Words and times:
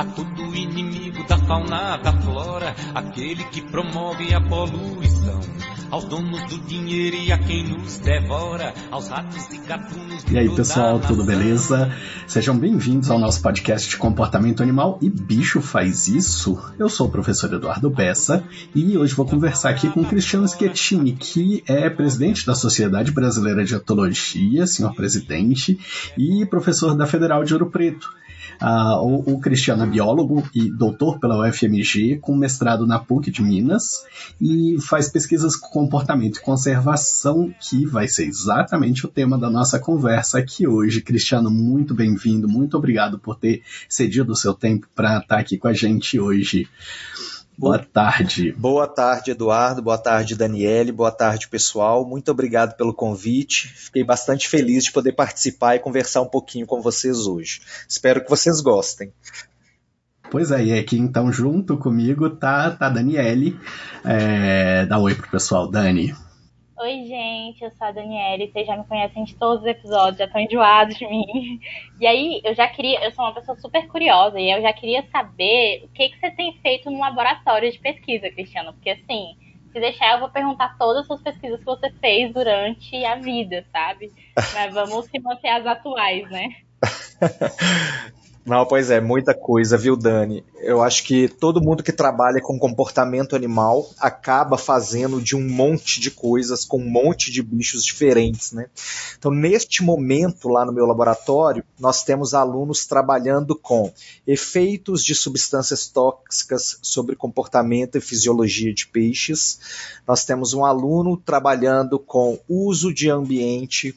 a 0.00 0.04
todo 0.04 0.56
inimigo 0.56 1.28
da 1.28 1.36
fauna, 1.36 1.98
da 1.98 2.10
flora, 2.22 2.74
aquele 2.94 3.44
que 3.44 3.60
promove 3.60 4.32
a 4.32 4.40
poluição, 4.40 5.40
aos 5.90 6.04
donos 6.04 6.42
do 6.44 6.58
dinheiro 6.60 7.16
e 7.16 7.30
a 7.30 7.36
quem 7.36 7.68
nos 7.68 7.98
devora, 7.98 8.72
aos 8.90 9.08
ratos 9.08 9.52
e 9.52 9.58
gatunos. 9.58 10.24
E 10.30 10.38
aí 10.38 10.48
pessoal, 10.56 10.98
tudo 11.00 11.22
beleza? 11.22 11.94
Sejam 12.26 12.56
bem-vindos 12.56 13.10
ao 13.10 13.18
nosso 13.18 13.42
podcast 13.42 13.90
de 13.90 13.98
comportamento 13.98 14.62
animal 14.62 14.98
e 15.02 15.10
bicho 15.10 15.60
faz 15.60 16.08
isso. 16.08 16.58
Eu 16.78 16.88
sou 16.88 17.08
o 17.08 17.10
professor 17.10 17.52
Eduardo 17.52 17.90
Bessa 17.90 18.42
e 18.74 18.96
hoje 18.96 19.12
vou 19.12 19.26
conversar 19.26 19.68
aqui 19.68 19.90
com 19.90 20.02
Cristiano 20.02 20.48
Schettini, 20.48 21.12
que 21.12 21.62
é 21.66 21.90
presidente 21.90 22.46
da 22.46 22.54
Sociedade 22.54 23.12
Brasileira 23.12 23.62
de 23.66 23.74
Etologia, 23.74 24.66
senhor 24.66 24.94
presidente, 24.94 25.78
e 26.16 26.46
professor 26.46 26.94
da 26.94 27.06
Federal 27.06 27.44
de 27.44 27.52
Ouro 27.52 27.66
Preto. 27.66 28.18
Uh, 28.60 29.00
o, 29.02 29.34
o, 29.34 29.40
Cristiano 29.40 29.84
é 29.84 29.86
biólogo 29.86 30.46
e 30.54 30.70
doutor 30.70 31.18
pela 31.18 31.48
UFMG, 31.48 32.18
com 32.18 32.36
mestrado 32.36 32.86
na 32.86 32.98
PUC 32.98 33.30
de 33.30 33.42
Minas, 33.42 34.04
e 34.38 34.76
faz 34.80 35.08
pesquisas 35.08 35.56
com 35.56 35.70
comportamento 35.70 36.36
e 36.36 36.42
conservação, 36.42 37.54
que 37.58 37.86
vai 37.86 38.06
ser 38.06 38.26
exatamente 38.26 39.06
o 39.06 39.08
tema 39.08 39.38
da 39.38 39.50
nossa 39.50 39.78
conversa 39.78 40.38
aqui 40.38 40.66
hoje. 40.66 41.00
Cristiano, 41.00 41.50
muito 41.50 41.94
bem-vindo, 41.94 42.46
muito 42.46 42.76
obrigado 42.76 43.18
por 43.18 43.36
ter 43.36 43.62
cedido 43.88 44.32
o 44.32 44.36
seu 44.36 44.52
tempo 44.52 44.86
para 44.94 45.18
estar 45.18 45.38
aqui 45.38 45.56
com 45.56 45.68
a 45.68 45.72
gente 45.72 46.20
hoje. 46.20 46.68
Boa 47.60 47.78
tarde. 47.78 48.52
Boa 48.52 48.88
tarde, 48.88 49.32
Eduardo. 49.32 49.82
Boa 49.82 49.98
tarde, 49.98 50.34
Daniele. 50.34 50.90
Boa 50.90 51.12
tarde, 51.12 51.46
pessoal. 51.46 52.06
Muito 52.06 52.30
obrigado 52.30 52.74
pelo 52.74 52.94
convite. 52.94 53.68
Fiquei 53.68 54.02
bastante 54.02 54.48
feliz 54.48 54.84
de 54.84 54.92
poder 54.92 55.12
participar 55.12 55.76
e 55.76 55.78
conversar 55.78 56.22
um 56.22 56.26
pouquinho 56.26 56.66
com 56.66 56.80
vocês 56.80 57.26
hoje. 57.26 57.60
Espero 57.86 58.24
que 58.24 58.30
vocês 58.30 58.62
gostem. 58.62 59.12
Pois 60.30 60.50
é, 60.50 60.64
e 60.64 60.78
aqui 60.78 60.96
então 60.96 61.30
junto 61.30 61.76
comigo 61.76 62.30
tá, 62.30 62.70
tá 62.70 62.86
a 62.86 62.88
Daniele. 62.88 63.60
É, 64.06 64.86
dá 64.86 64.98
oi 64.98 65.14
pro 65.14 65.30
pessoal, 65.30 65.70
Dani. 65.70 66.14
Oi, 66.82 67.04
gente, 67.04 67.62
eu 67.62 67.70
sou 67.72 67.88
a 67.88 67.92
Daniela 67.92 68.38
vocês 68.38 68.66
já 68.66 68.74
me 68.74 68.86
conhecem 68.86 69.22
de 69.24 69.36
todos 69.36 69.60
os 69.60 69.68
episódios, 69.68 70.16
já 70.16 70.24
estão 70.24 70.40
enjoados 70.40 70.96
de 70.96 71.06
mim. 71.06 71.60
E 72.00 72.06
aí, 72.06 72.40
eu 72.42 72.54
já 72.54 72.66
queria, 72.68 73.04
eu 73.04 73.12
sou 73.12 73.22
uma 73.22 73.34
pessoa 73.34 73.54
super 73.58 73.86
curiosa 73.86 74.40
e 74.40 74.50
eu 74.50 74.62
já 74.62 74.72
queria 74.72 75.06
saber 75.12 75.82
o 75.84 75.88
que, 75.88 76.08
que 76.08 76.18
você 76.18 76.30
tem 76.30 76.58
feito 76.62 76.90
no 76.90 76.98
laboratório 76.98 77.70
de 77.70 77.78
pesquisa, 77.78 78.30
Cristiano, 78.30 78.72
porque 78.72 78.88
assim, 78.88 79.36
se 79.70 79.78
deixar, 79.78 80.14
eu 80.14 80.20
vou 80.20 80.30
perguntar 80.30 80.78
todas 80.78 81.02
as 81.02 81.06
suas 81.06 81.22
pesquisas 81.22 81.58
que 81.58 81.66
você 81.66 81.90
fez 82.00 82.32
durante 82.32 83.04
a 83.04 83.16
vida, 83.16 83.62
sabe? 83.70 84.10
Mas 84.54 84.72
vamos 84.72 85.04
se 85.04 85.18
manter 85.18 85.48
as 85.48 85.66
atuais, 85.66 86.30
né? 86.30 86.48
Não, 88.44 88.64
pois 88.64 88.90
é, 88.90 89.02
muita 89.02 89.34
coisa, 89.34 89.76
viu, 89.76 89.94
Dani? 89.94 90.42
Eu 90.62 90.82
acho 90.82 91.04
que 91.04 91.28
todo 91.28 91.60
mundo 91.60 91.82
que 91.82 91.92
trabalha 91.92 92.40
com 92.40 92.58
comportamento 92.58 93.36
animal 93.36 93.88
acaba 93.98 94.56
fazendo 94.56 95.20
de 95.20 95.36
um 95.36 95.46
monte 95.46 96.00
de 96.00 96.10
coisas 96.10 96.64
com 96.64 96.78
um 96.78 96.90
monte 96.90 97.30
de 97.30 97.42
bichos 97.42 97.84
diferentes, 97.84 98.52
né? 98.52 98.66
Então, 99.18 99.30
neste 99.30 99.82
momento, 99.82 100.48
lá 100.48 100.64
no 100.64 100.72
meu 100.72 100.86
laboratório, 100.86 101.62
nós 101.78 102.02
temos 102.02 102.32
alunos 102.32 102.86
trabalhando 102.86 103.54
com 103.54 103.92
efeitos 104.26 105.04
de 105.04 105.14
substâncias 105.14 105.86
tóxicas 105.88 106.78
sobre 106.80 107.16
comportamento 107.16 107.98
e 107.98 108.00
fisiologia 108.00 108.72
de 108.72 108.86
peixes. 108.86 109.60
Nós 110.08 110.24
temos 110.24 110.54
um 110.54 110.64
aluno 110.64 111.14
trabalhando 111.14 111.98
com 111.98 112.38
uso 112.48 112.92
de 112.92 113.10
ambiente 113.10 113.94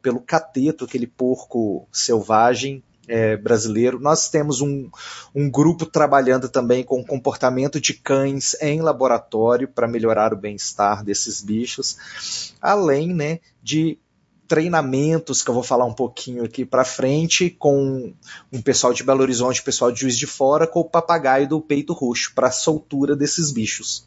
pelo 0.00 0.20
cateto, 0.20 0.84
aquele 0.84 1.06
porco 1.06 1.86
selvagem 1.92 2.82
é, 3.08 3.36
brasileiro. 3.36 3.98
Nós 3.98 4.28
temos 4.28 4.60
um, 4.60 4.88
um 5.34 5.50
grupo 5.50 5.86
trabalhando 5.86 6.48
também 6.48 6.84
com 6.84 7.04
comportamento 7.04 7.80
de 7.80 7.94
cães 7.94 8.54
em 8.60 8.80
laboratório 8.80 9.68
para 9.68 9.88
melhorar 9.88 10.32
o 10.32 10.36
bem-estar 10.36 11.04
desses 11.04 11.42
bichos, 11.42 12.54
além 12.60 13.12
né, 13.14 13.40
de 13.62 13.98
treinamentos 14.46 15.42
que 15.42 15.48
eu 15.48 15.54
vou 15.54 15.62
falar 15.62 15.86
um 15.86 15.94
pouquinho 15.94 16.44
aqui 16.44 16.64
para 16.64 16.84
frente 16.84 17.48
com 17.48 18.12
um 18.52 18.60
pessoal 18.60 18.92
de 18.92 19.02
Belo 19.02 19.22
Horizonte, 19.22 19.62
pessoal 19.62 19.90
de 19.90 20.00
Juiz 20.00 20.18
de 20.18 20.26
Fora, 20.26 20.66
com 20.66 20.80
o 20.80 20.88
papagaio 20.88 21.48
do 21.48 21.60
peito 21.60 21.94
roxo 21.94 22.32
para 22.34 22.50
soltura 22.50 23.16
desses 23.16 23.50
bichos. 23.50 24.04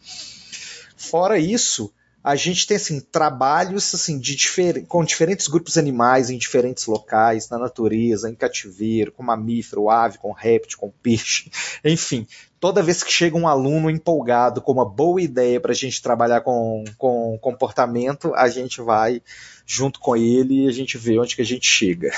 Fora 0.95 1.39
isso, 1.39 1.91
a 2.25 2.35
gente 2.35 2.65
tem 2.65 2.77
assim 2.77 2.99
trabalhos 2.99 3.93
assim 3.93 4.17
de 4.17 4.35
difer 4.35 4.83
com 4.87 5.05
diferentes 5.05 5.47
grupos 5.47 5.77
animais 5.77 6.31
em 6.31 6.39
diferentes 6.39 6.87
locais, 6.87 7.47
na 7.49 7.59
natureza, 7.59 8.27
em 8.27 8.33
cativeiro, 8.33 9.11
com 9.11 9.21
mamífero, 9.21 9.91
ave, 9.91 10.17
com 10.17 10.31
réptil, 10.31 10.79
com 10.79 10.89
peixe, 10.89 11.51
enfim. 11.85 12.25
Toda 12.59 12.81
vez 12.81 13.03
que 13.03 13.11
chega 13.11 13.37
um 13.37 13.47
aluno 13.47 13.89
empolgado 13.89 14.61
com 14.61 14.71
uma 14.71 14.85
boa 14.85 15.21
ideia 15.21 15.59
para 15.59 15.71
a 15.71 15.75
gente 15.75 16.01
trabalhar 16.01 16.41
com, 16.41 16.83
com 16.97 17.37
comportamento, 17.39 18.33
a 18.33 18.47
gente 18.47 18.81
vai 18.81 19.21
junto 19.65 19.99
com 19.99 20.15
ele 20.15 20.65
e 20.65 20.67
a 20.67 20.71
gente 20.71 20.97
vê 20.97 21.19
onde 21.19 21.35
que 21.35 21.41
a 21.41 21.45
gente 21.45 21.67
chega. 21.67 22.11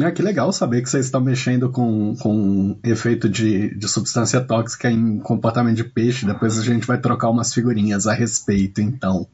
É, 0.00 0.10
que 0.10 0.22
legal 0.22 0.50
saber 0.52 0.80
que 0.80 0.88
vocês 0.88 1.04
estão 1.04 1.20
mexendo 1.20 1.70
com, 1.70 2.16
com 2.16 2.78
efeito 2.82 3.28
de, 3.28 3.76
de 3.76 3.88
substância 3.88 4.40
tóxica 4.40 4.90
em 4.90 5.18
comportamento 5.18 5.76
de 5.76 5.84
peixe. 5.84 6.24
Depois 6.24 6.58
a 6.58 6.62
gente 6.62 6.86
vai 6.86 6.98
trocar 6.98 7.28
umas 7.28 7.52
figurinhas 7.52 8.06
a 8.06 8.14
respeito, 8.14 8.80
então. 8.80 9.26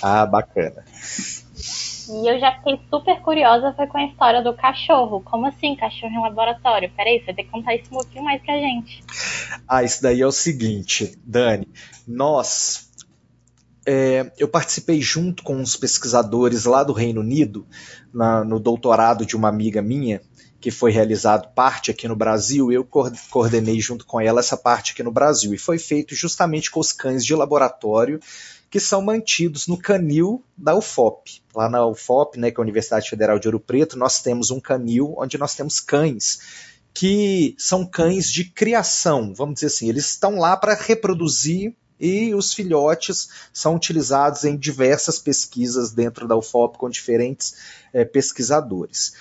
Ah, 0.00 0.24
bacana. 0.24 0.84
E 2.08 2.30
eu 2.30 2.40
já 2.40 2.52
fiquei 2.56 2.80
super 2.90 3.20
curiosa 3.20 3.72
foi 3.74 3.86
com 3.86 3.98
a 3.98 4.04
história 4.04 4.42
do 4.42 4.54
cachorro. 4.54 5.20
Como 5.20 5.46
assim, 5.46 5.76
cachorro 5.76 6.12
em 6.12 6.20
laboratório? 6.20 6.90
Peraí, 6.96 7.20
você 7.20 7.26
vai 7.26 7.34
ter 7.34 7.44
que 7.44 7.50
contar 7.50 7.74
isso 7.74 7.86
um 7.86 7.98
pouquinho 7.98 8.24
mais 8.24 8.42
pra 8.42 8.54
gente. 8.54 9.02
Ah, 9.66 9.82
isso 9.82 10.02
daí 10.02 10.20
é 10.20 10.26
o 10.26 10.32
seguinte, 10.32 11.18
Dani. 11.24 11.68
Nós 12.06 12.88
é, 13.90 14.30
eu 14.38 14.46
participei 14.46 15.00
junto 15.00 15.42
com 15.42 15.56
uns 15.56 15.74
pesquisadores 15.74 16.66
lá 16.66 16.84
do 16.84 16.92
Reino 16.92 17.22
Unido, 17.22 17.66
na, 18.12 18.44
no 18.44 18.60
doutorado 18.60 19.24
de 19.24 19.34
uma 19.34 19.48
amiga 19.48 19.80
minha, 19.80 20.20
que 20.60 20.70
foi 20.70 20.90
realizado 20.90 21.48
parte 21.54 21.90
aqui 21.90 22.06
no 22.06 22.14
Brasil, 22.14 22.70
eu 22.70 22.86
coordenei 23.30 23.80
junto 23.80 24.04
com 24.04 24.20
ela 24.20 24.40
essa 24.40 24.58
parte 24.58 24.92
aqui 24.92 25.02
no 25.02 25.10
Brasil. 25.10 25.54
E 25.54 25.58
foi 25.58 25.78
feito 25.78 26.14
justamente 26.14 26.70
com 26.70 26.80
os 26.80 26.92
cães 26.92 27.24
de 27.24 27.34
laboratório 27.34 28.20
que 28.70 28.78
são 28.78 29.00
mantidos 29.00 29.66
no 29.66 29.78
canil 29.78 30.44
da 30.56 30.74
UFOP. 30.74 31.42
Lá 31.54 31.68
na 31.68 31.86
UFOP, 31.86 32.38
né, 32.38 32.50
que 32.50 32.58
é 32.58 32.60
a 32.60 32.62
Universidade 32.62 33.08
Federal 33.08 33.38
de 33.38 33.48
Ouro 33.48 33.60
Preto, 33.60 33.98
nós 33.98 34.20
temos 34.20 34.50
um 34.50 34.60
canil 34.60 35.14
onde 35.16 35.38
nós 35.38 35.54
temos 35.54 35.80
cães 35.80 36.40
que 36.92 37.54
são 37.56 37.86
cães 37.86 38.32
de 38.32 38.44
criação, 38.44 39.32
vamos 39.32 39.54
dizer 39.54 39.66
assim, 39.68 39.88
eles 39.88 40.06
estão 40.06 40.38
lá 40.38 40.56
para 40.56 40.74
reproduzir 40.74 41.72
e 42.00 42.34
os 42.34 42.52
filhotes 42.52 43.28
são 43.52 43.76
utilizados 43.76 44.44
em 44.44 44.56
diversas 44.56 45.18
pesquisas 45.18 45.92
dentro 45.92 46.26
da 46.26 46.36
UFOP 46.36 46.78
com 46.78 46.88
diferentes 46.88 47.54
é, 47.92 48.04
pesquisadores. 48.04 49.14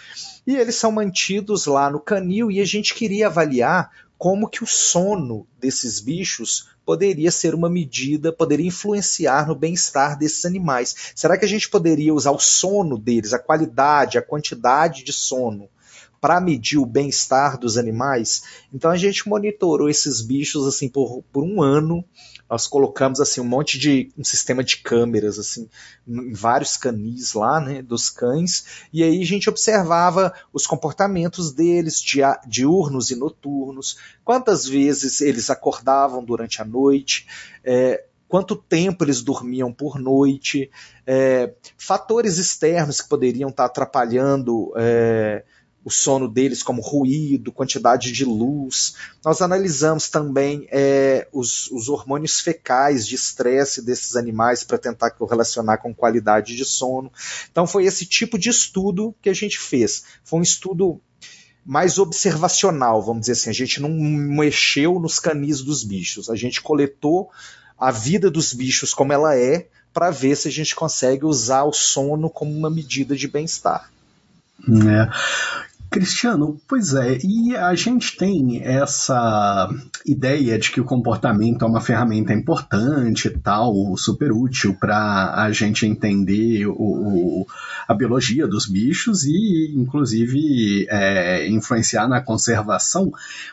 E 0.46 0.56
eles 0.56 0.76
são 0.76 0.92
mantidos 0.92 1.66
lá 1.66 1.90
no 1.90 2.00
canil 2.00 2.50
e 2.50 2.62
a 2.62 2.66
gente 2.66 2.94
queria 2.94 3.28
avaliar 3.28 3.92
como 4.18 4.50
que 4.50 4.64
o 4.64 4.68
sono 4.68 5.48
desses 5.60 6.00
bichos 6.00 6.70
poderia 6.86 7.30
ser 7.32 7.54
uma 7.54 7.70
medida, 7.70 8.32
poderia 8.32 8.68
influenciar 8.68 9.48
no 9.48 9.56
bem-estar 9.56 10.18
desses 10.18 10.46
animais. 10.46 10.96
Será 11.14 11.38
que 11.38 11.46
a 11.46 11.48
gente 11.48 11.70
poderia 11.70 12.14
usar 12.14 12.32
o 12.32 12.40
sono 12.40 12.98
deles, 12.98 13.34
a 13.34 13.40
qualidade, 13.40 14.18
a 14.18 14.22
quantidade 14.22 15.04
de 15.04 15.14
sono, 15.14 15.70
para 16.20 16.42
medir 16.42 16.78
o 16.78 16.86
bem-estar 16.86 17.58
dos 17.58 17.78
animais? 17.78 18.44
Então 18.74 18.92
a 18.92 18.98
gente 18.98 19.28
monitorou 19.28 19.90
esses 19.90 20.22
bichos 20.22 20.68
assim 20.68 20.90
por, 20.90 21.24
por 21.32 21.44
um 21.44 21.62
ano. 21.62 22.04
Nós 22.50 22.66
colocamos 22.66 23.20
assim 23.20 23.42
um 23.42 23.46
monte 23.46 23.78
de 23.78 24.10
um 24.18 24.24
sistema 24.24 24.64
de 24.64 24.78
câmeras 24.78 25.38
assim 25.38 25.70
em 26.08 26.34
vários 26.34 26.78
canis 26.78 27.34
lá, 27.34 27.60
né, 27.60 27.82
dos 27.82 28.10
cães, 28.10 28.88
e 28.94 29.04
aí 29.04 29.22
a 29.22 29.26
gente 29.26 29.50
observava 29.50 30.34
os 30.54 30.66
comportamentos 30.66 31.52
deles 31.52 32.02
diurnos 32.48 33.12
e 33.12 33.16
noturnos, 33.16 33.98
quantas 34.24 34.66
vezes 34.66 35.20
eles 35.20 35.50
acordavam 35.50 36.24
durante 36.24 36.62
a 36.62 36.66
noite, 36.66 37.28
é, 37.64 38.06
quanto 38.28 38.56
tempo 38.56 39.04
eles 39.04 39.22
dormiam 39.22 39.72
por 39.72 40.00
noite, 40.00 40.70
é, 41.06 41.54
fatores 41.78 42.38
externos 42.38 43.02
que 43.02 43.10
poderiam 43.10 43.50
estar 43.50 43.66
atrapalhando 43.66 44.74
é, 44.76 45.44
o 45.88 45.90
sono 45.90 46.28
deles, 46.28 46.62
como 46.62 46.82
ruído, 46.82 47.50
quantidade 47.50 48.12
de 48.12 48.26
luz. 48.26 48.96
Nós 49.24 49.42
analisamos 49.42 50.10
também 50.10 50.68
é, 50.70 51.30
os, 51.32 51.72
os, 51.72 51.88
hormônios 51.88 52.42
fecais 52.42 53.08
de 53.08 53.16
estresse 53.16 53.82
desses 53.82 54.18
animais 54.18 54.66
para 54.66 54.78
tentar 54.78 55.12
correlacionar 55.12 55.82
com 55.82 55.96
qualidade 55.96 56.58
de 56.58 56.66
sono. 56.66 57.10
Então 57.50 57.66
foi 57.66 57.86
esse 57.86 58.06
tipo 58.06 58.38
de 58.38 58.50
estudo 58.50 59.16
que 59.22 59.30
a 59.30 59.34
gente 59.34 59.58
fez. 59.58 60.04
Foi 60.26 60.42
um 60.42 60.44
estudo 60.44 61.00
mais 61.66 61.98
observacional, 61.98 63.02
vamos 63.02 63.22
dizer 63.22 63.32
assim. 63.32 63.50
A 63.50 63.54
gente 63.54 63.82
não 63.82 63.90
mexeu 63.90 65.00
nos 65.00 65.20
canis 65.20 65.62
dos 65.62 65.86
bichos. 65.86 66.30
A 66.30 66.36
gente 66.36 66.62
coletou 66.62 67.32
a 67.80 67.92
vida 67.92 68.30
dos 68.30 68.52
bichos 68.52 68.94
como 68.94 69.14
ela 69.14 69.38
é 69.38 69.70
para 69.94 70.12
ver 70.12 70.36
se 70.36 70.50
a 70.50 70.52
gente 70.52 70.76
consegue 70.76 71.24
usar 71.24 71.64
o 71.64 71.72
sono 71.72 72.30
como 72.30 72.52
uma 72.52 72.70
medida 72.70 73.16
de 73.16 73.26
bem-estar. 73.26 73.90
É. 74.68 75.67
Cristiano, 75.90 76.60
pois 76.68 76.94
é, 76.94 77.18
e 77.24 77.56
a 77.56 77.74
gente 77.74 78.18
tem 78.18 78.62
essa 78.62 79.70
ideia 80.06 80.60
de 80.60 80.70
que 80.70 80.82
o 80.82 80.86
comportamento 80.86 81.64
é 81.64 81.68
uma 81.68 81.80
ferramenta 81.80 82.34
importante 82.34 83.30
e 83.30 83.38
tal, 83.38 83.74
super 83.96 84.32
útil 84.32 84.76
para 84.78 85.34
a 85.36 85.52
gente 85.52 85.86
entender 85.86 86.68
o, 86.68 86.74
o, 86.74 87.48
a 87.88 87.94
biologia 87.94 88.46
dos 88.48 88.66
bichos 88.66 89.24
e, 89.24 89.74
inclusive, 89.78 90.86
é, 90.90 91.48
influenciar 91.48 92.08
na 92.08 92.22
conservação, 92.22 93.12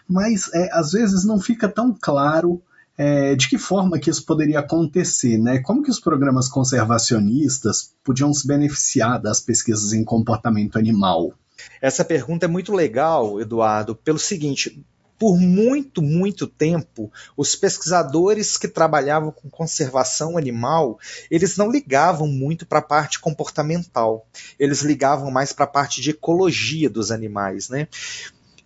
mas 0.09 0.51
é, 0.53 0.71
às 0.73 0.91
vezes 0.93 1.25
não 1.25 1.39
fica 1.39 1.69
tão 1.69 1.97
claro 1.99 2.61
é, 2.99 3.35
de 3.37 3.49
que 3.49 3.59
forma 3.59 3.99
que 3.99 4.11
isso 4.11 4.25
poderia 4.25 4.59
acontecer, 4.59 5.39
né? 5.39 5.59
Como 5.59 5.83
que 5.83 5.91
os 5.91 6.01
programas 6.01 6.49
conservacionistas 6.49 7.93
podiam 8.05 8.33
se 8.33 8.47
beneficiar 8.47 9.21
das 9.21 9.41
pesquisas 9.41 9.93
em 9.93 10.05
comportamento 10.05 10.79
animal? 10.79 11.33
Essa 11.81 12.05
pergunta 12.05 12.47
é 12.47 12.49
muito 12.49 12.73
legal, 12.73 13.41
Eduardo, 13.41 13.95
pelo 13.95 14.19
seguinte: 14.19 14.85
por 15.19 15.39
muito, 15.39 16.03
muito 16.03 16.47
tempo, 16.47 17.11
os 17.37 17.55
pesquisadores 17.55 18.57
que 18.57 18.69
trabalhavam 18.69 19.31
com 19.31 19.49
conservação 19.49 20.37
animal, 20.37 20.99
eles 21.31 21.57
não 21.57 21.71
ligavam 21.71 22.27
muito 22.27 22.67
para 22.67 22.81
a 22.81 22.83
parte 22.83 23.21
comportamental. 23.21 24.27
Eles 24.59 24.83
ligavam 24.83 25.31
mais 25.31 25.53
para 25.53 25.65
a 25.65 25.69
parte 25.69 26.01
de 26.01 26.11
ecologia 26.11 26.91
dos 26.91 27.11
animais, 27.11 27.69
né? 27.69 27.89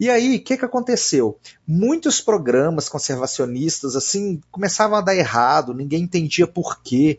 E 0.01 0.09
aí, 0.09 0.37
o 0.37 0.43
que, 0.43 0.57
que 0.57 0.65
aconteceu? 0.65 1.39
Muitos 1.67 2.21
programas 2.21 2.89
conservacionistas 2.89 3.97
assim 3.97 4.41
começavam 4.51 4.97
a 4.97 5.01
dar 5.01 5.17
errado, 5.17 5.75
ninguém 5.75 6.03
entendia 6.03 6.47
por 6.47 6.81
quê. 6.83 7.19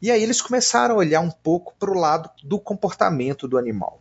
E 0.00 0.10
aí 0.10 0.20
eles 0.20 0.42
começaram 0.42 0.96
a 0.96 0.98
olhar 0.98 1.20
um 1.20 1.30
pouco 1.30 1.74
para 1.78 1.90
o 1.90 1.98
lado 1.98 2.28
do 2.42 2.58
comportamento 2.58 3.46
do 3.46 3.56
animal. 3.56 4.00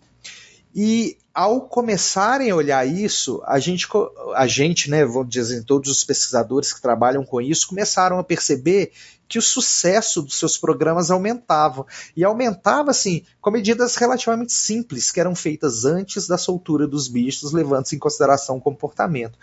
E 0.73 1.18
ao 1.33 1.62
começarem 1.62 2.51
a 2.51 2.56
olhar 2.56 2.85
isso, 2.85 3.41
a 3.45 3.59
gente, 3.59 3.88
a 4.35 4.47
gente, 4.47 4.89
né, 4.89 5.06
vou 5.06 5.23
dizer, 5.23 5.63
todos 5.63 5.89
os 5.89 6.03
pesquisadores 6.03 6.73
que 6.73 6.81
trabalham 6.81 7.23
com 7.23 7.41
isso, 7.41 7.68
começaram 7.68 8.19
a 8.19 8.23
perceber 8.23 8.91
que 9.27 9.39
o 9.39 9.41
sucesso 9.41 10.21
dos 10.21 10.38
seus 10.38 10.57
programas 10.57 11.09
aumentava. 11.09 11.85
E 12.18 12.23
aumentava, 12.23 12.91
assim, 12.91 13.23
com 13.39 13.50
medidas 13.50 13.95
relativamente 13.95 14.51
simples, 14.51 15.09
que 15.09 15.21
eram 15.21 15.33
feitas 15.33 15.85
antes 15.85 16.27
da 16.27 16.38
soltura 16.38 16.85
dos 16.85 17.07
bichos, 17.07 17.53
levando-se 17.53 17.95
em 17.95 18.00
consideração 18.00 18.57
o 18.57 18.62
comportamento. 18.62 19.39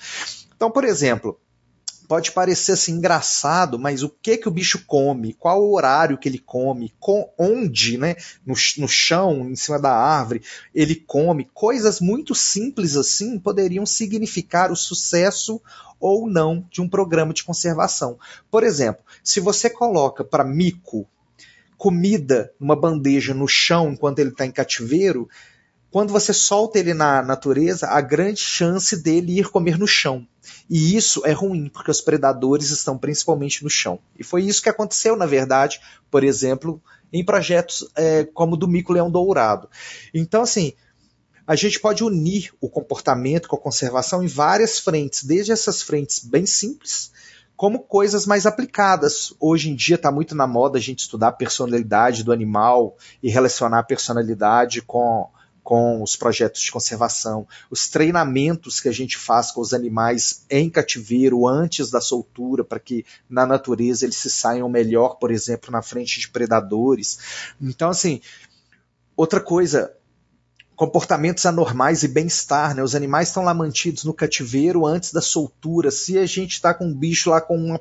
Então, 0.55 0.71
por 0.71 0.85
exemplo, 0.85 1.41
pode 2.09 2.33
parecer 2.33 2.73
assim 2.73 2.95
engraçado, 2.95 3.79
mas 3.79 4.03
o 4.03 4.09
que 4.09 4.39
que 4.39 4.49
o 4.49 4.51
bicho 4.51 4.83
come, 4.87 5.35
qual 5.35 5.63
o 5.63 5.75
horário 5.75 6.17
que 6.17 6.27
ele 6.27 6.39
come, 6.39 6.95
com, 6.99 7.31
onde, 7.39 7.99
né, 7.99 8.17
no, 8.47 8.55
no 8.79 8.89
chão, 8.89 9.49
em 9.51 9.55
cima 9.55 9.79
da 9.79 9.93
árvore, 9.93 10.43
ele 10.75 10.95
come, 10.97 11.51
coisas 11.53 12.01
muito 12.01 12.35
simples 12.35 12.97
assim 12.97 13.39
poderiam 13.39 13.85
significar 13.85 14.73
o 14.73 14.77
sucesso 14.77 15.61
ou 16.01 16.27
não 16.29 16.67
de 16.71 16.81
um 16.81 16.89
programa 16.89 17.35
de 17.35 17.45
conservação. 17.45 18.19
Por 18.51 18.65
exemplo, 18.65 19.05
se 19.23 19.39
você 19.39 19.69
coloca 19.69 20.25
para 20.25 20.43
mico 20.43 21.07
comida 21.77 22.53
numa 22.59 22.75
bandeja 22.75 23.35
no 23.35 23.47
chão 23.47 23.93
enquanto 23.93 24.19
ele 24.19 24.31
está 24.31 24.47
em 24.47 24.51
cativeiro, 24.51 25.29
quando 25.91 26.13
você 26.13 26.33
solta 26.33 26.79
ele 26.79 26.93
na 26.93 27.23
natureza, 27.23 27.89
a 27.89 28.01
grande 28.01 28.41
chance 28.41 29.03
dele 29.03 29.39
ir 29.39 29.51
comer 29.51 29.79
no 29.79 29.87
chão. 29.87 30.27
E 30.69 30.97
isso 30.97 31.25
é 31.25 31.33
ruim, 31.33 31.69
porque 31.69 31.91
os 31.91 32.01
predadores 32.01 32.71
estão 32.71 32.99
principalmente 32.99 33.65
no 33.65 33.71
chão. 33.71 33.99
E 34.19 34.23
foi 34.23 34.45
isso 34.45 34.63
que 34.63 34.69
aconteceu, 34.69 35.17
na 35.17 35.27
verdade, 35.27 35.81
por 36.11 36.23
exemplo, 36.23 36.81
em 37.13 37.25
projetos 37.25 37.89
é, 37.97 38.25
como 38.25 38.55
o 38.55 38.57
do 38.57 38.69
mico-leão 38.69 39.11
dourado. 39.11 39.69
Então, 40.13 40.43
assim, 40.43 40.75
a 41.47 41.57
gente 41.57 41.81
pode 41.81 42.05
unir 42.05 42.53
o 42.61 42.69
comportamento 42.69 43.49
com 43.49 43.57
a 43.57 43.61
conservação 43.61 44.23
em 44.23 44.27
várias 44.27 44.79
frentes, 44.79 45.25
desde 45.25 45.53
essas 45.53 45.81
frentes 45.81 46.23
bem 46.23 46.45
simples, 46.45 47.11
como 47.57 47.81
coisas 47.81 48.27
mais 48.27 48.45
aplicadas. 48.45 49.33
Hoje 49.41 49.71
em 49.71 49.75
dia 49.75 49.97
está 49.97 50.13
muito 50.13 50.35
na 50.35 50.47
moda 50.47 50.77
a 50.77 50.81
gente 50.81 51.01
estudar 51.01 51.29
a 51.29 51.33
personalidade 51.33 52.23
do 52.23 52.33
animal 52.33 52.97
e 53.23 53.31
relacionar 53.31 53.79
a 53.79 53.85
personalidade 53.85 54.83
com 54.83 55.29
com 55.69 56.03
os 56.03 56.17
projetos 56.17 56.63
de 56.63 56.73
conservação, 56.73 57.47
os 57.71 57.91
treinamentos 57.91 58.81
que 58.81 58.89
a 58.89 58.93
gente 58.93 59.19
faz 59.19 59.51
com 59.51 59.61
os 59.61 59.75
animais 59.75 60.47
em 60.49 60.71
cativeiro 60.71 61.47
antes 61.47 61.91
da 61.91 62.01
soltura, 62.01 62.65
para 62.65 62.81
que 62.81 63.05
na 63.29 63.45
natureza 63.45 64.07
eles 64.07 64.17
se 64.17 64.31
saiam 64.31 64.67
melhor, 64.67 65.19
por 65.19 65.31
exemplo, 65.31 65.71
na 65.71 65.83
frente 65.83 66.21
de 66.21 66.31
predadores. 66.31 67.19
Então, 67.61 67.91
assim, 67.91 68.23
outra 69.15 69.43
coisa, 69.43 69.93
comportamentos 70.75 71.45
anormais 71.45 72.03
e 72.03 72.09
bem-estar, 72.09 72.75
né? 72.75 72.83
Os 72.83 72.95
animais 72.95 73.29
estão 73.29 73.45
lá 73.45 73.53
mantidos 73.53 74.05
no 74.05 74.15
cativeiro 74.15 74.87
antes 74.87 75.13
da 75.13 75.21
soltura. 75.21 75.91
Se 75.91 76.17
a 76.17 76.25
gente 76.25 76.53
está 76.53 76.73
com 76.73 76.87
um 76.87 76.95
bicho 76.95 77.29
lá 77.29 77.43
com 77.43 77.59
uma 77.59 77.79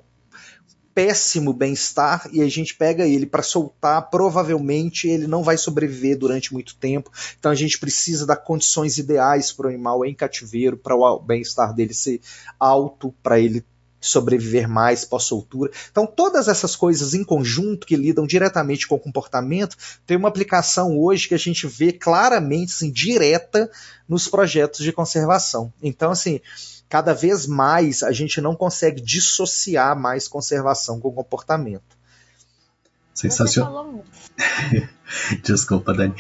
péssimo 0.98 1.54
bem-estar 1.54 2.28
e 2.34 2.42
a 2.42 2.50
gente 2.50 2.74
pega 2.74 3.06
ele 3.06 3.28
para 3.28 3.44
soltar, 3.44 4.10
provavelmente 4.10 5.08
ele 5.08 5.28
não 5.28 5.44
vai 5.44 5.56
sobreviver 5.56 6.18
durante 6.18 6.52
muito 6.52 6.76
tempo. 6.76 7.12
Então 7.38 7.52
a 7.52 7.56
gente 7.56 7.78
precisa 7.78 8.26
dar 8.26 8.38
condições 8.38 8.98
ideais 8.98 9.52
para 9.52 9.68
o 9.68 9.70
animal 9.70 10.04
em 10.04 10.16
cativeiro, 10.16 10.76
para 10.76 10.96
o 10.96 11.20
bem-estar 11.20 11.72
dele 11.72 11.94
ser 11.94 12.20
alto, 12.60 13.14
para 13.22 13.40
ele 13.40 13.64
sobreviver 14.02 14.68
mais 14.68 15.06
pós-soltura. 15.06 15.72
Então, 15.92 16.08
todas 16.08 16.48
essas 16.48 16.76
coisas 16.76 17.14
em 17.14 17.24
conjunto 17.24 17.86
que 17.86 17.96
lidam 17.96 18.26
diretamente 18.26 18.88
com 18.88 18.96
o 18.96 19.00
comportamento 19.00 19.78
tem 20.06 20.18
uma 20.18 20.30
aplicação 20.30 20.98
hoje 21.00 21.28
que 21.28 21.36
a 21.36 21.40
gente 21.40 21.68
vê 21.68 21.92
claramente, 21.92 22.74
assim, 22.74 22.92
direta 22.92 23.70
nos 24.10 24.28
projetos 24.28 24.84
de 24.84 24.92
conservação. 24.92 25.72
Então, 25.82 26.12
assim, 26.12 26.40
cada 26.90 27.14
vez 27.14 27.46
mais 27.48 28.04
a 28.04 28.12
gente 28.12 28.40
não 28.42 28.56
consegue 28.56 29.02
dissociar 29.02 30.00
mais 30.00 30.28
conservação 30.28 31.00
com 31.00 31.12
comportamento. 31.12 31.98
Sensacional. 33.14 34.06
Desculpa, 35.44 35.94
Dani. 35.94 36.14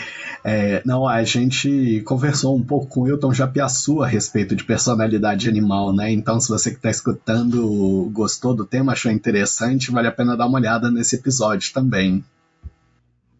É, 0.43 0.81
não, 0.83 1.07
a 1.07 1.23
gente 1.23 2.01
conversou 2.05 2.55
um 2.55 2.63
pouco 2.63 2.87
com 2.87 3.01
o 3.01 3.03
Wilton 3.03 3.33
Japiaçu 3.33 4.01
a 4.01 4.07
respeito 4.07 4.55
de 4.55 4.63
personalidade 4.63 5.47
animal, 5.47 5.93
né? 5.93 6.11
Então, 6.11 6.39
se 6.39 6.49
você 6.49 6.71
que 6.71 6.77
está 6.77 6.89
escutando 6.89 8.09
gostou 8.11 8.55
do 8.55 8.65
tema, 8.65 8.93
achou 8.93 9.11
interessante, 9.11 9.91
vale 9.91 10.07
a 10.07 10.11
pena 10.11 10.35
dar 10.35 10.47
uma 10.47 10.57
olhada 10.57 10.89
nesse 10.89 11.15
episódio 11.17 11.71
também. 11.71 12.23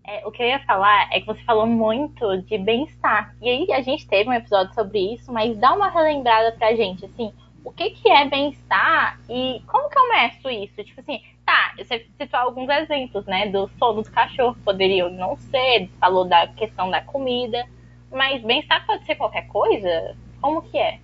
É, 0.08 0.26
o 0.26 0.32
que 0.32 0.42
eu 0.42 0.48
ia 0.48 0.60
falar 0.60 1.10
é 1.12 1.20
que 1.20 1.28
você 1.28 1.44
falou 1.44 1.68
muito 1.68 2.42
de 2.44 2.58
bem-estar. 2.58 3.36
E 3.42 3.50
aí 3.50 3.74
a 3.74 3.82
gente 3.82 4.08
teve 4.08 4.30
um 4.30 4.34
episódio 4.34 4.74
sobre 4.74 5.14
isso, 5.14 5.32
mas 5.34 5.58
dá 5.58 5.74
uma 5.74 5.90
relembrada 5.90 6.54
pra 6.54 6.74
gente, 6.74 7.06
assim, 7.06 7.34
o 7.62 7.74
que, 7.74 7.90
que 7.90 8.10
é 8.10 8.26
bem-estar 8.26 9.20
e 9.30 9.62
como 9.68 9.90
que 9.90 10.00
eu 10.00 10.10
meço 10.10 10.50
isso? 10.50 10.82
Tipo 10.86 11.02
assim, 11.02 11.22
tá, 11.46 11.74
você 11.78 12.08
citou 12.18 12.40
alguns 12.40 12.70
exemplos, 12.70 13.26
né, 13.26 13.50
do 13.50 13.70
sono 13.78 14.02
do 14.02 14.10
cachorro, 14.10 14.56
poderia 14.64 15.10
não 15.10 15.36
ser, 15.36 15.90
falou 16.00 16.24
da 16.24 16.48
questão 16.48 16.90
da 16.90 17.02
comida, 17.02 17.66
mas 18.10 18.42
bem-estar 18.42 18.86
pode 18.88 19.06
ser 19.06 19.16
qualquer 19.16 19.48
coisa? 19.48 20.16
Como 20.40 20.62
que 20.62 20.78
é? 20.78 21.00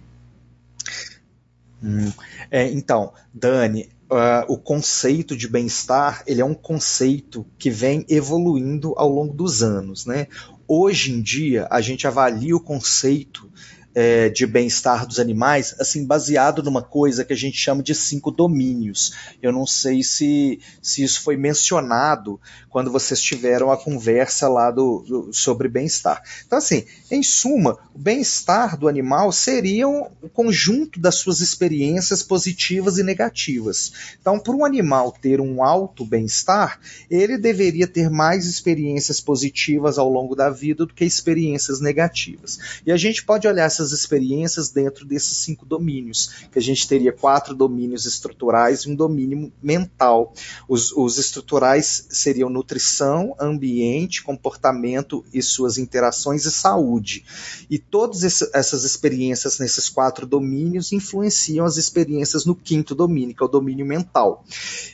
Hum, 1.84 2.14
é 2.50 2.72
então, 2.72 3.14
Dani, 3.34 3.90
uh, 4.14 4.46
o 4.48 4.58
conceito 4.58 5.36
de 5.36 5.48
bem-estar 5.48 6.24
ele 6.28 6.42
é 6.42 6.46
um 6.46 6.54
conceito 6.54 7.46
que 7.58 7.70
vem 7.70 8.06
evoluindo 8.08 8.94
ao 8.96 9.10
longo 9.10 9.34
dos 9.34 9.64
anos. 9.64 10.06
Né? 10.06 10.28
Hoje 10.68 11.12
em 11.12 11.22
dia, 11.22 11.68
a 11.70 11.82
gente 11.82 12.08
avalia 12.08 12.56
o 12.56 12.62
conceito 12.62 13.50
é, 13.96 14.30
de 14.30 14.46
bem-estar 14.46 15.06
dos 15.06 15.20
animais, 15.20 15.76
assim, 15.80 16.06
baseado 16.06 16.64
numa 16.64 16.82
coisa 16.82 17.24
que 17.24 17.34
a 17.34 17.38
gente 17.38 17.58
chama 17.58 17.84
de 17.84 17.94
cinco 17.94 18.32
domínios. 18.32 19.14
Eu 19.42 19.52
não 19.52 19.66
sei 19.66 20.04
se, 20.04 20.60
se 20.82 21.04
isso 21.04 21.22
foi 21.22 21.38
mencionado 21.38 22.40
quando 22.70 22.92
vocês 22.92 23.22
tiveram 23.22 23.72
a 23.72 23.78
conversa 23.78 24.48
lá 24.48 24.72
do, 24.72 25.04
do 25.08 25.34
sobre 25.34 25.68
bem-estar. 25.68 26.24
Então, 26.46 26.58
assim, 26.58 26.86
em 27.12 27.22
suma, 27.22 27.78
o 27.94 28.00
bem-estar 28.00 28.78
do 28.78 28.88
animal 28.88 29.32
seria 29.32 29.88
o 29.88 30.30
conjunto 30.34 31.00
das 31.00 31.16
suas 31.16 31.40
experiências 31.40 32.24
positivas 32.24 32.98
e 32.98 33.04
negativas. 33.04 33.94
Então, 34.20 34.40
para 34.40 34.56
um 34.56 34.66
animal 34.66 35.12
ter 35.12 35.40
um 35.40 35.64
alto 35.64 36.04
bem-estar, 36.04 36.80
ele 37.10 37.38
deveria 37.38 37.88
ter 37.88 38.10
mais 38.10 38.46
experiências 38.46 39.22
positivas 39.22 39.98
ao 39.98 40.10
longo 40.10 40.36
da 40.36 40.50
vida 40.50 40.86
do 40.86 40.94
que 40.94 41.06
experiências 41.06 41.80
negativas. 41.80 42.82
E 42.86 42.92
a 42.92 42.98
gente 42.98 43.24
pode 43.24 43.48
olhar 43.48 43.66
essas 43.66 43.83
experiências 43.92 44.70
dentro 44.70 45.06
desses 45.06 45.38
cinco 45.38 45.66
domínios, 45.66 46.48
que 46.52 46.60
a 46.60 46.62
gente 46.62 46.88
teria 46.88 47.12
quatro 47.12 47.54
domínios 47.54 48.06
estruturais 48.06 48.82
e 48.82 48.90
um 48.90 48.96
domínio 48.96 49.52
mental. 49.62 50.34
Os, 50.68 50.92
os 50.92 51.18
estruturais 51.18 52.08
seriam 52.10 52.50
nutrição, 52.50 53.36
ambiente, 53.40 54.24
comportamento 54.24 55.26
e 55.34 55.42
suas 55.42 55.78
interações 55.78 56.46
e 56.46 56.52
saúde. 56.52 57.26
E 57.70 57.78
todas 57.78 58.24
essas 58.54 58.84
experiências 58.84 59.60
nesses 59.60 59.90
quatro 59.90 60.26
domínios 60.26 60.92
influenciam 60.92 61.66
as 61.66 61.78
experiências 61.78 62.46
no 62.46 62.56
quinto 62.56 62.96
domínio, 62.96 63.36
que 63.36 63.44
é 63.44 63.46
o 63.46 63.50
domínio 63.50 63.86
mental. 63.86 64.46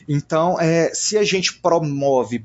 Então, 0.08 0.58
é, 0.58 0.92
se 0.94 1.16
a 1.16 1.22
gente 1.22 1.54
promove 1.60 2.44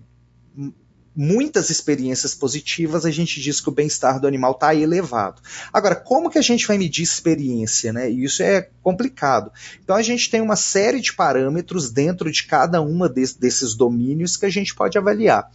muitas 1.16 1.70
experiências 1.70 2.36
positivas, 2.36 3.06
a 3.06 3.12
gente 3.12 3.40
diz 3.40 3.62
que 3.62 3.70
o 3.70 3.72
bem-estar 3.72 4.20
do 4.20 4.28
animal 4.28 4.52
está 4.52 4.76
elevado. 4.76 5.42
Agora, 5.72 5.96
como 5.96 6.30
que 6.30 6.38
a 6.38 6.42
gente 6.42 6.68
vai 6.68 6.78
medir 6.78 7.04
experiência? 7.04 7.94
Né? 7.94 8.10
Isso 8.10 8.44
é 8.44 8.70
complicado. 8.84 9.52
Então, 9.84 9.96
a 9.96 10.02
gente 10.02 10.30
tem 10.30 10.42
uma 10.42 10.56
série 10.56 11.00
de 11.00 11.14
parâmetros 11.14 11.90
dentro 11.90 12.32
de 12.32 12.46
cada 12.46 12.82
uma 12.82 13.08
desses 13.08 13.76
domínios 13.76 14.36
que 14.36 14.46
a 14.46 14.50
gente 14.50 14.76
pode 14.76 14.98
avaliar. 14.98 15.50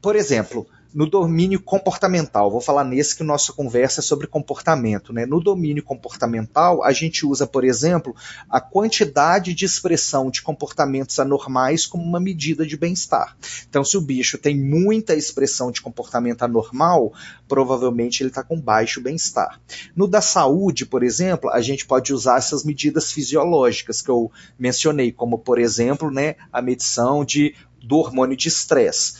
Por 0.00 0.16
exemplo, 0.16 0.66
no 0.94 1.06
domínio 1.06 1.60
comportamental, 1.60 2.50
vou 2.50 2.60
falar 2.60 2.84
nesse 2.84 3.16
que 3.16 3.22
nossa 3.22 3.52
conversa 3.52 4.00
é 4.00 4.02
sobre 4.02 4.26
comportamento. 4.26 5.12
Né? 5.12 5.24
No 5.24 5.40
domínio 5.40 5.82
comportamental, 5.82 6.84
a 6.84 6.92
gente 6.92 7.24
usa, 7.24 7.46
por 7.46 7.64
exemplo, 7.64 8.14
a 8.48 8.60
quantidade 8.60 9.54
de 9.54 9.64
expressão 9.64 10.30
de 10.30 10.42
comportamentos 10.42 11.18
anormais 11.18 11.86
como 11.86 12.04
uma 12.04 12.20
medida 12.20 12.66
de 12.66 12.76
bem-estar. 12.76 13.36
Então, 13.68 13.84
se 13.84 13.96
o 13.96 14.00
bicho 14.00 14.36
tem 14.36 14.58
muita 14.58 15.14
expressão 15.14 15.70
de 15.70 15.80
comportamento 15.80 16.42
anormal, 16.42 17.12
provavelmente 17.48 18.22
ele 18.22 18.28
está 18.28 18.42
com 18.42 18.60
baixo 18.60 19.00
bem-estar. 19.00 19.60
No 19.96 20.06
da 20.06 20.20
saúde, 20.20 20.84
por 20.84 21.02
exemplo, 21.02 21.50
a 21.50 21.60
gente 21.60 21.86
pode 21.86 22.12
usar 22.12 22.38
essas 22.38 22.64
medidas 22.64 23.10
fisiológicas 23.12 24.02
que 24.02 24.10
eu 24.10 24.30
mencionei, 24.58 25.10
como, 25.10 25.38
por 25.38 25.58
exemplo, 25.58 26.10
né, 26.10 26.36
a 26.52 26.60
medição 26.60 27.24
de, 27.24 27.54
do 27.82 27.96
hormônio 27.96 28.36
de 28.36 28.48
estresse 28.48 29.14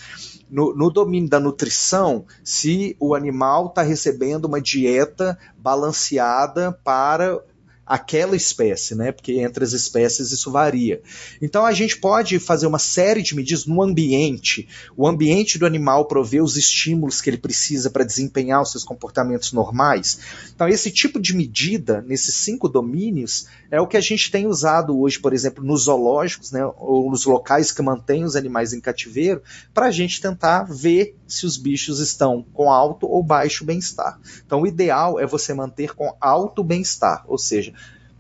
no, 0.52 0.74
no 0.74 0.90
domínio 0.90 1.30
da 1.30 1.40
nutrição, 1.40 2.26
se 2.44 2.94
o 3.00 3.14
animal 3.14 3.68
está 3.68 3.80
recebendo 3.80 4.44
uma 4.44 4.60
dieta 4.60 5.38
balanceada 5.56 6.70
para 6.84 7.42
aquela 7.86 8.36
espécie, 8.36 8.94
né? 8.94 9.12
Porque 9.12 9.40
entre 9.40 9.64
as 9.64 9.72
espécies 9.72 10.30
isso 10.30 10.50
varia. 10.50 11.02
Então 11.40 11.66
a 11.66 11.72
gente 11.72 11.96
pode 11.96 12.38
fazer 12.38 12.66
uma 12.66 12.78
série 12.78 13.22
de 13.22 13.34
medidas 13.34 13.66
no 13.66 13.82
ambiente. 13.82 14.68
O 14.96 15.06
ambiente 15.06 15.58
do 15.58 15.66
animal 15.66 16.06
provê 16.06 16.40
os 16.40 16.56
estímulos 16.56 17.20
que 17.20 17.28
ele 17.28 17.38
precisa 17.38 17.90
para 17.90 18.04
desempenhar 18.04 18.62
os 18.62 18.70
seus 18.70 18.84
comportamentos 18.84 19.52
normais. 19.52 20.18
Então 20.54 20.68
esse 20.68 20.90
tipo 20.90 21.20
de 21.20 21.34
medida 21.34 22.02
nesses 22.06 22.36
cinco 22.36 22.68
domínios 22.68 23.46
é 23.70 23.80
o 23.80 23.86
que 23.86 23.96
a 23.96 24.00
gente 24.00 24.30
tem 24.30 24.46
usado 24.46 24.98
hoje, 24.98 25.18
por 25.18 25.32
exemplo, 25.32 25.64
nos 25.64 25.84
zoológicos, 25.84 26.52
né? 26.52 26.64
Ou 26.76 27.10
nos 27.10 27.24
locais 27.24 27.72
que 27.72 27.82
mantêm 27.82 28.24
os 28.24 28.36
animais 28.36 28.72
em 28.72 28.80
cativeiro, 28.80 29.42
para 29.74 29.86
a 29.86 29.90
gente 29.90 30.20
tentar 30.20 30.64
ver 30.64 31.16
se 31.26 31.46
os 31.46 31.56
bichos 31.56 31.98
estão 31.98 32.44
com 32.52 32.70
alto 32.70 33.06
ou 33.06 33.22
baixo 33.22 33.64
bem-estar. 33.64 34.20
Então 34.44 34.62
o 34.62 34.66
ideal 34.66 35.18
é 35.18 35.26
você 35.26 35.54
manter 35.54 35.94
com 35.94 36.14
alto 36.20 36.62
bem-estar, 36.62 37.24
ou 37.26 37.38
seja, 37.38 37.72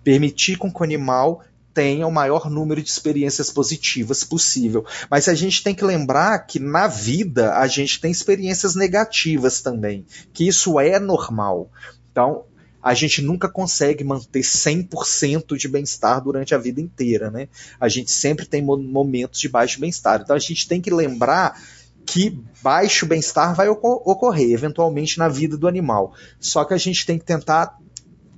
permitir 0.02 0.56
com 0.56 0.72
que 0.72 0.80
o 0.80 0.84
animal 0.84 1.42
tenha 1.74 2.06
o 2.06 2.12
maior 2.12 2.50
número 2.50 2.82
de 2.82 2.88
experiências 2.88 3.50
positivas 3.50 4.24
possível. 4.24 4.84
Mas 5.10 5.28
a 5.28 5.34
gente 5.34 5.62
tem 5.62 5.74
que 5.74 5.84
lembrar 5.84 6.38
que 6.40 6.58
na 6.58 6.86
vida 6.86 7.54
a 7.54 7.66
gente 7.66 8.00
tem 8.00 8.10
experiências 8.10 8.74
negativas 8.74 9.60
também, 9.60 10.04
que 10.32 10.46
isso 10.46 10.78
é 10.78 10.98
normal. 10.98 11.70
Então, 12.10 12.44
a 12.82 12.94
gente 12.94 13.22
nunca 13.22 13.48
consegue 13.48 14.02
manter 14.02 14.40
100% 14.40 15.56
de 15.56 15.68
bem-estar 15.68 16.20
durante 16.20 16.54
a 16.54 16.58
vida 16.58 16.80
inteira, 16.80 17.30
né? 17.30 17.48
A 17.78 17.88
gente 17.88 18.10
sempre 18.10 18.44
tem 18.44 18.60
momentos 18.60 19.38
de 19.38 19.48
baixo 19.48 19.78
bem-estar. 19.78 20.20
Então 20.20 20.34
a 20.34 20.40
gente 20.40 20.66
tem 20.66 20.80
que 20.80 20.90
lembrar 20.90 21.62
que 22.04 22.36
baixo 22.60 23.06
bem-estar 23.06 23.54
vai 23.54 23.68
ocorrer 23.68 24.50
eventualmente 24.50 25.16
na 25.16 25.28
vida 25.28 25.56
do 25.56 25.68
animal. 25.68 26.12
Só 26.40 26.64
que 26.64 26.74
a 26.74 26.78
gente 26.78 27.06
tem 27.06 27.20
que 27.20 27.24
tentar 27.24 27.78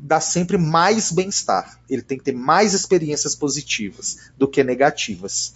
dar 0.05 0.21
sempre 0.21 0.59
mais 0.59 1.11
bem-estar. 1.11 1.81
Ele 1.89 2.03
tem 2.03 2.19
que 2.19 2.25
ter 2.25 2.35
mais 2.35 2.75
experiências 2.75 3.35
positivas 3.35 4.19
do 4.37 4.47
que 4.47 4.63
negativas. 4.63 5.55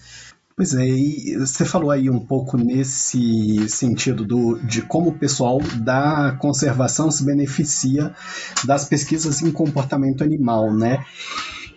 Pois 0.56 0.74
é, 0.74 0.88
e 0.88 1.36
você 1.36 1.64
falou 1.64 1.90
aí 1.90 2.10
um 2.10 2.18
pouco 2.18 2.56
nesse 2.56 3.68
sentido 3.68 4.24
do, 4.24 4.58
de 4.58 4.82
como 4.82 5.10
o 5.10 5.18
pessoal 5.18 5.60
da 5.84 6.36
conservação 6.40 7.10
se 7.10 7.24
beneficia 7.24 8.12
das 8.64 8.84
pesquisas 8.84 9.40
em 9.42 9.52
comportamento 9.52 10.24
animal, 10.24 10.74
né? 10.74 11.04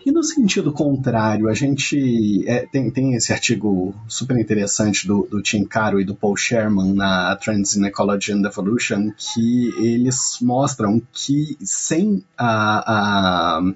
E 0.04 0.10
no 0.10 0.22
sentido 0.22 0.72
contrário, 0.72 1.48
a 1.48 1.54
gente 1.54 2.44
é, 2.48 2.66
tem, 2.66 2.90
tem 2.90 3.14
esse 3.14 3.32
artigo 3.32 3.94
super 4.08 4.36
interessante 4.36 5.06
do, 5.06 5.28
do 5.30 5.40
Tim 5.40 5.64
Caro 5.64 6.00
e 6.00 6.04
do 6.04 6.14
Paul 6.14 6.36
Sherman 6.36 6.92
na 6.94 7.36
Trends 7.36 7.76
in 7.76 7.84
Ecology 7.86 8.32
and 8.32 8.44
Evolution, 8.44 9.12
que 9.16 9.68
eles 9.78 10.38
mostram 10.40 11.00
que 11.12 11.56
sem 11.60 12.24
a, 12.36 13.58
a 13.58 13.74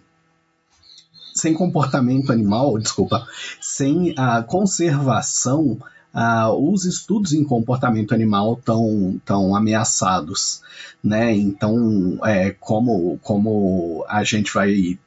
sem 1.32 1.54
comportamento 1.54 2.32
animal, 2.32 2.78
desculpa, 2.78 3.26
sem 3.60 4.14
a 4.16 4.42
conservação, 4.42 5.78
uh, 6.14 6.72
os 6.72 6.86
estudos 6.86 7.34
em 7.34 7.44
comportamento 7.44 8.14
animal 8.14 8.54
estão 8.54 9.20
tão 9.24 9.54
ameaçados, 9.54 10.62
né? 11.04 11.34
Então, 11.34 12.18
é, 12.24 12.50
como, 12.52 13.18
como 13.22 14.04
a 14.08 14.24
gente 14.24 14.52
vai 14.52 14.98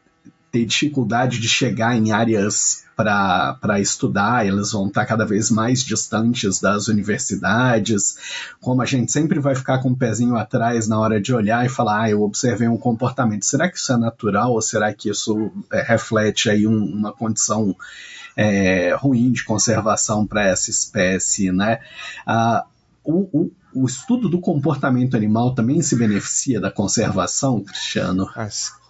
ter 0.51 0.65
dificuldade 0.65 1.39
de 1.39 1.48
chegar 1.48 1.96
em 1.96 2.12
áreas 2.12 2.84
para 2.96 3.79
estudar, 3.79 4.46
elas 4.46 4.74
vão 4.74 4.88
estar 4.88 5.06
cada 5.06 5.25
vez 5.25 5.50
mais 5.50 5.82
distantes 5.84 6.60
das 6.60 6.89
universidades. 6.89 8.18
Como 8.60 8.82
a 8.82 8.86
gente 8.86 9.12
sempre 9.12 9.39
vai 9.39 9.56
ficar 9.56 9.79
com 9.79 9.89
o 9.89 9.91
um 9.94 9.96
pezinho 9.96 10.36
atrás 10.36 10.88
na 10.88 11.00
hora 11.00 11.22
de 11.22 11.34
olhar 11.34 11.65
e 11.65 11.70
falar, 11.70 12.03
ah, 12.03 12.10
eu 12.10 12.22
observei 12.22 12.68
um 12.68 12.77
comportamento, 12.77 13.46
será 13.46 13.70
que 13.70 13.77
isso 13.77 13.94
é 13.94 13.98
natural 13.98 14.51
ou 14.51 14.62
será 14.62 14.94
que 14.94 15.10
isso 15.10 15.51
é, 15.72 15.82
reflete 15.82 16.50
aí 16.50 16.68
um, 16.68 16.84
uma 16.84 17.13
condição 17.13 17.74
é, 18.36 18.94
ruim 18.96 19.32
de 19.32 19.46
conservação 19.46 20.27
para 20.27 20.46
essa 20.46 20.70
espécie, 20.70 21.51
né? 21.51 21.79
Ah, 22.25 22.65
o, 23.03 23.29
o, 23.32 23.51
o 23.74 23.86
estudo 23.86 24.27
do 24.27 24.41
comportamento 24.41 25.15
animal 25.15 25.53
também 25.53 25.82
se 25.82 25.96
beneficia 25.96 26.60
da 26.60 26.70
conservação, 26.72 27.62
Cristiano? 27.62 28.29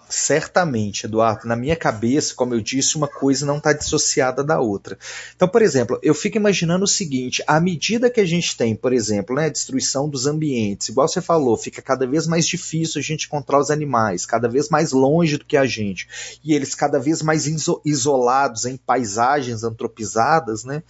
Certamente, 0.09 1.05
Eduardo. 1.05 1.47
Na 1.47 1.55
minha 1.55 1.75
cabeça, 1.75 2.33
como 2.33 2.55
eu 2.55 2.61
disse, 2.61 2.95
uma 2.95 3.07
coisa 3.07 3.45
não 3.45 3.57
está 3.57 3.71
dissociada 3.73 4.43
da 4.43 4.59
outra. 4.59 4.97
Então, 5.35 5.47
por 5.47 5.61
exemplo, 5.61 5.99
eu 6.01 6.15
fico 6.15 6.35
imaginando 6.35 6.83
o 6.83 6.87
seguinte: 6.87 7.43
à 7.45 7.59
medida 7.59 8.09
que 8.09 8.19
a 8.19 8.25
gente 8.25 8.57
tem, 8.57 8.75
por 8.75 8.91
exemplo, 8.91 9.35
né, 9.35 9.45
a 9.45 9.49
destruição 9.49 10.09
dos 10.09 10.25
ambientes, 10.25 10.89
igual 10.89 11.07
você 11.07 11.21
falou, 11.21 11.55
fica 11.55 11.79
cada 11.79 12.07
vez 12.07 12.25
mais 12.25 12.47
difícil 12.47 12.99
a 12.99 13.03
gente 13.03 13.27
encontrar 13.27 13.59
os 13.59 13.69
animais, 13.69 14.25
cada 14.25 14.49
vez 14.49 14.67
mais 14.69 14.91
longe 14.91 15.37
do 15.37 15.45
que 15.45 15.55
a 15.55 15.67
gente, 15.67 16.07
e 16.43 16.55
eles 16.55 16.73
cada 16.73 16.99
vez 16.99 17.21
mais 17.21 17.45
isolados 17.85 18.65
em 18.65 18.77
paisagens 18.77 19.63
antropizadas, 19.63 20.63
né? 20.63 20.81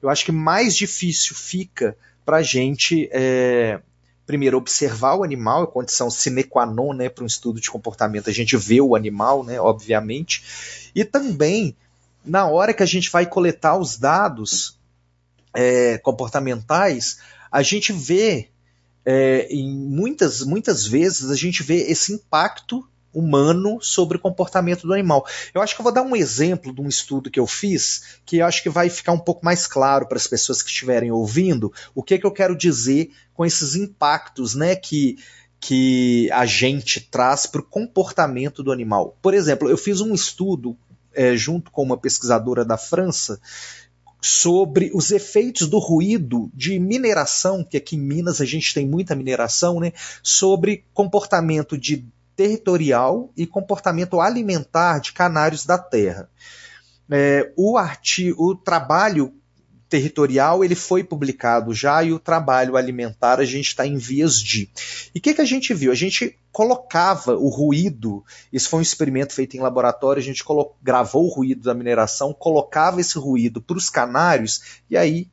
Eu 0.00 0.08
acho 0.08 0.24
que 0.24 0.32
mais 0.32 0.76
difícil 0.76 1.34
fica 1.34 1.96
para 2.24 2.36
a 2.36 2.42
gente 2.42 3.08
é, 3.12 3.80
primeiro, 4.26 4.56
observar 4.56 5.16
o 5.16 5.24
animal, 5.24 5.64
é 5.64 5.66
condição 5.66 6.10
sine 6.10 6.44
qua 6.44 6.66
non 6.66 6.92
né, 6.92 7.08
para 7.08 7.24
um 7.24 7.26
estudo 7.26 7.60
de 7.60 7.70
comportamento, 7.70 8.30
a 8.30 8.32
gente 8.32 8.56
vê 8.56 8.80
o 8.80 8.96
animal, 8.96 9.44
né, 9.44 9.60
obviamente, 9.60 10.90
e 10.94 11.04
também, 11.04 11.76
na 12.24 12.46
hora 12.46 12.72
que 12.72 12.82
a 12.82 12.86
gente 12.86 13.10
vai 13.10 13.26
coletar 13.26 13.76
os 13.76 13.98
dados 13.98 14.78
é, 15.52 15.98
comportamentais, 15.98 17.18
a 17.50 17.62
gente 17.62 17.92
vê, 17.92 18.48
é, 19.04 19.46
em 19.50 19.70
muitas, 19.70 20.42
muitas 20.42 20.86
vezes, 20.86 21.30
a 21.30 21.36
gente 21.36 21.62
vê 21.62 21.82
esse 21.82 22.12
impacto 22.12 22.86
humano 23.14 23.78
sobre 23.80 24.16
o 24.16 24.20
comportamento 24.20 24.86
do 24.86 24.92
animal. 24.92 25.26
Eu 25.54 25.62
acho 25.62 25.74
que 25.74 25.80
eu 25.80 25.84
vou 25.84 25.92
dar 25.92 26.02
um 26.02 26.16
exemplo 26.16 26.74
de 26.74 26.80
um 26.80 26.88
estudo 26.88 27.30
que 27.30 27.40
eu 27.40 27.46
fiz, 27.46 28.18
que 28.24 28.38
eu 28.38 28.46
acho 28.46 28.62
que 28.62 28.68
vai 28.68 28.90
ficar 28.90 29.12
um 29.12 29.18
pouco 29.18 29.44
mais 29.44 29.66
claro 29.66 30.06
para 30.06 30.16
as 30.16 30.26
pessoas 30.26 30.62
que 30.62 30.68
estiverem 30.68 31.10
ouvindo 31.10 31.72
o 31.94 32.02
que, 32.02 32.18
que 32.18 32.26
eu 32.26 32.32
quero 32.32 32.56
dizer 32.56 33.10
com 33.32 33.44
esses 33.44 33.74
impactos 33.74 34.54
né, 34.54 34.76
que, 34.76 35.16
que 35.60 36.30
a 36.32 36.44
gente 36.46 37.00
traz 37.00 37.46
para 37.46 37.60
o 37.60 37.64
comportamento 37.64 38.62
do 38.62 38.72
animal. 38.72 39.16
Por 39.22 39.34
exemplo, 39.34 39.68
eu 39.68 39.76
fiz 39.76 40.00
um 40.00 40.14
estudo 40.14 40.76
é, 41.14 41.36
junto 41.36 41.70
com 41.70 41.82
uma 41.82 41.96
pesquisadora 41.96 42.64
da 42.64 42.76
França 42.76 43.40
sobre 44.20 44.90
os 44.94 45.10
efeitos 45.10 45.68
do 45.68 45.78
ruído 45.78 46.50
de 46.54 46.78
mineração, 46.78 47.62
que 47.62 47.76
aqui 47.76 47.94
em 47.94 48.00
Minas 48.00 48.40
a 48.40 48.44
gente 48.46 48.72
tem 48.72 48.86
muita 48.86 49.14
mineração, 49.14 49.78
né, 49.78 49.92
sobre 50.22 50.84
comportamento 50.94 51.76
de 51.76 52.06
territorial 52.36 53.32
e 53.36 53.46
comportamento 53.46 54.20
alimentar 54.20 54.98
de 55.00 55.12
canários 55.12 55.64
da 55.64 55.78
terra. 55.78 56.28
É, 57.10 57.52
o, 57.56 57.78
o 58.38 58.54
trabalho 58.54 59.32
territorial 59.88 60.64
ele 60.64 60.74
foi 60.74 61.04
publicado 61.04 61.72
já 61.72 62.02
e 62.02 62.12
o 62.12 62.18
trabalho 62.18 62.76
alimentar 62.76 63.38
a 63.38 63.44
gente 63.44 63.68
está 63.68 63.86
em 63.86 63.96
vias 63.96 64.40
de. 64.40 64.68
E 65.14 65.18
o 65.18 65.22
que, 65.22 65.34
que 65.34 65.40
a 65.40 65.44
gente 65.44 65.72
viu? 65.72 65.92
A 65.92 65.94
gente 65.94 66.36
colocava 66.50 67.36
o 67.36 67.48
ruído, 67.48 68.24
isso 68.52 68.68
foi 68.68 68.80
um 68.80 68.82
experimento 68.82 69.34
feito 69.34 69.56
em 69.56 69.60
laboratório, 69.60 70.20
a 70.20 70.24
gente 70.24 70.42
gravou 70.82 71.26
o 71.26 71.32
ruído 71.32 71.62
da 71.62 71.74
mineração, 71.74 72.32
colocava 72.32 73.00
esse 73.00 73.18
ruído 73.18 73.60
para 73.60 73.76
os 73.76 73.88
canários 73.88 74.80
e 74.90 74.96
aí 74.96 75.28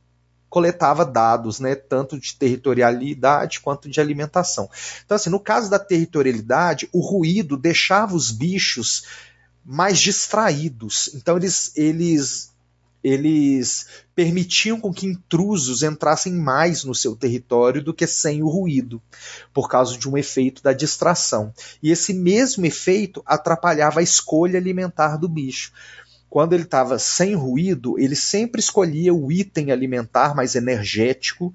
coletava 0.51 1.05
dados, 1.05 1.61
né, 1.61 1.75
tanto 1.75 2.19
de 2.19 2.35
territorialidade 2.35 3.61
quanto 3.61 3.89
de 3.89 4.01
alimentação. 4.01 4.69
Então, 5.03 5.15
assim, 5.15 5.29
no 5.29 5.39
caso 5.39 5.69
da 5.69 5.79
territorialidade, 5.79 6.89
o 6.91 6.99
ruído 6.99 7.55
deixava 7.55 8.13
os 8.13 8.31
bichos 8.31 9.05
mais 9.63 9.97
distraídos. 9.97 11.09
Então, 11.15 11.37
eles, 11.37 11.71
eles 11.77 12.51
eles 13.01 13.87
permitiam 14.13 14.79
com 14.79 14.93
que 14.93 15.07
intrusos 15.07 15.81
entrassem 15.83 16.33
mais 16.33 16.83
no 16.83 16.93
seu 16.93 17.15
território 17.15 17.81
do 17.81 17.93
que 17.93 18.05
sem 18.05 18.43
o 18.43 18.49
ruído, 18.49 19.01
por 19.53 19.69
causa 19.69 19.97
de 19.97 20.07
um 20.07 20.17
efeito 20.17 20.61
da 20.61 20.73
distração. 20.73 21.51
E 21.81 21.89
esse 21.89 22.13
mesmo 22.13 22.65
efeito 22.65 23.23
atrapalhava 23.25 24.01
a 24.01 24.03
escolha 24.03 24.59
alimentar 24.59 25.15
do 25.15 25.29
bicho. 25.29 25.71
Quando 26.31 26.53
ele 26.53 26.63
estava 26.63 26.97
sem 26.97 27.35
ruído, 27.35 27.99
ele 27.99 28.15
sempre 28.15 28.61
escolhia 28.61 29.13
o 29.13 29.29
item 29.29 29.69
alimentar 29.69 30.33
mais 30.33 30.55
energético, 30.55 31.53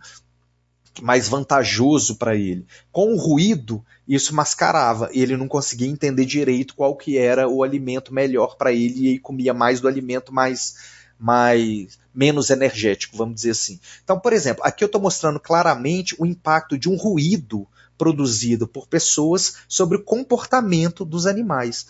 mais 1.01 1.31
vantajoso 1.31 2.17
para 2.17 2.37
ele. 2.37 2.67
Com 2.93 3.15
o 3.15 3.17
ruído, 3.17 3.83
isso 4.07 4.35
mascarava, 4.35 5.09
ele 5.15 5.35
não 5.35 5.49
conseguia 5.49 5.89
entender 5.89 6.27
direito 6.27 6.75
qual 6.75 6.95
que 6.95 7.17
era 7.17 7.49
o 7.49 7.63
alimento 7.63 8.13
melhor 8.13 8.59
para 8.59 8.71
ele 8.71 9.15
e 9.15 9.19
comia 9.19 9.55
mais 9.55 9.81
do 9.81 9.89
alimento 9.89 10.31
mais 10.31 10.75
mais 11.19 11.99
menos 12.15 12.51
energético, 12.51 13.17
vamos 13.17 13.37
dizer 13.37 13.53
assim. 13.53 13.81
Então, 14.05 14.21
por 14.21 14.35
exemplo, 14.35 14.63
aqui 14.63 14.85
eu 14.85 14.87
estou 14.87 15.01
mostrando 15.01 15.41
claramente 15.41 16.15
o 16.19 16.27
impacto 16.27 16.77
de 16.77 16.91
um 16.91 16.97
ruído 16.97 17.67
produzido 17.97 18.69
por 18.69 18.87
pessoas 18.87 19.57
sobre 19.67 19.97
o 19.97 20.05
comportamento 20.05 21.03
dos 21.03 21.27
animais. 21.27 21.87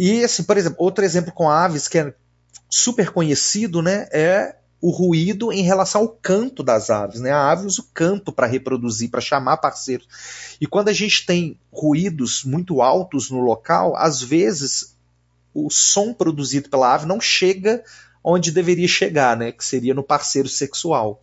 E 0.00 0.22
assim, 0.22 0.44
por 0.44 0.56
exemplo, 0.56 0.76
outro 0.78 1.04
exemplo 1.04 1.32
com 1.32 1.50
aves 1.50 1.88
que 1.88 1.98
é 1.98 2.14
super 2.70 3.10
conhecido, 3.10 3.82
né, 3.82 4.08
é 4.12 4.54
o 4.80 4.90
ruído 4.90 5.52
em 5.52 5.62
relação 5.62 6.02
ao 6.02 6.08
canto 6.08 6.62
das 6.62 6.88
aves. 6.88 7.20
Né? 7.20 7.32
A 7.32 7.50
ave 7.50 7.66
usa 7.66 7.80
o 7.80 7.86
canto 7.92 8.30
para 8.30 8.46
reproduzir, 8.46 9.10
para 9.10 9.20
chamar 9.20 9.56
parceiros. 9.56 10.06
E 10.60 10.68
quando 10.68 10.88
a 10.88 10.92
gente 10.92 11.26
tem 11.26 11.58
ruídos 11.72 12.44
muito 12.44 12.80
altos 12.80 13.28
no 13.28 13.40
local, 13.40 13.96
às 13.96 14.22
vezes 14.22 14.94
o 15.52 15.68
som 15.68 16.14
produzido 16.14 16.68
pela 16.68 16.94
ave 16.94 17.04
não 17.04 17.20
chega 17.20 17.82
onde 18.22 18.52
deveria 18.52 18.86
chegar, 18.86 19.36
né? 19.36 19.50
Que 19.50 19.64
seria 19.64 19.94
no 19.94 20.04
parceiro 20.04 20.48
sexual. 20.48 21.20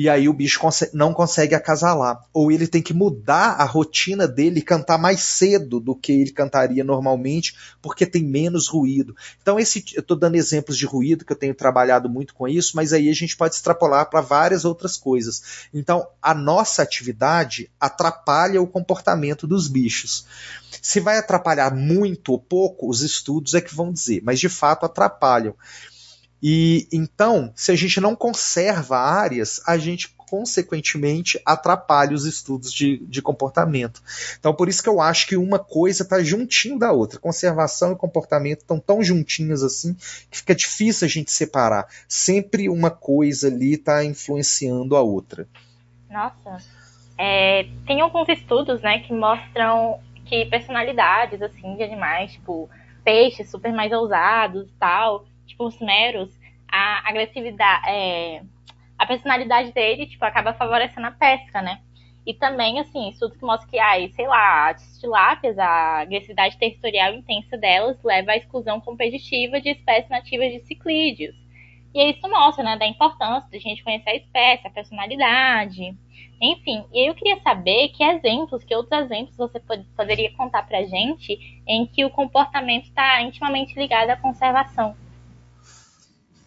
E 0.00 0.08
aí 0.08 0.30
o 0.30 0.32
bicho 0.32 0.58
não 0.94 1.12
consegue 1.12 1.54
acasalar. 1.54 2.24
Ou 2.32 2.50
ele 2.50 2.66
tem 2.66 2.80
que 2.80 2.94
mudar 2.94 3.56
a 3.60 3.64
rotina 3.64 4.26
dele 4.26 4.60
e 4.60 4.62
cantar 4.62 4.96
mais 4.96 5.20
cedo 5.20 5.78
do 5.78 5.94
que 5.94 6.10
ele 6.10 6.30
cantaria 6.30 6.82
normalmente, 6.82 7.54
porque 7.82 8.06
tem 8.06 8.24
menos 8.24 8.66
ruído. 8.66 9.14
Então, 9.42 9.60
esse, 9.60 9.84
eu 9.94 10.00
estou 10.00 10.16
dando 10.16 10.36
exemplos 10.36 10.78
de 10.78 10.86
ruído, 10.86 11.22
que 11.22 11.32
eu 11.34 11.36
tenho 11.36 11.54
trabalhado 11.54 12.08
muito 12.08 12.32
com 12.32 12.48
isso, 12.48 12.76
mas 12.76 12.94
aí 12.94 13.10
a 13.10 13.12
gente 13.12 13.36
pode 13.36 13.56
extrapolar 13.56 14.08
para 14.08 14.22
várias 14.22 14.64
outras 14.64 14.96
coisas. 14.96 15.68
Então, 15.74 16.08
a 16.22 16.32
nossa 16.32 16.80
atividade 16.80 17.70
atrapalha 17.78 18.62
o 18.62 18.66
comportamento 18.66 19.46
dos 19.46 19.68
bichos. 19.68 20.24
Se 20.80 20.98
vai 20.98 21.18
atrapalhar 21.18 21.74
muito 21.74 22.32
ou 22.32 22.38
pouco, 22.38 22.88
os 22.88 23.02
estudos 23.02 23.52
é 23.52 23.60
que 23.60 23.74
vão 23.74 23.92
dizer, 23.92 24.22
mas 24.24 24.40
de 24.40 24.48
fato 24.48 24.86
atrapalham. 24.86 25.54
E 26.42 26.88
então, 26.92 27.52
se 27.54 27.70
a 27.70 27.76
gente 27.76 28.00
não 28.00 28.16
conserva 28.16 28.98
áreas, 28.98 29.60
a 29.66 29.76
gente 29.76 30.08
consequentemente 30.30 31.40
atrapalha 31.44 32.14
os 32.14 32.24
estudos 32.24 32.72
de, 32.72 32.98
de 32.98 33.20
comportamento. 33.20 34.00
Então, 34.38 34.54
por 34.54 34.68
isso 34.68 34.80
que 34.80 34.88
eu 34.88 35.00
acho 35.00 35.26
que 35.26 35.36
uma 35.36 35.58
coisa 35.58 36.04
está 36.04 36.22
juntinho 36.22 36.78
da 36.78 36.92
outra. 36.92 37.18
Conservação 37.18 37.92
e 37.92 37.96
comportamento 37.96 38.60
estão 38.60 38.78
tão 38.78 39.02
juntinhos 39.02 39.64
assim 39.64 39.94
que 40.30 40.38
fica 40.38 40.54
difícil 40.54 41.06
a 41.06 41.08
gente 41.10 41.32
separar. 41.32 41.88
Sempre 42.06 42.68
uma 42.68 42.90
coisa 42.90 43.48
ali 43.48 43.74
está 43.74 44.04
influenciando 44.04 44.96
a 44.96 45.02
outra. 45.02 45.48
Nossa. 46.08 46.58
É, 47.18 47.66
tem 47.84 48.00
alguns 48.00 48.28
estudos 48.28 48.80
né, 48.82 49.00
que 49.00 49.12
mostram 49.12 50.00
que 50.26 50.46
personalidades 50.46 51.42
assim 51.42 51.76
de 51.76 51.82
animais, 51.82 52.32
tipo 52.32 52.70
peixes 53.04 53.50
super 53.50 53.72
mais 53.72 53.90
ousados 53.92 54.68
tal, 54.78 55.26
tipo, 55.50 55.64
os 55.66 55.78
meros, 55.80 56.30
a 56.68 57.08
agressividade, 57.08 57.88
é, 57.88 58.42
a 58.98 59.06
personalidade 59.06 59.72
dele, 59.72 60.06
tipo, 60.06 60.24
acaba 60.24 60.54
favorecendo 60.54 61.06
a 61.06 61.12
pesca, 61.12 61.60
né? 61.60 61.80
E 62.26 62.34
também, 62.34 62.78
assim, 62.78 63.08
estudos 63.08 63.36
que 63.36 63.44
mostram 63.44 63.70
que, 63.70 63.78
ai, 63.78 64.08
sei 64.14 64.26
lá, 64.26 64.70
as 64.70 65.00
tilápias, 65.00 65.58
a 65.58 66.00
agressividade 66.00 66.58
territorial 66.58 67.14
intensa 67.14 67.56
delas 67.56 68.02
leva 68.04 68.32
à 68.32 68.36
exclusão 68.36 68.80
competitiva 68.80 69.60
de 69.60 69.70
espécies 69.70 70.10
nativas 70.10 70.52
de 70.52 70.60
ciclídeos. 70.60 71.34
E 71.94 72.10
isso 72.10 72.28
mostra, 72.28 72.62
né, 72.62 72.76
da 72.76 72.86
importância 72.86 73.50
de 73.50 73.56
a 73.56 73.60
gente 73.60 73.82
conhecer 73.82 74.10
a 74.10 74.16
espécie, 74.16 74.66
a 74.66 74.70
personalidade, 74.70 75.96
enfim. 76.40 76.84
E 76.92 77.08
eu 77.08 77.14
queria 77.14 77.40
saber 77.40 77.88
que 77.88 78.04
exemplos, 78.04 78.62
que 78.62 78.74
outros 78.74 79.00
exemplos 79.00 79.36
você 79.36 79.60
poderia 79.96 80.32
contar 80.36 80.62
pra 80.62 80.84
gente 80.84 81.62
em 81.66 81.86
que 81.86 82.04
o 82.04 82.10
comportamento 82.10 82.84
está 82.84 83.20
intimamente 83.22 83.74
ligado 83.74 84.10
à 84.10 84.16
conservação. 84.16 84.94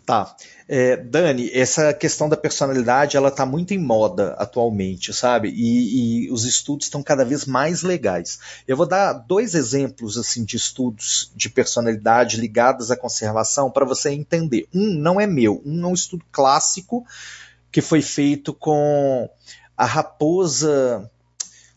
Tá. 0.06 0.36
É, 0.68 0.98
Dani, 0.98 1.50
essa 1.54 1.94
questão 1.94 2.28
da 2.28 2.36
personalidade, 2.36 3.16
ela 3.16 3.32
tá 3.32 3.46
muito 3.46 3.74
em 3.74 3.78
moda 3.78 4.34
atualmente, 4.38 5.14
sabe? 5.14 5.50
E, 5.50 6.26
e 6.26 6.32
os 6.32 6.44
estudos 6.44 6.88
estão 6.88 7.02
cada 7.02 7.24
vez 7.24 7.46
mais 7.46 7.84
legais. 7.84 8.40
Eu 8.68 8.76
vou 8.76 8.86
dar 8.86 9.14
dois 9.14 9.56
exemplos 9.56 10.18
assim 10.18 10.44
de 10.44 10.58
estudos 10.58 11.32
de 11.34 11.50
personalidade 11.50 12.36
ligados 12.36 12.92
à 12.92 12.98
conservação 12.98 13.72
para 13.72 13.86
você 13.86 14.10
entender. 14.10 14.68
Um 14.74 14.94
não 14.94 15.22
é 15.22 15.28
meu, 15.28 15.62
um 15.66 15.86
é 15.86 15.88
um 15.88 15.94
estudo 15.94 16.26
clássico 16.32 17.06
que 17.72 17.82
foi 17.82 18.02
feito 18.02 18.54
com 18.54 19.30
a 19.78 19.86
raposa. 19.86 21.10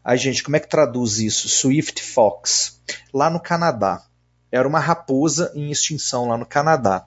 Ai, 0.05 0.19
gente, 0.19 0.43
como 0.43 0.57
é 0.57 0.61
que 0.61 0.69
traduz 0.69 1.19
isso? 1.21 1.49
Swift 1.49 2.03
Fox, 2.03 2.81
lá 3.15 3.31
no 3.31 3.39
Canadá. 3.39 4.03
Era 4.51 4.67
uma 4.67 4.81
raposa 4.81 5.53
em 5.55 5.71
extinção 5.71 6.29
lá 6.29 6.37
no 6.37 6.47
Canadá. 6.47 7.05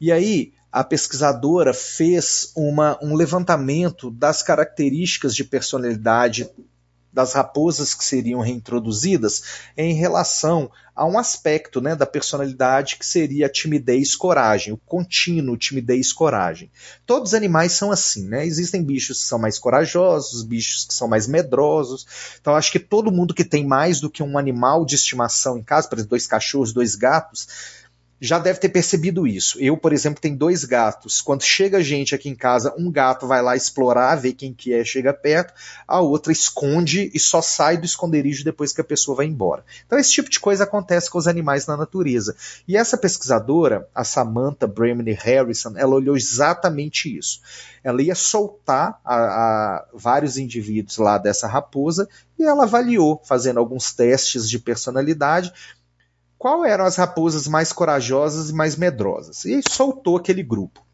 E 0.00 0.10
aí, 0.10 0.52
a 0.70 0.84
pesquisadora 0.84 1.72
fez 1.72 2.52
uma, 2.54 2.98
um 3.02 3.14
levantamento 3.14 4.10
das 4.10 4.42
características 4.42 5.34
de 5.34 5.44
personalidade 5.44 6.48
das 7.10 7.32
raposas 7.32 7.94
que 7.94 8.04
seriam 8.04 8.40
reintroduzidas 8.40 9.42
em 9.76 9.94
relação 9.94 10.70
a 10.94 11.06
um 11.06 11.18
aspecto 11.18 11.80
né, 11.80 11.96
da 11.96 12.06
personalidade 12.06 12.96
que 12.96 13.06
seria 13.06 13.46
a 13.46 13.50
timidez 13.50 14.14
coragem, 14.14 14.72
o 14.72 14.76
contínuo 14.76 15.56
timidez 15.56 16.12
coragem. 16.12 16.70
Todos 17.06 17.30
os 17.30 17.34
animais 17.34 17.72
são 17.72 17.90
assim, 17.90 18.28
né? 18.28 18.44
Existem 18.44 18.82
bichos 18.82 19.22
que 19.22 19.28
são 19.28 19.38
mais 19.38 19.58
corajosos, 19.58 20.42
bichos 20.42 20.84
que 20.84 20.94
são 20.94 21.08
mais 21.08 21.26
medrosos. 21.26 22.06
Então 22.40 22.54
acho 22.54 22.70
que 22.70 22.78
todo 22.78 23.12
mundo 23.12 23.34
que 23.34 23.44
tem 23.44 23.66
mais 23.66 24.00
do 24.00 24.10
que 24.10 24.22
um 24.22 24.36
animal 24.36 24.84
de 24.84 24.94
estimação 24.94 25.56
em 25.56 25.62
casa, 25.62 25.88
por 25.88 25.96
exemplo, 25.96 26.10
dois 26.10 26.26
cachorros, 26.26 26.72
dois 26.72 26.94
gatos, 26.94 27.48
já 28.20 28.38
deve 28.38 28.58
ter 28.58 28.68
percebido 28.68 29.26
isso. 29.26 29.58
Eu, 29.60 29.76
por 29.76 29.92
exemplo, 29.92 30.20
tenho 30.20 30.36
dois 30.36 30.64
gatos. 30.64 31.20
Quando 31.20 31.42
chega 31.42 31.82
gente 31.82 32.14
aqui 32.14 32.28
em 32.28 32.34
casa, 32.34 32.74
um 32.76 32.90
gato 32.90 33.26
vai 33.26 33.40
lá 33.40 33.54
explorar, 33.54 34.16
ver 34.16 34.32
quem 34.32 34.52
que 34.52 34.72
é, 34.72 34.84
chega 34.84 35.12
perto, 35.12 35.54
a 35.86 36.00
outra 36.00 36.32
esconde 36.32 37.10
e 37.14 37.18
só 37.18 37.40
sai 37.40 37.76
do 37.76 37.84
esconderijo 37.84 38.44
depois 38.44 38.72
que 38.72 38.80
a 38.80 38.84
pessoa 38.84 39.16
vai 39.16 39.26
embora. 39.26 39.64
Então 39.86 39.98
esse 39.98 40.10
tipo 40.10 40.28
de 40.28 40.40
coisa 40.40 40.64
acontece 40.64 41.10
com 41.10 41.18
os 41.18 41.28
animais 41.28 41.66
na 41.66 41.76
natureza. 41.76 42.34
E 42.66 42.76
essa 42.76 42.98
pesquisadora, 42.98 43.88
a 43.94 44.02
Samantha 44.02 44.66
Bramley 44.66 45.14
Harrison, 45.14 45.74
ela 45.76 45.94
olhou 45.94 46.16
exatamente 46.16 47.16
isso. 47.16 47.40
Ela 47.84 48.02
ia 48.02 48.14
soltar 48.14 49.00
a, 49.04 49.14
a 49.14 49.84
vários 49.94 50.36
indivíduos 50.36 50.98
lá 50.98 51.18
dessa 51.18 51.46
raposa 51.46 52.08
e 52.38 52.44
ela 52.44 52.64
avaliou, 52.64 53.20
fazendo 53.24 53.58
alguns 53.58 53.92
testes 53.92 54.48
de 54.48 54.58
personalidade, 54.58 55.52
qual 56.38 56.64
eram 56.64 56.84
as 56.84 56.96
raposas 56.96 57.48
mais 57.48 57.72
corajosas 57.72 58.50
e 58.50 58.52
mais 58.52 58.76
medrosas. 58.76 59.44
E 59.44 59.60
soltou 59.68 60.16
aquele 60.16 60.42
grupo. 60.42 60.86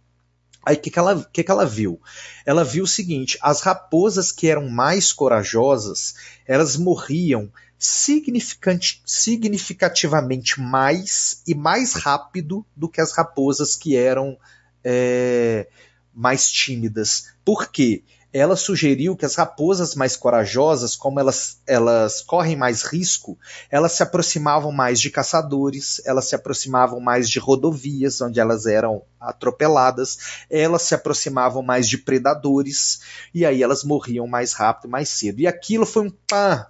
Aí 0.64 0.76
o 0.76 0.80
que, 0.80 0.90
que, 0.90 0.98
ela, 0.98 1.28
que, 1.30 1.44
que 1.44 1.50
ela 1.50 1.66
viu? 1.66 2.00
Ela 2.46 2.64
viu 2.64 2.84
o 2.84 2.88
seguinte: 2.88 3.36
as 3.42 3.60
raposas 3.60 4.32
que 4.32 4.48
eram 4.48 4.70
mais 4.70 5.12
corajosas, 5.12 6.14
elas 6.46 6.76
morriam 6.76 7.52
significativamente 7.78 10.58
mais 10.58 11.42
e 11.46 11.54
mais 11.54 11.92
rápido 11.92 12.64
do 12.74 12.88
que 12.88 13.00
as 13.00 13.12
raposas 13.12 13.76
que 13.76 13.94
eram 13.94 14.38
é, 14.82 15.68
mais 16.14 16.50
tímidas. 16.50 17.26
Por 17.44 17.70
quê? 17.70 18.02
Ela 18.34 18.56
sugeriu 18.56 19.14
que 19.14 19.24
as 19.24 19.36
raposas 19.36 19.94
mais 19.94 20.16
corajosas, 20.16 20.96
como 20.96 21.20
elas, 21.20 21.58
elas 21.68 22.20
correm 22.20 22.56
mais 22.56 22.82
risco, 22.82 23.38
elas 23.70 23.92
se 23.92 24.02
aproximavam 24.02 24.72
mais 24.72 25.00
de 25.00 25.08
caçadores, 25.08 26.02
elas 26.04 26.24
se 26.24 26.34
aproximavam 26.34 26.98
mais 26.98 27.30
de 27.30 27.38
rodovias, 27.38 28.20
onde 28.20 28.40
elas 28.40 28.66
eram 28.66 29.02
atropeladas, 29.20 30.18
elas 30.50 30.82
se 30.82 30.96
aproximavam 30.96 31.62
mais 31.62 31.88
de 31.88 31.96
predadores, 31.96 33.00
e 33.32 33.46
aí 33.46 33.62
elas 33.62 33.84
morriam 33.84 34.26
mais 34.26 34.52
rápido, 34.52 34.90
mais 34.90 35.08
cedo. 35.08 35.40
E 35.40 35.46
aquilo 35.46 35.86
foi 35.86 36.08
um, 36.08 36.10
pá, 36.10 36.68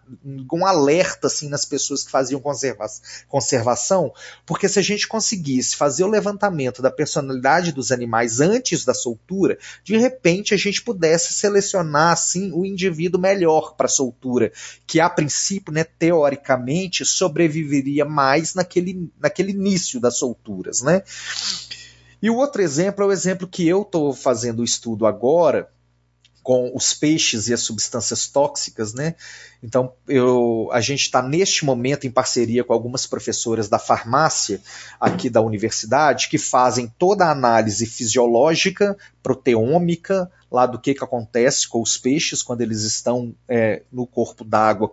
um 0.53 0.67
alerta 0.67 1.29
assim, 1.29 1.49
nas 1.49 1.65
pessoas 1.65 2.05
que 2.05 2.11
faziam 2.11 2.41
conserva 2.41 2.85
conservação, 3.27 4.13
porque 4.45 4.69
se 4.69 4.79
a 4.79 4.83
gente 4.83 5.09
conseguisse 5.09 5.77
fazer 5.77 6.05
o 6.05 6.09
levantamento 6.09 6.83
da 6.83 6.91
personalidade 6.91 7.73
dos 7.73 7.91
animais 7.91 8.39
antes 8.39 8.85
da 8.85 8.93
soltura, 8.93 9.59
de 9.83 9.97
repente 9.97 10.53
a 10.53 10.59
gente 10.59 10.83
pudesse 10.83 11.33
ser 11.33 11.54
selecionar 11.55 12.13
assim 12.13 12.51
o 12.53 12.65
indivíduo 12.65 13.21
melhor 13.21 13.75
para 13.77 13.89
soltura, 13.89 14.53
que 14.87 15.01
a 15.01 15.09
princípio, 15.09 15.73
né, 15.73 15.85
teoricamente, 15.85 17.05
sobreviveria 17.05 18.05
mais 18.05 18.55
naquele, 18.55 19.11
naquele 19.21 19.53
início 19.53 20.01
das 20.01 20.19
solturas, 20.19 20.83
né? 20.83 21.03
E 22.21 22.31
o 22.31 22.37
outro 22.37 22.63
exemplo 22.63 23.05
é 23.05 23.07
o 23.07 23.13
exemplo 23.13 23.47
que 23.47 23.67
eu 23.69 23.83
estou 23.83 24.13
fazendo 24.15 24.61
o 24.61 24.65
estudo 24.65 25.07
agora, 25.07 25.69
com 26.45 26.71
os 26.75 26.93
peixes 26.93 27.49
e 27.49 27.55
as 27.55 27.63
substâncias 27.63 28.29
tóxicas, 28.29 28.93
né? 28.93 29.15
Então, 29.63 29.95
eu, 30.07 30.69
a 30.71 30.81
gente 30.83 31.01
está 31.01 31.23
neste 31.23 31.65
momento 31.65 32.07
em 32.07 32.11
parceria 32.11 32.63
com 32.63 32.75
algumas 32.75 33.07
professoras 33.07 33.67
da 33.67 33.79
farmácia 33.79 34.61
aqui 35.01 35.31
da 35.31 35.41
universidade 35.41 36.29
que 36.29 36.37
fazem 36.37 36.93
toda 36.99 37.25
a 37.25 37.33
análise 37.33 37.87
fisiológica, 37.87 38.95
proteômica, 39.23 40.31
lá 40.53 40.67
do 40.67 40.79
que, 40.79 40.93
que 40.93 41.03
acontece 41.03 41.67
com 41.67 41.81
os 41.81 41.97
peixes 41.97 42.43
quando 42.43 42.61
eles 42.61 42.83
estão 42.83 43.35
é, 43.49 43.83
no 43.91 44.07
corpo 44.07 44.45
d'água 44.45 44.93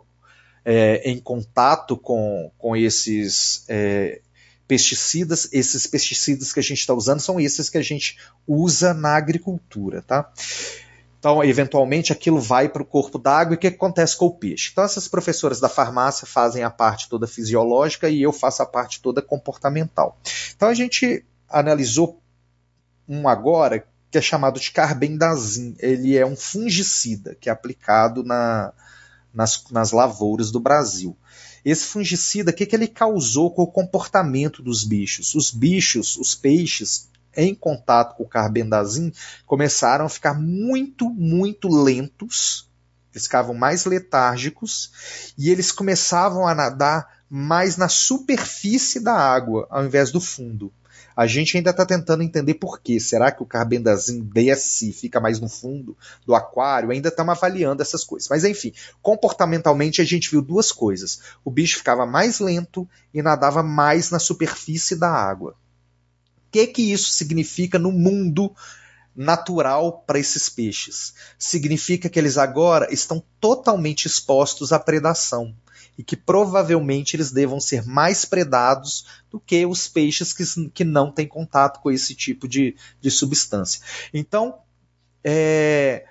é, 0.64 1.02
em 1.04 1.20
contato 1.20 1.98
com, 1.98 2.50
com 2.58 2.78
esses 2.78 3.66
é, 3.68 4.22
pesticidas. 4.66 5.50
Esses 5.52 5.86
pesticidas 5.86 6.54
que 6.54 6.62
a 6.62 6.64
gente 6.64 6.80
está 6.80 6.94
usando 6.94 7.20
são 7.20 7.42
esses 7.42 7.70
que 7.70 7.78
a 7.78 7.84
gente 7.84 8.18
usa 8.48 8.94
na 8.94 9.18
agricultura, 9.18 10.02
tá? 10.02 10.32
Então, 11.22 11.44
eventualmente, 11.44 12.12
aquilo 12.12 12.40
vai 12.40 12.68
para 12.68 12.82
o 12.82 12.86
corpo 12.86 13.20
d'água 13.20 13.54
e 13.54 13.56
o 13.56 13.60
que 13.60 13.68
acontece 13.68 14.18
com 14.18 14.26
o 14.26 14.34
peixe? 14.34 14.70
Então, 14.72 14.84
essas 14.84 15.08
professoras 15.08 15.60
da 15.60 15.70
farmácia 15.70 16.26
fazem 16.26 16.64
a 16.64 16.70
parte 16.72 17.08
toda 17.08 17.28
fisiológica 17.28 18.10
e 18.10 18.24
eu 18.24 18.34
faço 18.34 18.64
a 18.64 18.66
parte 18.66 19.00
toda 19.00 19.22
comportamental. 19.22 20.18
Então, 20.56 20.68
a 20.68 20.74
gente 20.74 21.24
analisou 21.48 22.20
um 23.08 23.28
agora 23.28 23.86
que 24.10 24.18
é 24.18 24.22
chamado 24.22 24.60
de 24.60 24.72
carbendazim. 24.72 25.76
Ele 25.78 26.18
é 26.18 26.26
um 26.26 26.36
fungicida 26.36 27.38
que 27.40 27.50
é 27.50 27.52
aplicado 27.52 28.24
na, 28.24 28.74
nas, 29.32 29.64
nas 29.70 29.92
lavouras 29.92 30.50
do 30.50 30.60
Brasil. 30.60 31.16
Esse 31.64 31.86
fungicida, 31.86 32.50
o 32.50 32.54
que, 32.54 32.66
que 32.66 32.76
ele 32.76 32.88
causou 32.88 33.52
com 33.52 33.62
o 33.62 33.72
comportamento 33.72 34.64
dos 34.64 34.84
bichos? 34.84 35.36
Os 35.36 35.52
bichos, 35.52 36.18
os 36.18 36.34
peixes, 36.34 37.11
em 37.36 37.56
contato 37.56 38.16
com 38.16 38.24
o 38.24 38.30
carbendazim 38.30 39.12
começaram 39.46 40.06
a 40.06 40.10
ficar 40.10 40.34
muito, 40.34 41.10
muito 41.10 41.68
lentos, 41.68 42.70
eles 43.14 43.24
ficavam 43.24 43.54
mais 43.54 43.86
letárgicos 43.86 45.34
e 45.38 45.50
eles 45.50 45.72
começavam 45.72 46.48
a 46.48 46.56
nadar 46.56 47.22
mais 47.30 47.78
na 47.78 47.90
superfície 47.90 49.00
da 49.00 49.14
água 49.14 49.68
ao 49.70 49.86
invés 49.86 50.12
do 50.12 50.22
fundo. 50.22 50.72
A 51.16 51.28
gente 51.28 51.58
ainda 51.58 51.72
está 51.72 51.86
tentando 51.86 52.24
entender 52.24 52.54
por 52.54 52.80
quê. 52.80 53.00
Será 53.00 53.32
que 53.32 53.44
o 53.44 53.46
carbendazim 53.46 54.22
desce 54.22 54.90
e 54.90 54.94
fica 54.94 55.20
mais 55.20 55.40
no 55.42 55.50
fundo 55.50 55.96
do 56.26 56.34
aquário? 56.34 56.90
Ainda 56.90 57.10
estamos 57.10 57.38
avaliando 57.38 57.82
essas 57.82 58.04
coisas. 58.04 58.30
Mas 58.30 58.46
enfim, 58.46 58.74
comportamentalmente 59.02 60.02
a 60.02 60.06
gente 60.06 60.32
viu 60.32 60.42
duas 60.42 60.72
coisas. 60.72 61.22
O 61.44 61.52
bicho 61.52 61.78
ficava 61.78 62.06
mais 62.06 62.40
lento 62.40 62.88
e 63.14 63.22
nadava 63.22 63.62
mais 63.62 64.10
na 64.10 64.20
superfície 64.20 64.96
da 64.96 65.10
água 65.10 65.56
que, 66.52 66.68
que 66.68 66.92
isso 66.92 67.12
significa 67.12 67.80
no 67.80 67.92
mundo 67.92 68.54
natural 69.16 70.04
para 70.06 70.20
esses 70.20 70.50
peixes? 70.50 71.14
Significa 71.38 72.10
que 72.10 72.20
eles 72.20 72.38
agora 72.38 72.94
estão 72.94 73.24
totalmente 73.40 74.06
expostos 74.06 74.72
à 74.74 74.80
predação 74.80 75.56
e 75.98 76.04
que 76.04 76.16
provavelmente 76.16 77.16
eles 77.16 77.32
devam 77.32 77.60
ser 77.60 77.86
mais 77.86 78.26
predados 78.26 79.06
do 79.30 79.40
que 79.40 79.66
os 79.66 79.88
peixes 79.88 80.34
que, 80.34 80.70
que 80.70 80.84
não 80.84 81.12
têm 81.12 81.28
contato 81.28 81.80
com 81.82 81.92
esse 81.92 82.16
tipo 82.16 82.48
de, 82.48 82.76
de 83.00 83.12
substância. 83.12 83.82
Então, 84.14 84.60
é, 85.24 86.06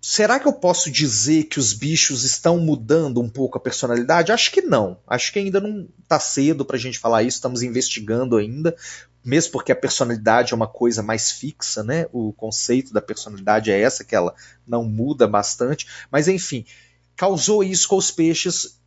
será 0.00 0.40
que 0.40 0.48
eu 0.48 0.52
posso 0.52 0.90
dizer 0.90 1.44
que 1.44 1.58
os 1.58 1.72
bichos 1.72 2.24
estão 2.24 2.58
mudando 2.58 3.20
um 3.20 3.28
pouco 3.28 3.58
a 3.58 3.60
personalidade? 3.60 4.32
Acho 4.32 4.50
que 4.50 4.62
não. 4.62 4.98
Acho 5.06 5.32
que 5.32 5.38
ainda 5.38 5.60
não 5.60 5.88
está 6.02 6.18
cedo 6.18 6.64
para 6.64 6.76
a 6.76 6.78
gente 6.78 6.98
falar 6.98 7.22
isso. 7.22 7.36
Estamos 7.36 7.62
investigando 7.62 8.36
ainda, 8.36 8.74
mesmo 9.24 9.52
porque 9.52 9.72
a 9.72 9.76
personalidade 9.76 10.52
é 10.52 10.56
uma 10.56 10.66
coisa 10.66 11.02
mais 11.02 11.30
fixa, 11.30 11.82
né? 11.84 12.06
O 12.12 12.32
conceito 12.32 12.92
da 12.92 13.02
personalidade 13.02 13.70
é 13.70 13.78
essa, 13.78 14.04
que 14.04 14.16
ela 14.16 14.34
não 14.66 14.84
muda 14.84 15.26
bastante. 15.26 15.86
Mas 16.10 16.28
enfim, 16.28 16.64
causou 17.14 17.62
isso 17.62 17.86
com 17.86 17.96
os 17.96 18.10
peixes 18.10 18.79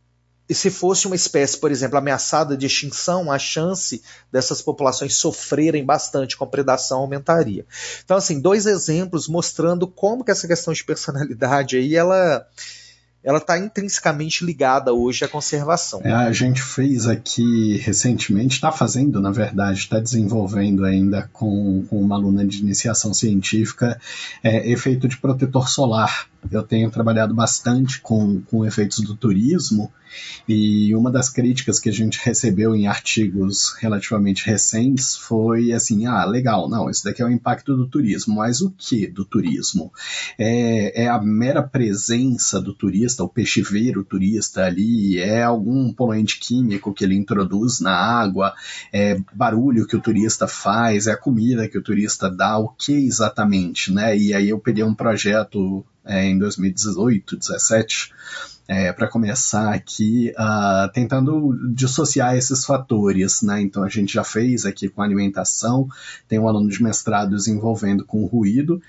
e 0.48 0.54
se 0.54 0.70
fosse 0.70 1.06
uma 1.06 1.16
espécie, 1.16 1.58
por 1.58 1.70
exemplo, 1.70 1.96
ameaçada 1.96 2.56
de 2.56 2.66
extinção, 2.66 3.32
a 3.32 3.38
chance 3.38 4.02
dessas 4.30 4.60
populações 4.60 5.16
sofrerem 5.16 5.84
bastante 5.84 6.36
com 6.36 6.46
predação 6.46 6.98
aumentaria. 6.98 7.64
Então, 8.04 8.16
assim, 8.16 8.40
dois 8.40 8.66
exemplos 8.66 9.26
mostrando 9.26 9.86
como 9.86 10.24
que 10.24 10.30
essa 10.30 10.46
questão 10.46 10.74
de 10.74 10.84
personalidade 10.84 11.76
aí, 11.76 11.94
ela 11.96 12.46
ela 13.24 13.38
está 13.38 13.58
intrinsecamente 13.58 14.44
ligada 14.44 14.92
hoje 14.92 15.24
à 15.24 15.28
conservação. 15.28 16.02
É, 16.04 16.12
a 16.12 16.30
gente 16.30 16.60
fez 16.60 17.06
aqui 17.06 17.78
recentemente, 17.78 18.56
está 18.56 18.70
fazendo, 18.70 19.18
na 19.18 19.30
verdade, 19.30 19.78
está 19.78 19.98
desenvolvendo 19.98 20.84
ainda 20.84 21.28
com, 21.32 21.86
com, 21.88 22.02
uma 22.02 22.16
aluna 22.16 22.46
de 22.46 22.58
iniciação 22.58 23.14
científica 23.14 23.98
é, 24.42 24.70
efeito 24.70 25.08
de 25.08 25.16
protetor 25.16 25.70
solar. 25.70 26.26
Eu 26.50 26.62
tenho 26.62 26.90
trabalhado 26.90 27.34
bastante 27.34 28.00
com, 28.00 28.40
com 28.42 28.64
efeitos 28.64 29.00
do 29.00 29.16
turismo 29.16 29.92
e 30.48 30.94
uma 30.94 31.10
das 31.10 31.28
críticas 31.28 31.80
que 31.80 31.88
a 31.88 31.92
gente 31.92 32.20
recebeu 32.22 32.74
em 32.74 32.86
artigos 32.86 33.74
relativamente 33.80 34.46
recentes 34.46 35.16
foi 35.16 35.72
assim: 35.72 36.06
ah, 36.06 36.24
legal, 36.24 36.68
não, 36.68 36.88
isso 36.88 37.04
daqui 37.04 37.22
é 37.22 37.24
o 37.24 37.30
impacto 37.30 37.76
do 37.76 37.86
turismo, 37.86 38.36
mas 38.36 38.60
o 38.60 38.70
que 38.70 39.06
do 39.06 39.24
turismo? 39.24 39.92
É, 40.38 41.04
é 41.04 41.08
a 41.08 41.20
mera 41.20 41.62
presença 41.62 42.60
do 42.60 42.74
turista, 42.74 43.24
o 43.24 43.28
peixe 43.28 43.62
ver 43.62 43.98
o 43.98 44.04
turista 44.04 44.64
ali, 44.64 45.18
é 45.18 45.42
algum 45.42 45.92
poluente 45.92 46.38
químico 46.38 46.92
que 46.92 47.04
ele 47.04 47.14
introduz 47.14 47.80
na 47.80 47.94
água, 47.94 48.54
é 48.92 49.18
barulho 49.32 49.86
que 49.86 49.96
o 49.96 50.00
turista 50.00 50.46
faz, 50.46 51.06
é 51.06 51.12
a 51.12 51.16
comida 51.16 51.68
que 51.68 51.78
o 51.78 51.82
turista 51.82 52.30
dá, 52.30 52.58
o 52.58 52.68
que 52.68 52.92
exatamente, 52.92 53.92
né? 53.92 54.16
E 54.16 54.34
aí 54.34 54.48
eu 54.48 54.58
peguei 54.58 54.84
um 54.84 54.94
projeto 54.94 55.84
é, 56.04 56.24
em 56.26 56.38
2018, 56.38 57.36
2017 57.36 58.12
é, 58.66 58.92
para 58.92 59.08
começar 59.08 59.74
aqui, 59.74 60.32
uh, 60.38 60.90
tentando 60.92 61.54
dissociar 61.74 62.34
esses 62.34 62.64
fatores, 62.64 63.42
né? 63.42 63.60
Então 63.60 63.82
a 63.84 63.88
gente 63.88 64.14
já 64.14 64.24
fez 64.24 64.64
aqui 64.64 64.88
com 64.88 65.02
alimentação, 65.02 65.86
tem 66.26 66.38
um 66.38 66.48
aluno 66.48 66.70
de 66.70 66.82
mestrado 66.82 67.36
desenvolvendo 67.36 68.04
com 68.06 68.24
ruído, 68.24 68.80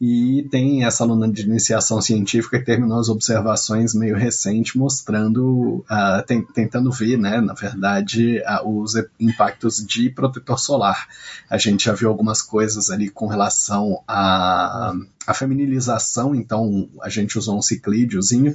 e 0.00 0.46
tem 0.50 0.84
essa 0.84 1.02
aluna 1.02 1.28
de 1.28 1.42
iniciação 1.42 2.00
científica 2.00 2.58
que 2.58 2.64
terminou 2.64 3.00
as 3.00 3.08
observações 3.08 3.94
meio 3.94 4.16
recente 4.16 4.78
mostrando, 4.78 5.84
uh, 5.90 6.24
tem, 6.24 6.42
tentando 6.42 6.92
ver, 6.92 7.18
né, 7.18 7.40
na 7.40 7.52
verdade, 7.52 8.40
uh, 8.40 8.80
os 8.80 8.94
impactos 9.18 9.84
de 9.84 10.08
protetor 10.10 10.58
solar. 10.58 11.08
A 11.50 11.58
gente 11.58 11.86
já 11.86 11.94
viu 11.94 12.08
algumas 12.08 12.40
coisas 12.40 12.90
ali 12.90 13.08
com 13.08 13.26
relação 13.26 14.00
à, 14.06 14.94
à 15.26 15.34
feminilização, 15.34 16.32
então 16.32 16.88
a 17.02 17.08
gente 17.08 17.36
usou 17.36 17.58
um 17.58 17.62
ciclídiozinho 17.62 18.54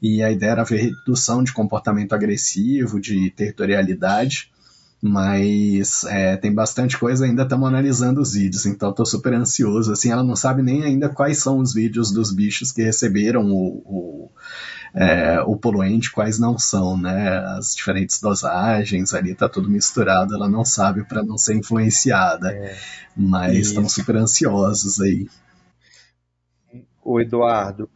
e 0.00 0.22
a 0.22 0.30
ideia 0.30 0.52
era 0.52 0.64
ver 0.64 0.80
redução 0.80 1.44
de 1.44 1.52
comportamento 1.52 2.14
agressivo, 2.14 2.98
de 2.98 3.30
territorialidade 3.30 4.50
mas 5.00 6.02
é, 6.04 6.36
tem 6.36 6.52
bastante 6.52 6.98
coisa, 6.98 7.24
ainda 7.24 7.44
estamos 7.44 7.68
analisando 7.68 8.20
os 8.20 8.32
vídeos, 8.32 8.66
então 8.66 8.90
estou 8.90 9.06
super 9.06 9.32
ansioso. 9.32 9.92
Assim, 9.92 10.10
ela 10.10 10.24
não 10.24 10.34
sabe 10.34 10.60
nem 10.60 10.82
ainda 10.82 11.08
quais 11.08 11.38
são 11.38 11.58
os 11.58 11.72
vídeos 11.72 12.10
dos 12.10 12.32
bichos 12.32 12.72
que 12.72 12.82
receberam 12.82 13.48
o, 13.48 13.82
o, 13.84 14.30
é, 14.94 15.40
o 15.42 15.56
poluente, 15.56 16.10
quais 16.10 16.38
não 16.38 16.58
são, 16.58 16.98
né? 16.98 17.38
As 17.56 17.74
diferentes 17.74 18.20
dosagens 18.20 19.14
ali, 19.14 19.34
tá 19.34 19.48
tudo 19.48 19.70
misturado, 19.70 20.34
ela 20.34 20.48
não 20.48 20.64
sabe 20.64 21.04
para 21.04 21.22
não 21.22 21.38
ser 21.38 21.54
influenciada. 21.54 22.50
É. 22.50 22.76
Mas 23.16 23.68
estamos 23.68 23.92
super 23.92 24.16
ansiosos 24.16 25.00
aí. 25.00 25.28
O 27.04 27.20
Eduardo, 27.20 27.88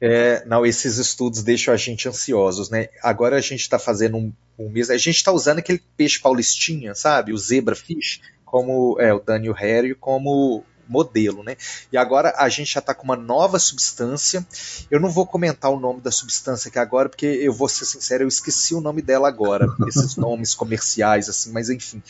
é, 0.00 0.44
não, 0.46 0.64
esses 0.64 0.98
estudos 0.98 1.42
deixam 1.42 1.74
a 1.74 1.76
gente 1.76 2.08
ansiosos, 2.08 2.70
né? 2.70 2.88
Agora 3.02 3.36
a 3.36 3.40
gente 3.40 3.60
está 3.60 3.78
fazendo 3.78 4.16
um, 4.16 4.32
um 4.58 4.68
mês, 4.68 4.90
a 4.90 4.96
gente 4.96 5.16
está 5.16 5.32
usando 5.32 5.58
aquele 5.58 5.82
peixe 5.96 6.20
paulistinha, 6.20 6.94
sabe? 6.94 7.32
O 7.32 7.38
zebra 7.38 7.74
fish, 7.74 8.20
como 8.44 8.96
é, 9.00 9.12
o 9.12 9.18
Daniel 9.18 9.54
Harry, 9.54 9.94
como 9.94 10.64
modelo, 10.88 11.42
né? 11.42 11.56
E 11.92 11.96
agora 11.96 12.32
a 12.38 12.48
gente 12.48 12.72
já 12.72 12.80
está 12.80 12.94
com 12.94 13.04
uma 13.04 13.16
nova 13.16 13.58
substância. 13.58 14.46
Eu 14.90 14.98
não 14.98 15.10
vou 15.10 15.26
comentar 15.26 15.70
o 15.70 15.78
nome 15.78 16.00
da 16.00 16.10
substância 16.10 16.68
aqui 16.68 16.78
agora, 16.78 17.08
porque 17.08 17.26
eu 17.26 17.52
vou 17.52 17.68
ser 17.68 17.84
sincero, 17.84 18.24
eu 18.24 18.28
esqueci 18.28 18.74
o 18.74 18.80
nome 18.80 19.02
dela 19.02 19.28
agora, 19.28 19.66
esses 19.86 20.16
nomes 20.16 20.54
comerciais, 20.54 21.28
assim, 21.28 21.52
mas 21.52 21.68
enfim, 21.68 22.02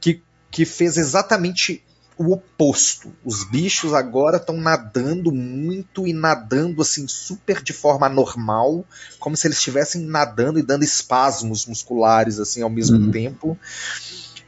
que, 0.00 0.20
que 0.50 0.64
fez 0.64 0.96
exatamente 0.96 1.84
o 2.16 2.32
oposto. 2.32 3.12
Os 3.24 3.44
bichos 3.44 3.92
agora 3.92 4.36
estão 4.36 4.56
nadando 4.56 5.32
muito 5.32 6.06
e 6.06 6.12
nadando 6.12 6.82
assim 6.82 7.06
super 7.08 7.62
de 7.62 7.72
forma 7.72 8.08
normal, 8.08 8.84
como 9.18 9.36
se 9.36 9.46
eles 9.46 9.58
estivessem 9.58 10.02
nadando 10.02 10.58
e 10.58 10.62
dando 10.62 10.84
espasmos 10.84 11.66
musculares 11.66 12.38
assim 12.38 12.62
ao 12.62 12.70
mesmo 12.70 12.98
uhum. 12.98 13.10
tempo. 13.10 13.58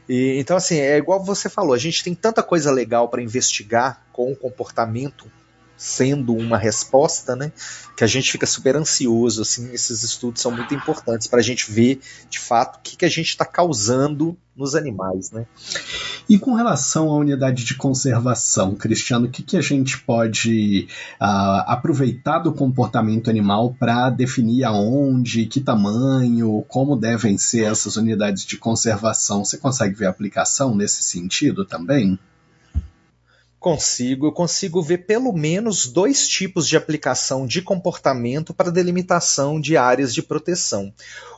E, 0.07 0.37
então 0.39 0.55
assim, 0.55 0.77
é 0.77 0.97
igual 0.97 1.23
você 1.23 1.49
falou, 1.49 1.73
a 1.73 1.77
gente 1.77 2.03
tem 2.03 2.15
tanta 2.15 2.41
coisa 2.41 2.71
legal 2.71 3.09
para 3.09 3.21
investigar 3.21 4.01
com 4.13 4.31
o 4.31 4.35
comportamento 4.35 5.29
sendo 5.77 6.33
uma 6.33 6.57
resposta, 6.57 7.35
né? 7.35 7.51
Que 7.95 8.03
a 8.03 8.07
gente 8.07 8.31
fica 8.31 8.45
super 8.45 8.75
ansioso, 8.75 9.41
assim, 9.43 9.71
esses 9.71 10.03
estudos 10.03 10.41
são 10.41 10.51
muito 10.51 10.73
importantes 10.73 11.27
para 11.27 11.39
a 11.39 11.43
gente 11.43 11.71
ver, 11.71 11.99
de 12.29 12.39
fato, 12.39 12.77
o 12.77 12.81
que, 12.81 12.97
que 12.97 13.05
a 13.05 13.09
gente 13.09 13.29
está 13.29 13.45
causando 13.45 14.35
nos 14.55 14.73
animais, 14.73 15.31
né? 15.31 15.45
E 16.27 16.37
com 16.37 16.55
relação 16.55 17.09
à 17.09 17.15
unidade 17.15 17.63
de 17.63 17.75
conservação, 17.75 18.75
Cristiano, 18.75 19.27
o 19.27 19.29
que, 19.29 19.43
que 19.43 19.55
a 19.55 19.61
gente 19.61 19.99
pode 19.99 20.87
uh, 21.21 21.63
aproveitar 21.67 22.39
do 22.39 22.51
comportamento 22.51 23.29
animal 23.29 23.75
para 23.79 24.09
definir 24.09 24.63
aonde, 24.65 25.45
que 25.45 25.61
tamanho, 25.61 26.65
como 26.67 26.95
devem 26.95 27.37
ser 27.37 27.71
essas 27.71 27.95
unidades 27.97 28.45
de 28.45 28.57
conservação? 28.57 29.45
Você 29.45 29.57
consegue 29.57 29.95
ver 29.95 30.07
aplicação 30.07 30.75
nesse 30.75 31.03
sentido 31.03 31.63
também? 31.63 32.19
Consigo, 33.59 34.27
eu 34.27 34.31
consigo 34.31 34.83
ver 34.83 34.99
pelo 34.99 35.33
menos 35.33 35.87
dois 35.87 36.27
tipos 36.27 36.67
de 36.67 36.77
aplicação 36.77 37.47
de 37.47 37.59
comportamento 37.59 38.53
para 38.53 38.71
delimitação 38.71 39.59
de 39.59 39.75
áreas 39.75 40.13
de 40.13 40.21
proteção. 40.21 40.93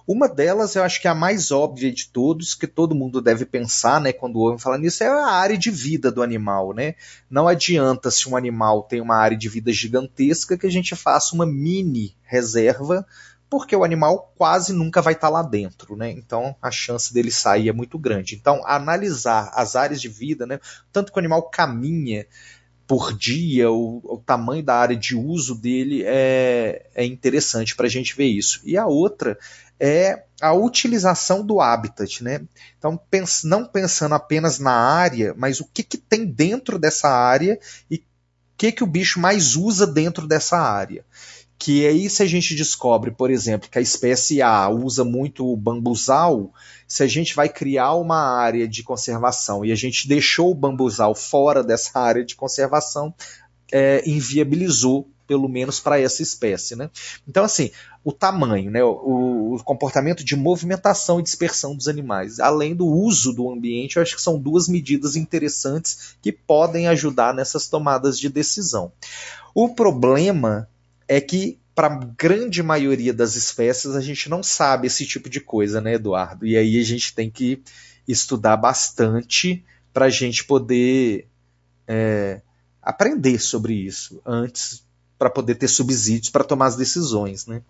Uma 0.05 0.27
delas, 0.27 0.75
eu 0.75 0.84
acho 0.84 0.99
que 0.99 1.08
é 1.08 1.12
a 1.12 1.15
mais 1.15 1.49
óbvia 1.49 1.89
de 1.93 2.10
todos, 2.10 2.55
que 2.55 2.67
todo 2.67 2.93
mundo 2.93 3.21
deve 3.21 3.45
pensar, 3.45 4.01
né, 4.01 4.12
quando 4.12 4.39
ouve 4.39 4.62
falar 4.62 4.77
nisso, 4.77 5.01
é 5.01 5.08
a 5.08 5.27
área 5.27 5.58
de 5.58 5.71
vida 5.71 6.12
do 6.12 6.21
animal, 6.21 6.73
né? 6.73 6.95
Não 7.29 7.47
adianta 7.47 8.12
se 8.12 8.27
um 8.27 8.36
animal 8.36 8.84
tem 8.84 8.99
uma 8.99 9.15
área 9.15 9.38
de 9.38 9.47
vida 9.47 9.71
gigantesca 9.71 10.58
que 10.58 10.67
a 10.67 10.71
gente 10.71 10.95
faça 10.97 11.34
uma 11.34 11.45
mini 11.45 12.15
reserva 12.23 13.05
porque 13.49 13.75
o 13.75 13.83
animal 13.83 14.33
quase 14.38 14.71
nunca 14.71 15.01
vai 15.01 15.13
estar 15.13 15.29
lá 15.29 15.41
dentro, 15.41 15.95
né? 15.95 16.12
Então 16.12 16.55
a 16.62 16.69
chance 16.69 17.13
dele 17.13 17.31
sair 17.31 17.69
é 17.69 17.73
muito 17.73 17.97
grande. 17.97 18.35
Então 18.35 18.62
analisar 18.65 19.51
as 19.53 19.75
áreas 19.75 19.99
de 19.99 20.07
vida, 20.07 20.45
né? 20.45 20.59
Tanto 20.91 21.12
que 21.12 21.17
o 21.17 21.19
animal 21.19 21.49
caminha 21.49 22.27
por 22.85 23.13
dia, 23.13 23.71
o, 23.71 24.01
o 24.03 24.17
tamanho 24.17 24.63
da 24.63 24.75
área 24.75 24.95
de 24.95 25.15
uso 25.15 25.53
dele 25.53 26.03
é, 26.05 26.88
é 26.95 27.05
interessante 27.05 27.75
para 27.75 27.85
a 27.85 27.89
gente 27.89 28.15
ver 28.15 28.25
isso. 28.25 28.62
E 28.63 28.77
a 28.77 28.88
outra 28.88 29.38
é 29.79 30.23
a 30.41 30.53
utilização 30.53 31.45
do 31.45 31.62
habitat, 31.62 32.23
né? 32.23 32.41
Então, 32.77 32.97
pens 32.97 33.43
não 33.43 33.63
pensando 33.63 34.15
apenas 34.15 34.57
na 34.57 34.73
área, 34.73 35.35
mas 35.38 35.59
o 35.59 35.65
que, 35.65 35.83
que 35.83 35.97
tem 35.97 36.25
dentro 36.25 36.79
dessa 36.79 37.09
área 37.09 37.59
e 37.89 37.97
o 37.97 38.01
que, 38.57 38.71
que 38.71 38.83
o 38.83 38.88
bicho 38.88 39.19
mais 39.19 39.55
usa 39.55 39.85
dentro 39.85 40.27
dessa 40.27 40.57
área 40.57 41.05
que 41.60 41.86
aí 41.86 42.10
se 42.10 42.24
a 42.24 42.26
gente 42.26 42.56
descobre, 42.56 43.12
por 43.12 43.30
exemplo, 43.30 43.69
que 43.69 43.78
a 43.78 43.82
espécie 43.82 44.41
A 44.41 44.69
usa 44.69 45.04
muito 45.04 45.45
o 45.45 45.58
bambuzal, 45.58 46.54
se 46.88 47.04
a 47.04 47.08
gente 47.08 47.36
vai 47.36 47.50
criar 47.50 47.95
uma 47.95 48.39
área 48.39 48.65
de 48.65 48.82
conservação 48.82 49.65
e 49.65 49.72
a 49.74 49.76
gente 49.76 50.08
deixou 50.08 50.52
o 50.52 50.56
bambuzal 50.56 51.13
fora 51.13 51.62
dessa 51.62 52.00
área 52.00 52.24
de 52.24 52.34
conservação, 52.34 53.13
é, 53.74 54.02
inviabilizou 54.10 55.06
pelo 55.28 55.48
menos 55.48 55.80
para 55.80 56.00
essa 56.00 56.24
espécie, 56.24 56.76
né? 56.76 56.89
Então, 57.28 57.43
assim, 57.43 57.69
o 58.04 58.12
tamanho, 58.12 58.72
né, 58.72 58.84
o, 58.84 59.54
o, 59.54 59.63
comportamento 59.63 60.24
de 60.24 60.36
movimentação 60.36 61.19
e 61.19 61.24
dispersão 61.24 61.76
dos 61.76 61.88
animais, 61.88 62.39
além 62.39 62.74
do 62.74 62.88
uso 62.88 63.32
do 63.32 63.52
ambiente, 63.52 63.98
eu 63.98 64.02
acho 64.02 64.15
que 64.15 64.22
são 64.24 64.39
duas 64.39 64.67
medidas 64.67 65.15
interessantes 65.15 66.15
que 66.19 66.32
podem 66.32 66.88
ajudar 66.88 67.32
nessas 67.36 67.67
tomadas 67.67 68.17
de 68.17 68.28
decisão. 68.28 68.91
O 69.54 69.69
problema 69.69 70.67
é 71.10 71.19
que 71.19 71.60
para 71.74 71.88
a 71.88 71.95
grande 72.15 72.62
maioria 72.62 73.12
das 73.12 73.36
espécies 73.36 73.95
a 73.95 74.02
gente 74.02 74.30
não 74.30 74.43
sabe 74.43 74.86
esse 74.86 75.06
tipo 75.06 75.28
de 75.28 75.41
coisa, 75.41 75.82
né, 75.82 75.95
Eduardo? 75.95 76.45
E 76.45 76.56
aí 76.56 76.80
a 76.80 76.84
gente 76.84 77.15
tem 77.15 77.32
que 77.32 77.63
estudar 78.08 78.56
bastante 78.58 79.65
para 79.91 80.06
a 80.06 80.10
gente 80.10 80.43
poder 80.43 81.28
é, 81.88 82.41
aprender 82.82 83.39
sobre 83.39 83.74
isso 83.74 84.22
antes 84.24 84.86
para 85.17 85.30
poder 85.32 85.56
ter 85.56 85.67
subsídios 85.67 86.30
para 86.30 86.43
tomar 86.43 86.67
as 86.67 86.76
decisões, 86.76 87.48
né? 87.48 87.63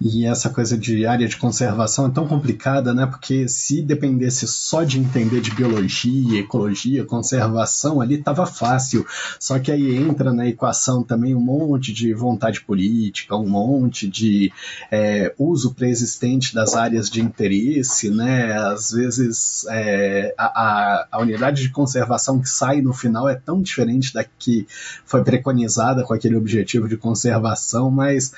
E 0.00 0.24
essa 0.24 0.48
coisa 0.48 0.78
de 0.78 1.04
área 1.06 1.26
de 1.26 1.36
conservação 1.36 2.06
é 2.06 2.10
tão 2.10 2.26
complicada, 2.26 2.94
né? 2.94 3.04
Porque 3.04 3.48
se 3.48 3.82
dependesse 3.82 4.46
só 4.46 4.84
de 4.84 4.98
entender 4.98 5.40
de 5.40 5.50
biologia, 5.50 6.38
ecologia, 6.38 7.04
conservação, 7.04 8.00
ali 8.00 8.18
tava 8.18 8.46
fácil. 8.46 9.04
Só 9.40 9.58
que 9.58 9.72
aí 9.72 9.96
entra 9.96 10.32
na 10.32 10.46
equação 10.46 11.02
também 11.02 11.34
um 11.34 11.40
monte 11.40 11.92
de 11.92 12.14
vontade 12.14 12.60
política, 12.60 13.36
um 13.36 13.48
monte 13.48 14.06
de 14.06 14.52
é, 14.90 15.34
uso 15.36 15.74
preexistente 15.74 16.54
das 16.54 16.74
áreas 16.74 17.10
de 17.10 17.20
interesse, 17.20 18.08
né? 18.08 18.52
Às 18.52 18.92
vezes 18.92 19.66
é, 19.68 20.32
a, 20.38 21.08
a 21.10 21.20
unidade 21.20 21.62
de 21.62 21.70
conservação 21.70 22.40
que 22.40 22.48
sai 22.48 22.80
no 22.80 22.92
final 22.92 23.28
é 23.28 23.34
tão 23.34 23.60
diferente 23.60 24.14
da 24.14 24.22
que 24.22 24.64
foi 25.04 25.24
preconizada 25.24 26.04
com 26.04 26.14
aquele 26.14 26.36
objetivo 26.36 26.88
de 26.88 26.96
conservação, 26.96 27.90
mas 27.90 28.32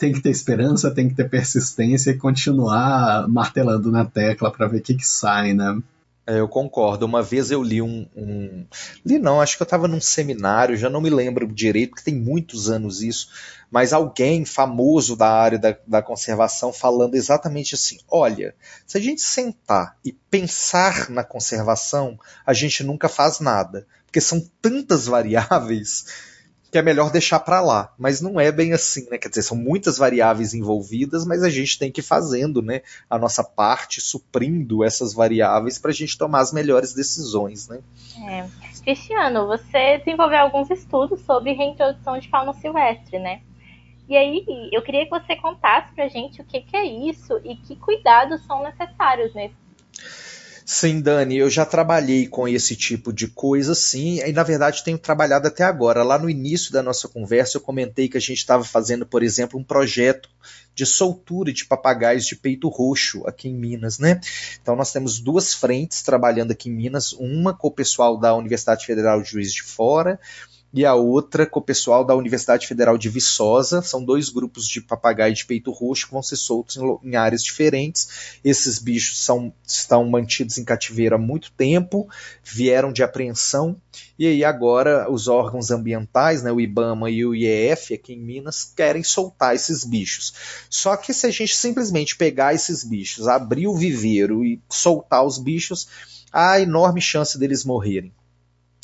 tem 0.00 0.12
que 0.12 0.22
ter 0.22 0.30
esperança, 0.30 0.90
tem 0.90 1.10
que 1.10 1.14
ter 1.14 1.28
persistência 1.28 2.10
e 2.10 2.16
continuar 2.16 3.28
martelando 3.28 3.92
na 3.92 4.02
tecla 4.02 4.50
para 4.50 4.66
ver 4.66 4.78
o 4.78 4.82
que, 4.82 4.94
que 4.94 5.06
sai, 5.06 5.52
né? 5.52 5.78
É, 6.26 6.40
eu 6.40 6.48
concordo. 6.48 7.04
Uma 7.04 7.22
vez 7.22 7.50
eu 7.50 7.62
li 7.62 7.82
um, 7.82 8.06
um. 8.16 8.64
Li 9.04 9.18
não, 9.18 9.42
acho 9.42 9.56
que 9.56 9.62
eu 9.62 9.64
estava 9.64 9.86
num 9.86 10.00
seminário, 10.00 10.76
já 10.76 10.88
não 10.88 11.02
me 11.02 11.10
lembro 11.10 11.46
direito, 11.46 11.90
porque 11.90 12.04
tem 12.04 12.14
muitos 12.14 12.70
anos 12.70 13.02
isso, 13.02 13.28
mas 13.70 13.92
alguém 13.92 14.46
famoso 14.46 15.16
da 15.16 15.28
área 15.28 15.58
da, 15.58 15.76
da 15.86 16.00
conservação 16.00 16.72
falando 16.72 17.14
exatamente 17.14 17.74
assim: 17.74 17.98
olha, 18.08 18.54
se 18.86 18.96
a 18.96 19.00
gente 19.00 19.20
sentar 19.20 19.98
e 20.02 20.12
pensar 20.12 21.10
na 21.10 21.24
conservação, 21.24 22.18
a 22.46 22.54
gente 22.54 22.82
nunca 22.82 23.08
faz 23.08 23.38
nada, 23.38 23.86
porque 24.06 24.20
são 24.20 24.42
tantas 24.62 25.04
variáveis 25.08 26.29
que 26.70 26.78
é 26.78 26.82
melhor 26.82 27.10
deixar 27.10 27.40
para 27.40 27.60
lá. 27.60 27.92
Mas 27.98 28.20
não 28.20 28.38
é 28.38 28.52
bem 28.52 28.72
assim, 28.72 29.08
né? 29.10 29.18
Quer 29.18 29.28
dizer, 29.28 29.42
são 29.42 29.56
muitas 29.56 29.98
variáveis 29.98 30.54
envolvidas, 30.54 31.26
mas 31.26 31.42
a 31.42 31.50
gente 31.50 31.78
tem 31.78 31.90
que 31.90 32.00
ir 32.00 32.04
fazendo, 32.04 32.62
né, 32.62 32.82
a 33.08 33.18
nossa 33.18 33.42
parte, 33.42 34.00
suprindo 34.00 34.84
essas 34.84 35.12
variáveis 35.12 35.78
para 35.78 35.90
a 35.90 35.94
gente 35.94 36.16
tomar 36.16 36.40
as 36.40 36.52
melhores 36.52 36.92
decisões, 36.92 37.68
né? 37.68 37.80
É. 38.28 38.46
Cristiano, 38.82 39.46
você 39.46 39.98
desenvolveu 39.98 40.38
alguns 40.38 40.70
estudos 40.70 41.20
sobre 41.22 41.52
reintrodução 41.52 42.18
de 42.18 42.28
fauna 42.28 42.54
silvestre, 42.54 43.18
né? 43.18 43.42
E 44.08 44.16
aí, 44.16 44.44
eu 44.72 44.82
queria 44.82 45.04
que 45.04 45.10
você 45.10 45.36
contasse 45.36 45.94
pra 45.94 46.08
gente 46.08 46.40
o 46.40 46.44
que, 46.44 46.60
que 46.62 46.76
é 46.76 46.84
isso 46.84 47.40
e 47.44 47.54
que 47.54 47.76
cuidados 47.76 48.44
são 48.44 48.62
necessários 48.62 49.32
nesse 49.34 49.54
Sim, 50.72 51.00
Dani, 51.00 51.36
eu 51.36 51.50
já 51.50 51.66
trabalhei 51.66 52.28
com 52.28 52.46
esse 52.46 52.76
tipo 52.76 53.12
de 53.12 53.26
coisa, 53.26 53.74
sim, 53.74 54.20
e 54.20 54.32
na 54.32 54.44
verdade 54.44 54.84
tenho 54.84 54.96
trabalhado 54.96 55.48
até 55.48 55.64
agora. 55.64 56.04
Lá 56.04 56.16
no 56.16 56.30
início 56.30 56.72
da 56.72 56.80
nossa 56.80 57.08
conversa, 57.08 57.56
eu 57.56 57.60
comentei 57.60 58.08
que 58.08 58.16
a 58.16 58.20
gente 58.20 58.38
estava 58.38 58.62
fazendo, 58.62 59.04
por 59.04 59.24
exemplo, 59.24 59.58
um 59.58 59.64
projeto 59.64 60.28
de 60.72 60.86
soltura 60.86 61.52
de 61.52 61.64
papagaios 61.64 62.24
de 62.24 62.36
peito 62.36 62.68
roxo 62.68 63.26
aqui 63.26 63.48
em 63.48 63.54
Minas, 63.54 63.98
né? 63.98 64.20
Então 64.62 64.76
nós 64.76 64.92
temos 64.92 65.18
duas 65.18 65.52
frentes 65.52 66.02
trabalhando 66.02 66.52
aqui 66.52 66.68
em 66.68 66.72
Minas, 66.72 67.14
uma 67.14 67.52
com 67.52 67.66
o 67.66 67.72
pessoal 67.72 68.16
da 68.16 68.36
Universidade 68.36 68.86
Federal 68.86 69.20
de 69.20 69.28
Juiz 69.28 69.52
de 69.52 69.64
Fora, 69.64 70.20
e 70.72 70.84
a 70.84 70.94
outra 70.94 71.46
com 71.46 71.58
o 71.58 71.62
pessoal 71.62 72.04
da 72.04 72.14
Universidade 72.14 72.66
Federal 72.66 72.96
de 72.96 73.08
Viçosa. 73.08 73.82
São 73.82 74.04
dois 74.04 74.28
grupos 74.28 74.66
de 74.66 74.80
papagaio 74.80 75.34
de 75.34 75.44
peito 75.44 75.72
roxo 75.72 76.06
que 76.06 76.12
vão 76.12 76.22
ser 76.22 76.36
soltos 76.36 76.76
em, 76.76 76.98
em 77.02 77.16
áreas 77.16 77.42
diferentes. 77.42 78.38
Esses 78.44 78.78
bichos 78.78 79.24
são, 79.24 79.52
estão 79.66 80.08
mantidos 80.08 80.58
em 80.58 80.64
cativeiro 80.64 81.16
há 81.16 81.18
muito 81.18 81.50
tempo, 81.52 82.08
vieram 82.44 82.92
de 82.92 83.02
apreensão, 83.02 83.76
e 84.18 84.26
aí 84.26 84.44
agora 84.44 85.10
os 85.10 85.28
órgãos 85.28 85.70
ambientais, 85.70 86.42
né, 86.42 86.52
o 86.52 86.60
IBAMA 86.60 87.10
e 87.10 87.24
o 87.24 87.34
IEF 87.34 87.94
aqui 87.94 88.12
em 88.12 88.20
Minas, 88.20 88.64
querem 88.64 89.02
soltar 89.02 89.54
esses 89.54 89.84
bichos. 89.84 90.32
Só 90.68 90.96
que 90.96 91.12
se 91.12 91.26
a 91.26 91.30
gente 91.30 91.56
simplesmente 91.56 92.16
pegar 92.16 92.54
esses 92.54 92.84
bichos, 92.84 93.26
abrir 93.26 93.66
o 93.66 93.76
viveiro 93.76 94.44
e 94.44 94.60
soltar 94.68 95.24
os 95.24 95.38
bichos, 95.38 95.88
há 96.32 96.60
enorme 96.60 97.00
chance 97.00 97.38
deles 97.38 97.64
morrerem. 97.64 98.12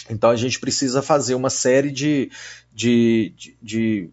Então 0.09 0.31
a 0.31 0.37
gente 0.37 0.59
precisa 0.59 1.03
fazer 1.03 1.35
uma 1.35 1.51
série 1.51 1.90
de, 1.90 2.31
de, 2.73 3.33
de, 3.37 3.57
de 3.62 4.11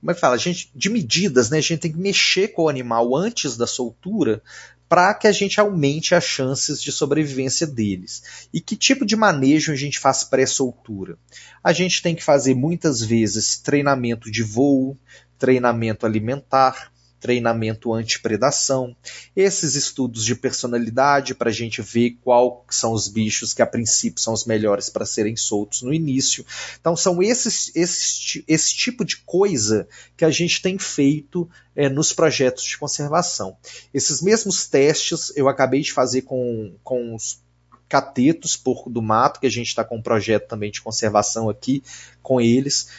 como 0.00 0.10
é 0.10 0.14
que 0.14 0.20
fala? 0.20 0.34
A 0.34 0.38
gente, 0.38 0.70
de 0.74 0.90
medidas, 0.90 1.48
né? 1.48 1.58
A 1.58 1.62
gente 1.62 1.80
tem 1.80 1.92
que 1.92 1.98
mexer 1.98 2.48
com 2.48 2.64
o 2.64 2.68
animal 2.68 3.16
antes 3.16 3.56
da 3.56 3.66
soltura 3.66 4.42
para 4.88 5.14
que 5.14 5.26
a 5.26 5.32
gente 5.32 5.58
aumente 5.58 6.14
as 6.14 6.24
chances 6.24 6.80
de 6.80 6.92
sobrevivência 6.92 7.66
deles. 7.66 8.46
E 8.52 8.60
que 8.60 8.76
tipo 8.76 9.04
de 9.06 9.16
manejo 9.16 9.72
a 9.72 9.76
gente 9.76 9.98
faz 9.98 10.22
pré-soltura? 10.22 11.16
A 11.62 11.72
gente 11.72 12.02
tem 12.02 12.14
que 12.14 12.22
fazer 12.22 12.54
muitas 12.54 13.02
vezes 13.02 13.58
treinamento 13.58 14.30
de 14.30 14.42
voo, 14.42 14.96
treinamento 15.38 16.04
alimentar, 16.04 16.92
treinamento 17.24 17.90
anti-predação, 17.94 18.94
esses 19.34 19.74
estudos 19.74 20.26
de 20.26 20.34
personalidade 20.34 21.34
para 21.34 21.48
a 21.48 21.52
gente 21.52 21.80
ver 21.80 22.18
qual 22.22 22.66
são 22.68 22.92
os 22.92 23.08
bichos 23.08 23.54
que 23.54 23.62
a 23.62 23.66
princípio 23.66 24.20
são 24.20 24.34
os 24.34 24.44
melhores 24.44 24.90
para 24.90 25.06
serem 25.06 25.34
soltos 25.34 25.80
no 25.80 25.94
início. 25.94 26.44
Então 26.78 26.94
são 26.94 27.22
esses, 27.22 27.74
esse, 27.74 28.44
esse 28.46 28.76
tipo 28.76 29.06
de 29.06 29.16
coisa 29.16 29.88
que 30.18 30.24
a 30.26 30.30
gente 30.30 30.60
tem 30.60 30.78
feito 30.78 31.48
é, 31.74 31.88
nos 31.88 32.12
projetos 32.12 32.62
de 32.62 32.76
conservação. 32.76 33.56
Esses 33.94 34.20
mesmos 34.20 34.66
testes 34.66 35.32
eu 35.34 35.48
acabei 35.48 35.80
de 35.80 35.94
fazer 35.94 36.22
com, 36.22 36.74
com 36.84 37.14
os 37.14 37.42
catetos, 37.88 38.54
porco 38.54 38.90
do 38.90 39.00
mato, 39.00 39.40
que 39.40 39.46
a 39.46 39.50
gente 39.50 39.68
está 39.68 39.82
com 39.82 39.96
um 39.96 40.02
projeto 40.02 40.46
também 40.46 40.70
de 40.70 40.82
conservação 40.82 41.48
aqui 41.48 41.82
com 42.22 42.38
eles. 42.38 42.90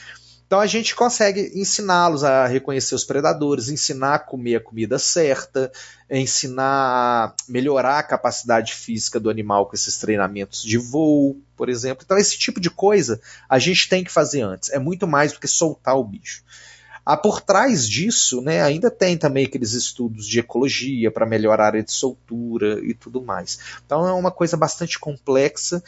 Então 0.46 0.60
a 0.60 0.68
gente 0.68 0.96
consegue 0.96 1.52
ensiná-los 1.56 2.24
a 2.24 2.46
reconhecer 2.46 2.94
os 2.94 3.04
predadores, 3.04 3.70
ensinar 3.70 4.16
a 4.16 4.20
comer 4.20 4.58
a 4.58 4.60
comida 4.60 5.00
certa, 5.00 5.72
ensinar 6.10 6.64
a 6.64 7.34
melhorar 7.50 8.00
a 8.00 8.04
capacidade 8.04 8.74
física 8.74 9.20
do 9.20 9.30
animal 9.30 9.66
com 9.66 9.76
esses 9.76 9.98
treinamentos 9.98 10.62
de 10.62 10.78
voo, 10.78 11.42
por 11.58 11.68
exemplo. 11.68 12.04
Então 12.06 12.18
esse 12.18 12.38
tipo 12.38 12.60
de 12.60 12.70
coisa 12.70 13.20
a 13.50 13.58
gente 13.58 13.90
tem 13.90 14.04
que 14.04 14.12
fazer 14.12 14.42
antes. 14.42 14.70
É 14.70 14.78
muito 14.78 15.08
mais 15.08 15.34
do 15.34 15.40
que 15.40 15.48
soltar 15.48 15.98
o 15.98 16.04
bicho. 16.04 16.44
Ah, 17.04 17.18
por 17.18 17.40
trás 17.40 17.88
disso, 17.88 18.42
né, 18.42 18.64
ainda 18.64 18.90
tem 18.90 19.16
também 19.16 19.46
aqueles 19.46 19.74
estudos 19.74 20.26
de 20.26 20.40
ecologia 20.40 21.12
para 21.12 21.26
melhorar 21.26 21.66
a 21.66 21.68
área 21.68 21.84
de 21.84 21.92
soltura 21.92 22.80
e 22.84 22.96
tudo 22.96 23.22
mais. 23.22 23.60
Então 23.86 24.08
é 24.08 24.14
uma 24.14 24.32
coisa 24.32 24.58
bastante 24.58 24.98
complexa 24.98 25.84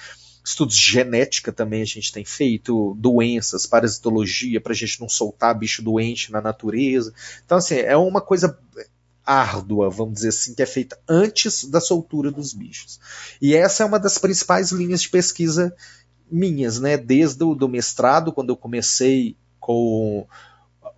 estudos 0.47 0.75
de 0.75 0.91
genética 0.91 1.51
também 1.51 1.81
a 1.81 1.85
gente 1.85 2.11
tem 2.11 2.23
feito, 2.23 2.95
doenças, 2.97 3.65
parasitologia, 3.65 4.61
para 4.61 4.71
a 4.71 4.75
gente 4.75 5.01
não 5.01 5.09
soltar 5.09 5.57
bicho 5.57 5.81
doente 5.81 6.31
na 6.31 6.39
natureza. 6.41 7.13
Então, 7.45 7.57
assim, 7.57 7.75
é 7.75 7.97
uma 7.97 8.21
coisa 8.21 8.57
árdua, 9.25 9.89
vamos 9.89 10.15
dizer 10.15 10.29
assim, 10.29 10.55
que 10.55 10.61
é 10.61 10.65
feita 10.65 10.97
antes 11.07 11.65
da 11.65 11.81
soltura 11.81 12.31
dos 12.31 12.53
bichos. 12.53 12.97
E 13.41 13.53
essa 13.53 13.83
é 13.83 13.85
uma 13.85 13.99
das 13.99 14.17
principais 14.17 14.71
linhas 14.71 15.01
de 15.01 15.09
pesquisa 15.09 15.75
minhas, 16.31 16.79
né? 16.79 16.95
Desde 16.95 17.43
o 17.43 17.53
do 17.53 17.67
mestrado, 17.67 18.31
quando 18.31 18.49
eu 18.49 18.57
comecei 18.57 19.35
com 19.59 20.25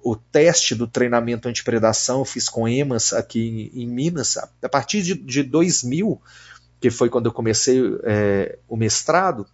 o 0.03 0.15
teste 0.15 0.75
do 0.75 0.87
treinamento 0.87 1.49
antipredação, 1.49 2.19
eu 2.19 2.25
fiz 2.25 2.47
com 2.47 2.67
EMAS 2.67 3.13
aqui 3.13 3.71
em, 3.73 3.87
Minas. 3.87 4.37
A 4.37 4.69
partir 4.69 5.01
de, 5.01 5.15
de 5.15 5.41
2000, 5.41 6.21
que 6.79 6.89
foi 6.89 7.09
quando 7.09 7.25
eu 7.27 7.33
comecei 7.33 7.81
é, 8.03 8.59
o 8.67 8.77
mestrado, 8.77 9.45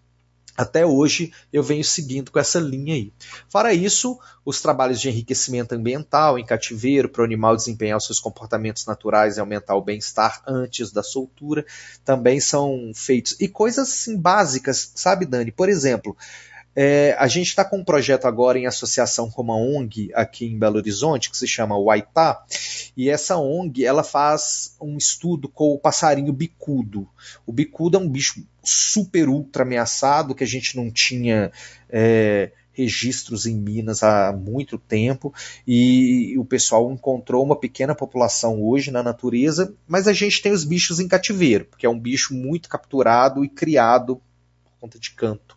até 0.58 0.86
hoje 0.86 1.34
eu 1.52 1.62
venho 1.62 1.84
seguindo 1.84 2.32
com 2.32 2.40
essa 2.40 2.60
linha 2.60 2.94
aí. 2.94 3.12
Fora 3.50 3.74
isso, 3.74 4.18
os 4.46 4.62
trabalhos 4.62 5.02
de 5.02 5.10
enriquecimento 5.10 5.76
ambiental 5.76 6.40
em 6.40 6.46
cativeiro 6.46 7.10
para 7.10 7.22
o 7.22 7.26
animal 7.26 7.58
desempenhar 7.58 8.00
seus 8.00 8.22
comportamentos 8.22 8.86
naturais 8.86 9.36
e 9.36 9.42
aumentar 9.42 9.76
o 9.76 9.82
bem-estar 9.82 10.42
antes 10.48 10.92
da 10.92 11.04
soltura 11.04 11.66
também 12.06 12.40
são 12.40 12.92
feitos. 12.96 13.36
E 13.40 13.50
coisas 13.50 13.90
assim 13.90 14.18
básicas, 14.18 14.94
sabe, 14.96 15.26
Dani? 15.26 15.52
Por 15.52 15.68
exemplo, 15.68 16.16
é, 16.76 17.16
a 17.18 17.28
gente 17.28 17.48
está 17.48 17.64
com 17.64 17.78
um 17.78 17.84
projeto 17.84 18.26
agora 18.26 18.60
em 18.60 18.66
associação 18.66 19.32
com 19.32 19.42
uma 19.42 19.56
ONG 19.56 20.12
aqui 20.14 20.46
em 20.46 20.60
Belo 20.60 20.76
Horizonte, 20.76 21.30
que 21.30 21.38
se 21.38 21.48
chama 21.48 21.82
Waitá, 21.82 22.44
e 22.98 23.10
essa 23.10 23.38
ONG 23.38 23.86
ela 23.86 24.04
faz 24.04 24.76
um 24.82 24.98
estudo 24.98 25.48
com 25.48 25.74
o 25.74 25.80
passarinho 25.80 26.34
bicudo. 26.34 27.08
O 27.46 27.54
bicudo 27.54 27.98
é 27.98 28.00
um 28.00 28.10
bicho 28.10 28.46
super 28.62 29.30
ultra 29.30 29.64
ameaçado 29.64 30.36
que 30.36 30.44
a 30.44 30.48
gente 30.48 30.76
não 30.76 30.92
tinha. 30.92 31.52
É, 31.90 32.52
registros 32.78 33.46
em 33.46 33.56
Minas 33.56 34.04
há 34.04 34.34
muito 34.34 34.78
tempo 34.78 35.34
e 35.66 36.38
o 36.38 36.44
pessoal 36.44 36.92
encontrou 36.92 37.42
uma 37.42 37.58
pequena 37.58 37.96
população 37.96 38.62
hoje 38.62 38.92
na 38.92 39.02
natureza, 39.02 39.74
mas 39.88 40.10
a 40.10 40.14
gente 40.14 40.42
tem 40.42 40.52
os 40.52 40.66
bichos 40.66 41.00
em 41.00 41.08
cativeiro, 41.08 41.64
porque 41.64 41.86
é 41.86 41.90
um 41.90 41.98
bicho 41.98 42.36
muito 42.36 42.68
capturado 42.68 43.46
e 43.46 43.48
criado 43.48 44.18
por 44.66 44.74
conta 44.82 45.00
de 45.00 45.12
canto 45.12 45.56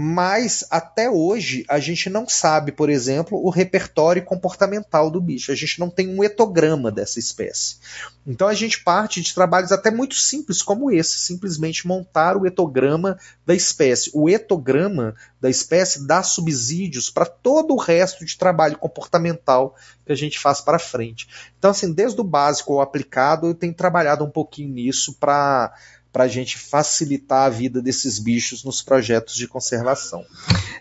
mas 0.00 0.64
até 0.70 1.10
hoje 1.10 1.64
a 1.68 1.80
gente 1.80 2.08
não 2.08 2.28
sabe, 2.28 2.70
por 2.70 2.88
exemplo, 2.88 3.44
o 3.44 3.50
repertório 3.50 4.24
comportamental 4.24 5.10
do 5.10 5.20
bicho. 5.20 5.50
A 5.50 5.56
gente 5.56 5.80
não 5.80 5.90
tem 5.90 6.08
um 6.08 6.22
etograma 6.22 6.88
dessa 6.88 7.18
espécie. 7.18 7.78
Então 8.24 8.46
a 8.46 8.54
gente 8.54 8.84
parte 8.84 9.20
de 9.20 9.34
trabalhos 9.34 9.72
até 9.72 9.90
muito 9.90 10.14
simples 10.14 10.62
como 10.62 10.88
esse, 10.88 11.18
simplesmente 11.18 11.84
montar 11.84 12.36
o 12.36 12.46
etograma 12.46 13.18
da 13.44 13.56
espécie. 13.56 14.08
O 14.14 14.30
etograma 14.30 15.16
da 15.40 15.50
espécie 15.50 16.06
dá 16.06 16.22
subsídios 16.22 17.10
para 17.10 17.26
todo 17.26 17.74
o 17.74 17.78
resto 17.78 18.24
de 18.24 18.38
trabalho 18.38 18.78
comportamental 18.78 19.74
que 20.06 20.12
a 20.12 20.16
gente 20.16 20.38
faz 20.38 20.60
para 20.60 20.78
frente. 20.78 21.26
Então 21.58 21.72
assim, 21.72 21.92
desde 21.92 22.20
o 22.20 22.24
básico 22.24 22.74
ao 22.74 22.82
aplicado, 22.82 23.48
eu 23.48 23.54
tenho 23.54 23.74
trabalhado 23.74 24.24
um 24.24 24.30
pouquinho 24.30 24.68
nisso 24.68 25.16
para 25.18 25.74
para 26.12 26.24
a 26.24 26.28
gente 26.28 26.58
facilitar 26.58 27.46
a 27.46 27.50
vida 27.50 27.82
desses 27.82 28.18
bichos 28.18 28.64
nos 28.64 28.82
projetos 28.82 29.34
de 29.34 29.46
conservação. 29.46 30.24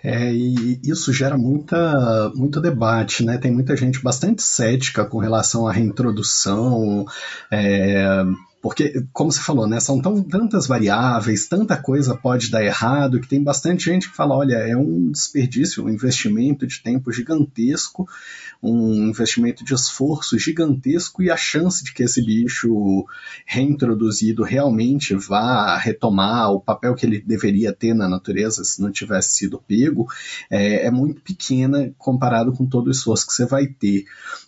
É, 0.03 0.33
e 0.33 0.79
isso 0.83 1.11
gera 1.11 1.37
muita, 1.37 2.31
muito 2.35 2.61
debate, 2.61 3.23
né? 3.23 3.37
Tem 3.37 3.51
muita 3.51 3.75
gente 3.75 4.01
bastante 4.01 4.41
cética 4.41 5.05
com 5.05 5.17
relação 5.17 5.67
à 5.67 5.71
reintrodução. 5.71 7.05
É, 7.51 8.23
porque, 8.61 9.05
como 9.13 9.31
você 9.31 9.39
falou, 9.39 9.67
né, 9.67 9.79
são 9.79 10.01
tão, 10.01 10.21
tantas 10.23 10.67
variáveis, 10.67 11.47
tanta 11.47 11.77
coisa 11.77 12.15
pode 12.15 12.49
dar 12.49 12.63
errado, 12.63 13.19
que 13.19 13.27
tem 13.27 13.41
bastante 13.41 13.85
gente 13.85 14.09
que 14.09 14.15
fala: 14.15 14.35
olha, 14.35 14.55
é 14.55 14.75
um 14.75 15.11
desperdício, 15.11 15.85
um 15.85 15.89
investimento 15.89 16.65
de 16.65 16.81
tempo 16.81 17.11
gigantesco, 17.11 18.07
um 18.61 19.09
investimento 19.09 19.63
de 19.63 19.73
esforço 19.73 20.37
gigantesco 20.39 21.21
e 21.21 21.29
a 21.29 21.37
chance 21.37 21.83
de 21.83 21.93
que 21.93 22.03
esse 22.03 22.23
bicho 22.25 23.05
reintroduzido 23.45 24.43
realmente 24.43 25.13
vá 25.13 25.77
retomar 25.77 26.51
o 26.51 26.59
papel 26.59 26.95
que 26.95 27.05
ele 27.05 27.21
deveria 27.21 27.71
ter 27.71 27.93
na 27.93 28.07
natureza 28.07 28.63
se 28.63 28.81
não 28.81 28.91
tivesse 28.91 29.35
sido 29.35 29.61
pego 29.67 30.07
é, 30.49 30.87
é 30.87 30.91
muito 30.91 31.21
pequena 31.21 31.93
comparado 31.97 32.51
com 32.51 32.65
todo 32.65 32.87
o 32.87 32.91
esforço 32.91 33.27
que 33.27 33.33
você 33.33 33.45
vai 33.45 33.67
ter. 33.67 34.05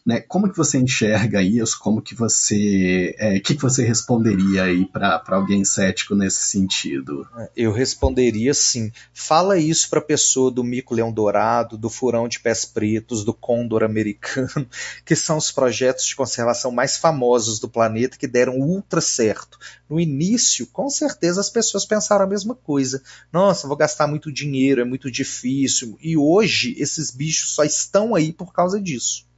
Né? 0.10 0.22
Como 0.22 0.50
que 0.50 0.58
você 0.58 0.80
enxerga 0.80 1.40
isso? 1.40 1.78
Como 1.78 2.02
que 2.02 2.16
você. 2.16 3.14
É, 3.20 3.40
que, 3.40 3.54
que 3.54 3.62
você 3.62 3.86
responderia 3.86 4.64
aí 4.64 4.84
para 4.84 5.22
alguém 5.28 5.64
cético 5.64 6.16
nesse 6.16 6.42
sentido? 6.48 7.28
Eu 7.56 7.72
responderia 7.72 8.52
sim. 8.56 8.92
Fala 9.14 9.60
isso 9.60 9.88
para 9.88 10.02
pessoa 10.02 10.50
do 10.50 10.64
mico-leão 10.64 11.12
dourado, 11.12 11.78
do 11.78 11.92
furão 11.92 12.28
de 12.28 12.40
pés 12.40 12.66
pretos, 12.66 13.24
do 13.24 13.36
côndor 13.36 13.84
americano, 13.84 14.68
que 15.06 15.16
são 15.16 15.38
os 15.38 15.52
projetos 15.52 16.06
de 16.06 16.16
conservação 16.16 16.72
mais 16.72 16.98
famosos 16.98 17.60
do 17.60 17.70
planeta 17.70 18.18
que 18.18 18.26
deram 18.26 18.58
ultra 18.58 19.02
certo. 19.02 19.60
No 19.88 20.00
início, 20.00 20.66
com 20.66 20.90
certeza 20.90 21.40
as 21.40 21.52
pessoas 21.52 21.86
pensaram 21.86 22.26
a 22.26 22.28
mesma 22.28 22.56
coisa. 22.56 23.04
Nossa, 23.32 23.68
vou 23.68 23.78
gastar 23.78 24.08
muito 24.08 24.32
dinheiro, 24.32 24.82
é 24.82 24.86
muito 24.86 25.12
difícil. 25.12 26.00
E 26.02 26.18
hoje 26.18 26.74
esses 26.80 27.12
bichos 27.12 27.52
só 27.52 27.64
estão 27.64 28.16
aí 28.16 28.34
por 28.34 28.52
causa 28.52 28.82
disso. 28.82 29.29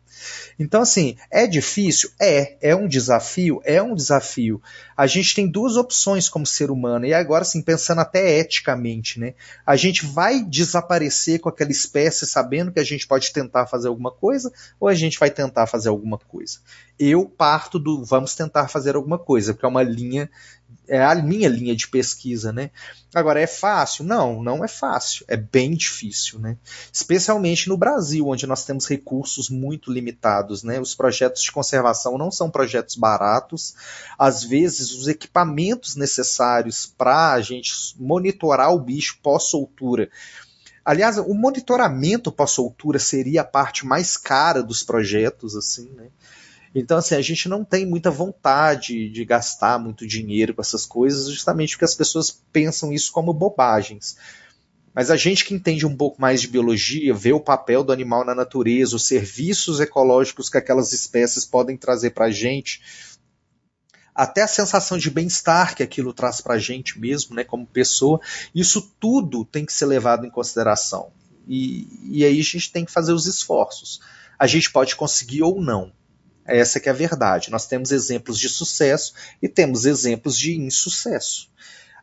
Então, 0.59 0.81
assim, 0.81 1.15
é 1.29 1.47
difícil? 1.47 2.09
É. 2.19 2.57
É 2.61 2.75
um 2.75 2.87
desafio? 2.87 3.61
É 3.63 3.81
um 3.81 3.95
desafio. 3.95 4.61
A 4.95 5.07
gente 5.07 5.33
tem 5.33 5.47
duas 5.47 5.77
opções 5.77 6.29
como 6.29 6.45
ser 6.45 6.69
humano, 6.69 7.05
e 7.05 7.13
agora, 7.13 7.41
assim, 7.41 7.61
pensando 7.61 8.01
até 8.01 8.37
eticamente, 8.37 9.19
né? 9.19 9.33
A 9.65 9.75
gente 9.75 10.05
vai 10.05 10.43
desaparecer 10.43 11.39
com 11.39 11.49
aquela 11.49 11.71
espécie 11.71 12.25
sabendo 12.25 12.71
que 12.71 12.79
a 12.79 12.83
gente 12.83 13.07
pode 13.07 13.31
tentar 13.33 13.65
fazer 13.65 13.87
alguma 13.87 14.11
coisa, 14.11 14.51
ou 14.79 14.87
a 14.87 14.93
gente 14.93 15.17
vai 15.17 15.29
tentar 15.29 15.67
fazer 15.67 15.89
alguma 15.89 16.17
coisa? 16.17 16.59
Eu 16.99 17.25
parto 17.25 17.79
do 17.79 18.03
vamos 18.05 18.35
tentar 18.35 18.67
fazer 18.67 18.95
alguma 18.95 19.17
coisa, 19.17 19.53
porque 19.53 19.65
é 19.65 19.69
uma 19.69 19.83
linha 19.83 20.29
é 20.87 21.03
a 21.03 21.15
minha 21.15 21.49
linha 21.49 21.75
de 21.75 21.87
pesquisa, 21.87 22.51
né? 22.51 22.71
Agora, 23.13 23.39
é 23.39 23.47
fácil? 23.47 24.03
Não, 24.03 24.41
não 24.41 24.63
é 24.63 24.67
fácil. 24.67 25.25
É 25.27 25.35
bem 25.35 25.75
difícil, 25.75 26.39
né? 26.39 26.57
Especialmente 26.91 27.69
no 27.69 27.77
Brasil, 27.77 28.27
onde 28.27 28.47
nós 28.47 28.65
temos 28.65 28.87
recursos 28.87 29.49
muito 29.49 29.91
limitados, 29.91 30.63
né? 30.63 30.79
Os 30.79 30.95
projetos 30.95 31.41
de 31.41 31.51
conservação 31.51 32.17
não 32.17 32.31
são 32.31 32.49
projetos 32.49 32.95
baratos. 32.95 33.75
Às 34.17 34.43
vezes, 34.43 34.91
os 34.91 35.07
equipamentos 35.07 35.95
necessários 35.95 36.85
para 36.85 37.33
a 37.33 37.41
gente 37.41 37.71
monitorar 37.97 38.73
o 38.73 38.79
bicho 38.79 39.19
pós-soltura 39.21 40.09
Aliás, 40.83 41.17
o 41.17 41.33
monitoramento 41.33 42.31
pós-soltura 42.31 42.97
seria 42.97 43.41
a 43.41 43.45
parte 43.45 43.85
mais 43.85 44.17
cara 44.17 44.63
dos 44.63 44.81
projetos, 44.81 45.55
assim, 45.55 45.89
né? 45.91 46.07
Então, 46.73 46.97
assim, 46.97 47.15
a 47.15 47.21
gente 47.21 47.49
não 47.49 47.65
tem 47.65 47.85
muita 47.85 48.09
vontade 48.09 49.09
de 49.09 49.25
gastar 49.25 49.77
muito 49.77 50.07
dinheiro 50.07 50.53
com 50.53 50.61
essas 50.61 50.85
coisas, 50.85 51.29
justamente 51.29 51.75
porque 51.75 51.85
as 51.85 51.95
pessoas 51.95 52.31
pensam 52.51 52.93
isso 52.93 53.11
como 53.11 53.33
bobagens. 53.33 54.15
Mas 54.93 55.09
a 55.09 55.15
gente 55.15 55.45
que 55.45 55.53
entende 55.53 55.85
um 55.85 55.95
pouco 55.95 56.21
mais 56.21 56.41
de 56.41 56.47
biologia, 56.47 57.13
vê 57.13 57.31
o 57.33 57.39
papel 57.39 57.83
do 57.83 57.93
animal 57.93 58.25
na 58.25 58.35
natureza, 58.35 58.95
os 58.95 59.05
serviços 59.05 59.79
ecológicos 59.79 60.49
que 60.49 60.57
aquelas 60.57 60.91
espécies 60.91 61.45
podem 61.45 61.77
trazer 61.77 62.11
para 62.11 62.25
a 62.25 62.31
gente, 62.31 62.81
até 64.13 64.41
a 64.41 64.47
sensação 64.47 64.97
de 64.97 65.09
bem-estar 65.09 65.75
que 65.75 65.83
aquilo 65.83 66.13
traz 66.13 66.41
para 66.41 66.55
a 66.55 66.59
gente 66.59 66.99
mesmo, 66.99 67.35
né, 67.35 67.43
como 67.43 67.65
pessoa, 67.65 68.19
isso 68.53 68.93
tudo 68.99 69.45
tem 69.45 69.65
que 69.65 69.73
ser 69.73 69.85
levado 69.85 70.25
em 70.25 70.29
consideração. 70.29 71.11
E, 71.47 71.87
e 72.09 72.25
aí 72.25 72.39
a 72.39 72.43
gente 72.43 72.71
tem 72.71 72.85
que 72.85 72.91
fazer 72.91 73.13
os 73.13 73.25
esforços. 73.25 74.01
A 74.37 74.45
gente 74.47 74.71
pode 74.71 74.95
conseguir 74.95 75.43
ou 75.43 75.61
não. 75.61 75.91
Essa 76.55 76.79
que 76.79 76.89
é 76.89 76.91
a 76.91 76.95
verdade. 76.95 77.51
Nós 77.51 77.65
temos 77.65 77.91
exemplos 77.91 78.39
de 78.39 78.49
sucesso 78.49 79.13
e 79.41 79.47
temos 79.47 79.85
exemplos 79.85 80.37
de 80.37 80.55
insucesso. 80.55 81.49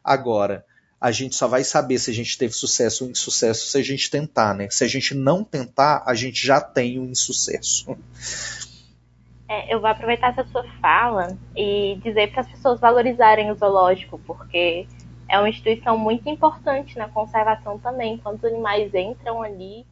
Agora, 0.02 0.64
a 1.00 1.12
gente 1.12 1.36
só 1.36 1.46
vai 1.46 1.62
saber 1.62 1.98
se 1.98 2.10
a 2.10 2.14
gente 2.14 2.36
teve 2.36 2.52
sucesso 2.52 3.04
ou 3.04 3.10
insucesso 3.10 3.66
se 3.66 3.78
a 3.78 3.82
gente 3.82 4.10
tentar, 4.10 4.54
né? 4.54 4.68
Se 4.70 4.82
a 4.84 4.88
gente 4.88 5.14
não 5.14 5.44
tentar, 5.44 6.02
a 6.06 6.14
gente 6.14 6.44
já 6.44 6.60
tem 6.60 6.98
um 6.98 7.04
insucesso. 7.04 7.96
É, 9.48 9.72
eu 9.74 9.80
vou 9.80 9.88
aproveitar 9.88 10.30
essa 10.30 10.44
sua 10.50 10.64
fala 10.80 11.36
e 11.56 11.98
dizer 12.02 12.32
para 12.32 12.42
as 12.42 12.48
pessoas 12.48 12.80
valorizarem 12.80 13.50
o 13.50 13.54
zoológico, 13.54 14.18
porque 14.26 14.86
é 15.28 15.38
uma 15.38 15.48
instituição 15.48 15.96
muito 15.96 16.28
importante 16.28 16.98
na 16.98 17.08
conservação 17.08 17.78
também. 17.78 18.18
Quantos 18.18 18.44
animais 18.44 18.92
entram 18.92 19.42
ali 19.42 19.86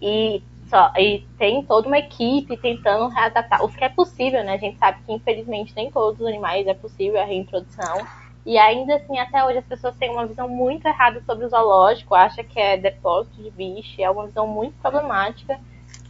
e, 0.00 0.42
só, 0.68 0.92
e 0.96 1.24
tem 1.38 1.62
toda 1.64 1.86
uma 1.86 1.98
equipe 1.98 2.56
tentando 2.56 3.08
readaptar. 3.08 3.64
Os 3.64 3.74
que 3.74 3.84
é 3.84 3.88
possível, 3.88 4.42
né? 4.44 4.54
A 4.54 4.58
gente 4.58 4.78
sabe 4.78 4.98
que 5.06 5.12
infelizmente 5.12 5.72
nem 5.76 5.90
todos 5.90 6.20
os 6.20 6.26
animais 6.26 6.66
é 6.66 6.74
possível 6.74 7.20
a 7.20 7.24
reintrodução. 7.24 8.06
E 8.46 8.58
ainda 8.58 8.96
assim, 8.96 9.18
até 9.18 9.44
hoje, 9.44 9.58
as 9.58 9.64
pessoas 9.64 9.96
têm 9.96 10.10
uma 10.10 10.26
visão 10.26 10.48
muito 10.48 10.86
errada 10.86 11.22
sobre 11.24 11.46
o 11.46 11.48
zoológico, 11.48 12.14
acham 12.14 12.44
que 12.44 12.60
é 12.60 12.76
depósito 12.76 13.42
de 13.42 13.50
bicho, 13.50 14.00
é 14.00 14.10
uma 14.10 14.26
visão 14.26 14.46
muito 14.46 14.74
problemática. 14.82 15.58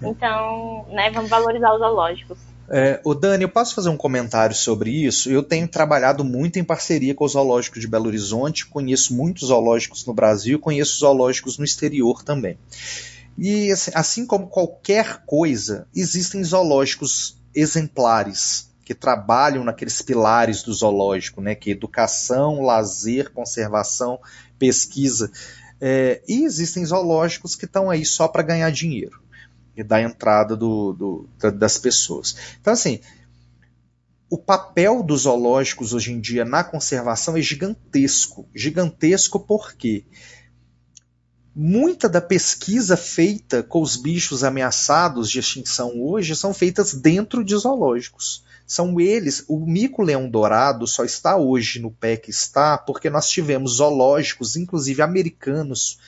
Então, 0.02 0.84
né, 0.88 1.10
vamos 1.10 1.30
valorizar 1.30 1.72
os 1.72 1.78
zoológicos. 1.78 2.38
É, 2.68 3.00
o 3.04 3.14
Dani, 3.14 3.42
eu 3.44 3.48
posso 3.48 3.74
fazer 3.74 3.90
um 3.90 3.96
comentário 3.96 4.54
sobre 4.54 4.90
isso? 4.90 5.30
Eu 5.30 5.42
tenho 5.42 5.68
trabalhado 5.68 6.24
muito 6.24 6.58
em 6.58 6.64
parceria 6.64 7.14
com 7.14 7.24
o 7.24 7.28
Zoológico 7.28 7.78
de 7.78 7.86
Belo 7.86 8.06
Horizonte, 8.06 8.66
conheço 8.66 9.14
muitos 9.14 9.48
zoológicos 9.48 10.06
no 10.06 10.14
Brasil, 10.14 10.58
conheço 10.58 10.98
zoológicos 10.98 11.58
no 11.58 11.64
exterior 11.64 12.22
também. 12.22 12.58
E 13.36 13.70
assim, 13.72 13.90
assim 13.94 14.26
como 14.26 14.48
qualquer 14.48 15.24
coisa, 15.26 15.86
existem 15.94 16.42
zoológicos 16.42 17.36
exemplares 17.54 18.70
que 18.84 18.94
trabalham 18.94 19.64
naqueles 19.64 20.02
pilares 20.02 20.62
do 20.62 20.72
zoológico, 20.72 21.40
né, 21.40 21.54
que 21.54 21.70
é 21.70 21.72
educação, 21.72 22.60
lazer, 22.60 23.32
conservação, 23.32 24.20
pesquisa. 24.58 25.30
É, 25.80 26.22
e 26.28 26.44
existem 26.44 26.84
zoológicos 26.84 27.56
que 27.56 27.64
estão 27.64 27.90
aí 27.90 28.04
só 28.04 28.28
para 28.28 28.42
ganhar 28.42 28.70
dinheiro 28.70 29.22
e 29.76 29.82
da 29.82 30.00
entrada 30.00 30.56
do, 30.56 30.92
do, 30.92 31.28
das 31.50 31.78
pessoas. 31.78 32.36
Então, 32.60 32.72
assim, 32.72 33.00
o 34.30 34.38
papel 34.38 35.02
dos 35.02 35.22
zoológicos 35.22 35.92
hoje 35.92 36.12
em 36.12 36.20
dia 36.20 36.44
na 36.44 36.62
conservação 36.62 37.36
é 37.36 37.40
gigantesco. 37.40 38.48
Gigantesco 38.54 39.40
porque 39.40 40.04
muita 41.54 42.08
da 42.08 42.20
pesquisa 42.20 42.96
feita 42.96 43.62
com 43.62 43.80
os 43.80 43.96
bichos 43.96 44.42
ameaçados 44.42 45.30
de 45.30 45.38
extinção 45.38 46.00
hoje 46.00 46.34
são 46.34 46.52
feitas 46.52 46.92
dentro 46.94 47.44
de 47.44 47.56
zoológicos. 47.56 48.42
São 48.66 48.98
eles, 48.98 49.44
o 49.46 49.60
mico-leão 49.60 50.28
dourado 50.28 50.86
só 50.86 51.04
está 51.04 51.36
hoje 51.36 51.78
no 51.78 51.90
pé 51.90 52.16
que 52.16 52.30
está 52.30 52.76
porque 52.78 53.08
nós 53.10 53.28
tivemos 53.28 53.76
zoológicos, 53.76 54.56
inclusive 54.56 55.02
americanos, 55.02 55.98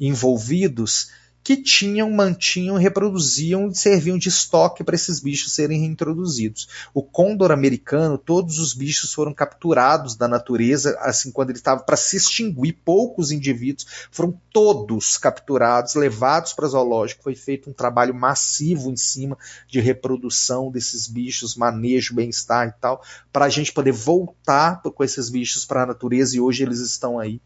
envolvidos 0.00 1.10
que 1.44 1.58
tinham, 1.58 2.10
mantinham, 2.10 2.76
reproduziam 2.76 3.68
e 3.68 3.74
serviam 3.74 4.16
de 4.16 4.30
estoque 4.30 4.82
para 4.82 4.94
esses 4.94 5.20
bichos 5.20 5.52
serem 5.52 5.78
reintroduzidos. 5.78 6.66
O 6.94 7.02
côndor 7.02 7.52
americano, 7.52 8.16
todos 8.16 8.58
os 8.58 8.72
bichos 8.72 9.12
foram 9.12 9.34
capturados 9.34 10.16
da 10.16 10.26
natureza, 10.26 10.98
assim, 11.00 11.30
quando 11.30 11.50
ele 11.50 11.58
estava 11.58 11.82
para 11.82 11.98
se 11.98 12.16
extinguir, 12.16 12.80
poucos 12.82 13.30
indivíduos 13.30 13.86
foram 14.10 14.40
todos 14.50 15.18
capturados, 15.18 15.94
levados 15.94 16.54
para 16.54 16.66
zoológico. 16.66 17.22
Foi 17.22 17.34
feito 17.34 17.68
um 17.68 17.74
trabalho 17.74 18.14
massivo 18.14 18.90
em 18.90 18.96
cima 18.96 19.36
de 19.68 19.80
reprodução 19.80 20.70
desses 20.70 21.06
bichos, 21.06 21.56
manejo, 21.56 22.14
bem-estar 22.14 22.68
e 22.68 22.80
tal, 22.80 23.02
para 23.30 23.44
a 23.44 23.50
gente 23.50 23.70
poder 23.70 23.92
voltar 23.92 24.80
com 24.80 25.04
esses 25.04 25.28
bichos 25.28 25.66
para 25.66 25.82
a 25.82 25.86
natureza 25.86 26.36
e 26.36 26.40
hoje 26.40 26.62
eles 26.62 26.80
estão 26.80 27.18
aí. 27.18 27.38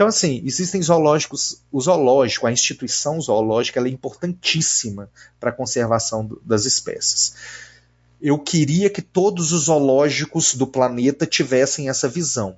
Então, 0.00 0.08
assim, 0.08 0.40
existem 0.46 0.80
zoológicos, 0.80 1.60
o 1.70 1.78
zoológico, 1.78 2.46
a 2.46 2.52
instituição 2.52 3.20
zoológica, 3.20 3.86
é 3.86 3.88
importantíssima 3.90 5.10
para 5.38 5.50
a 5.50 5.52
conservação 5.52 6.26
das 6.42 6.64
espécies. 6.64 7.34
Eu 8.18 8.38
queria 8.38 8.88
que 8.88 9.02
todos 9.02 9.52
os 9.52 9.64
zoológicos 9.64 10.54
do 10.54 10.66
planeta 10.66 11.26
tivessem 11.26 11.90
essa 11.90 12.08
visão. 12.08 12.56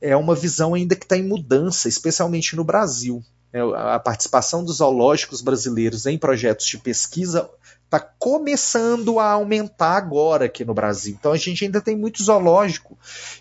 É 0.00 0.16
uma 0.16 0.36
visão 0.36 0.74
ainda 0.74 0.94
que 0.94 1.04
está 1.04 1.16
em 1.16 1.26
mudança, 1.26 1.88
especialmente 1.88 2.54
no 2.54 2.62
Brasil. 2.62 3.20
É, 3.52 3.58
a 3.58 3.98
participação 3.98 4.64
dos 4.64 4.76
zoológicos 4.76 5.42
brasileiros 5.42 6.06
em 6.06 6.16
projetos 6.16 6.66
de 6.66 6.78
pesquisa 6.78 7.50
está 7.86 8.00
começando 8.00 9.18
a 9.18 9.30
aumentar 9.30 9.96
agora 9.96 10.46
aqui 10.46 10.64
no 10.64 10.74
Brasil. 10.74 11.16
Então 11.18 11.32
a 11.32 11.36
gente 11.36 11.64
ainda 11.64 11.80
tem 11.80 11.96
muito 11.96 12.22
zoológico 12.22 12.98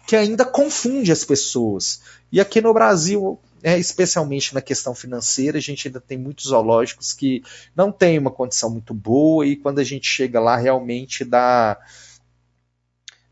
que 0.07 0.15
ainda 0.15 0.45
confunde 0.45 1.11
as 1.11 1.25
pessoas. 1.25 2.01
E 2.31 2.39
aqui 2.39 2.61
no 2.61 2.73
Brasil, 2.73 3.39
é, 3.63 3.77
especialmente 3.79 4.53
na 4.53 4.61
questão 4.61 4.93
financeira, 4.93 5.57
a 5.57 5.61
gente 5.61 5.87
ainda 5.87 5.99
tem 5.99 6.17
muitos 6.17 6.45
zoológicos 6.45 7.11
que 7.11 7.43
não 7.75 7.91
têm 7.91 8.19
uma 8.19 8.29
condição 8.29 8.69
muito 8.69 8.93
boa 8.93 9.45
e 9.45 9.55
quando 9.55 9.79
a 9.79 9.83
gente 9.83 10.07
chega 10.07 10.39
lá 10.39 10.55
realmente 10.55 11.25
dá. 11.25 11.77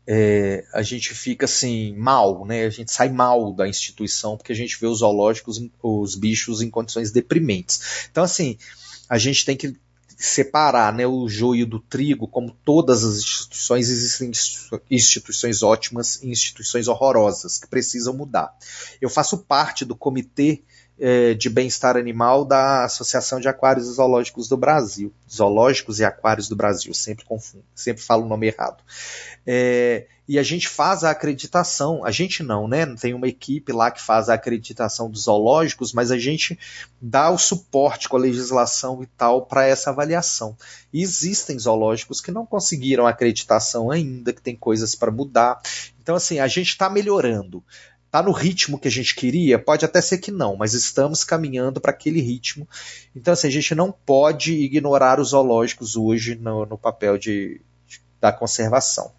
É, 0.06 0.66
a 0.74 0.82
gente 0.82 1.14
fica 1.14 1.46
assim 1.46 1.96
mal, 1.96 2.44
né? 2.44 2.66
A 2.66 2.70
gente 2.70 2.92
sai 2.92 3.08
mal 3.08 3.54
da 3.54 3.66
instituição 3.66 4.36
porque 4.36 4.52
a 4.52 4.56
gente 4.56 4.78
vê 4.78 4.86
os 4.86 4.98
zoológicos, 4.98 5.64
os 5.82 6.14
bichos 6.14 6.60
em 6.60 6.68
condições 6.68 7.10
deprimentes. 7.10 8.08
Então 8.10 8.24
assim, 8.24 8.58
a 9.08 9.16
gente 9.16 9.46
tem 9.46 9.56
que 9.56 9.74
separar 10.16 10.92
né, 10.92 11.06
o 11.06 11.28
joio 11.28 11.66
do 11.66 11.80
trigo, 11.80 12.28
como 12.28 12.56
todas 12.64 13.04
as 13.04 13.18
instituições, 13.18 13.88
existem 13.88 14.30
instituições 14.90 15.62
ótimas 15.62 16.22
e 16.22 16.30
instituições 16.30 16.88
horrorosas 16.88 17.58
que 17.58 17.66
precisam 17.66 18.14
mudar. 18.14 18.54
Eu 19.00 19.10
faço 19.10 19.38
parte 19.38 19.84
do 19.84 19.94
comitê 19.94 20.62
é, 20.98 21.34
de 21.34 21.50
bem-estar 21.50 21.96
animal 21.96 22.44
da 22.44 22.84
Associação 22.84 23.40
de 23.40 23.48
Aquários 23.48 23.88
e 23.88 23.92
Zoológicos 23.92 24.48
do 24.48 24.56
Brasil. 24.56 25.12
Zoológicos 25.30 25.98
e 26.00 26.04
Aquários 26.04 26.48
do 26.48 26.56
Brasil, 26.56 26.94
sempre 26.94 27.24
confundo, 27.24 27.64
sempre 27.74 28.02
falo 28.02 28.24
o 28.24 28.28
nome 28.28 28.46
errado. 28.46 28.82
É, 29.46 30.06
e 30.26 30.38
a 30.38 30.42
gente 30.42 30.68
faz 30.68 31.04
a 31.04 31.10
acreditação, 31.10 32.02
a 32.02 32.10
gente 32.10 32.42
não, 32.42 32.66
né? 32.66 32.86
Tem 32.98 33.12
uma 33.12 33.28
equipe 33.28 33.72
lá 33.72 33.90
que 33.90 34.00
faz 34.00 34.30
a 34.30 34.34
acreditação 34.34 35.10
dos 35.10 35.24
zoológicos, 35.24 35.92
mas 35.92 36.10
a 36.10 36.16
gente 36.16 36.58
dá 37.00 37.30
o 37.30 37.36
suporte 37.36 38.08
com 38.08 38.16
a 38.16 38.20
legislação 38.20 39.02
e 39.02 39.06
tal 39.06 39.44
para 39.44 39.66
essa 39.66 39.90
avaliação. 39.90 40.56
E 40.90 41.02
existem 41.02 41.58
zoológicos 41.58 42.22
que 42.22 42.30
não 42.30 42.46
conseguiram 42.46 43.06
acreditação 43.06 43.90
ainda, 43.90 44.32
que 44.32 44.40
tem 44.40 44.56
coisas 44.56 44.94
para 44.94 45.10
mudar. 45.10 45.60
Então, 46.02 46.16
assim, 46.16 46.38
a 46.38 46.46
gente 46.46 46.68
está 46.68 46.88
melhorando. 46.88 47.62
Está 48.14 48.22
no 48.22 48.30
ritmo 48.30 48.78
que 48.78 48.86
a 48.86 48.90
gente 48.92 49.12
queria? 49.12 49.58
Pode 49.58 49.84
até 49.84 50.00
ser 50.00 50.18
que 50.18 50.30
não, 50.30 50.54
mas 50.54 50.72
estamos 50.72 51.24
caminhando 51.24 51.80
para 51.80 51.90
aquele 51.90 52.20
ritmo. 52.20 52.64
Então, 53.14 53.32
assim, 53.32 53.48
a 53.48 53.50
gente 53.50 53.74
não 53.74 53.90
pode 53.90 54.52
ignorar 54.52 55.18
os 55.18 55.30
zoológicos 55.30 55.96
hoje 55.96 56.36
no, 56.36 56.64
no 56.64 56.78
papel 56.78 57.18
de, 57.18 57.60
de 57.88 58.00
da 58.20 58.30
conservação. 58.30 59.10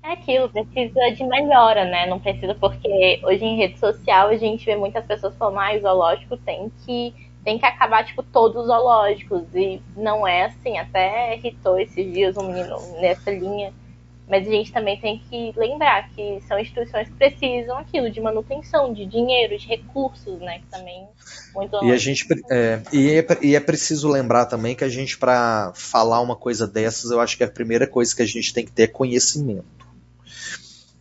É 0.00 0.12
aquilo, 0.12 0.48
precisa 0.48 1.10
de 1.10 1.24
melhora, 1.24 1.84
né? 1.86 2.06
Não 2.06 2.20
precisa, 2.20 2.54
porque 2.54 3.20
hoje 3.24 3.44
em 3.44 3.56
rede 3.56 3.80
social 3.80 4.28
a 4.28 4.36
gente 4.36 4.64
vê 4.64 4.76
muitas 4.76 5.04
pessoas 5.04 5.34
falando, 5.34 5.58
ah, 5.58 5.76
o 5.76 5.80
zoológico 5.80 6.36
tem 6.36 6.70
que, 6.86 7.12
tem 7.42 7.58
que 7.58 7.66
acabar, 7.66 8.04
tipo, 8.04 8.22
todos 8.22 8.62
os 8.62 8.66
zoológicos. 8.68 9.42
E 9.56 9.82
não 9.96 10.24
é 10.24 10.44
assim, 10.44 10.78
até 10.78 11.36
irritou 11.36 11.80
esses 11.80 12.12
dias 12.12 12.36
um 12.36 12.46
menino 12.46 12.76
nessa 13.00 13.32
linha. 13.32 13.72
Mas 14.30 14.46
a 14.46 14.50
gente 14.50 14.72
também 14.72 15.00
tem 15.00 15.20
que 15.28 15.52
lembrar 15.56 16.08
que 16.10 16.40
são 16.46 16.58
instituições 16.58 17.08
que 17.08 17.14
precisam 17.14 17.76
aquilo 17.76 18.08
de 18.08 18.20
manutenção, 18.20 18.92
de 18.92 19.04
dinheiro, 19.04 19.58
de 19.58 19.66
recursos, 19.66 20.38
né? 20.40 20.60
Que 20.60 20.66
também 20.66 21.08
muito 21.52 21.84
e 21.84 21.90
a 21.90 21.96
gente 21.96 22.26
é, 22.50 22.80
e, 22.92 23.10
é, 23.10 23.26
e 23.42 23.56
é 23.56 23.60
preciso 23.60 24.08
lembrar 24.08 24.46
também 24.46 24.76
que 24.76 24.84
a 24.84 24.88
gente 24.88 25.18
para 25.18 25.72
falar 25.74 26.20
uma 26.20 26.36
coisa 26.36 26.66
dessas, 26.66 27.10
eu 27.10 27.20
acho 27.20 27.36
que 27.36 27.42
a 27.42 27.50
primeira 27.50 27.86
coisa 27.88 28.14
que 28.14 28.22
a 28.22 28.26
gente 28.26 28.54
tem 28.54 28.64
que 28.64 28.70
ter 28.70 28.84
é 28.84 28.86
conhecimento 28.86 29.80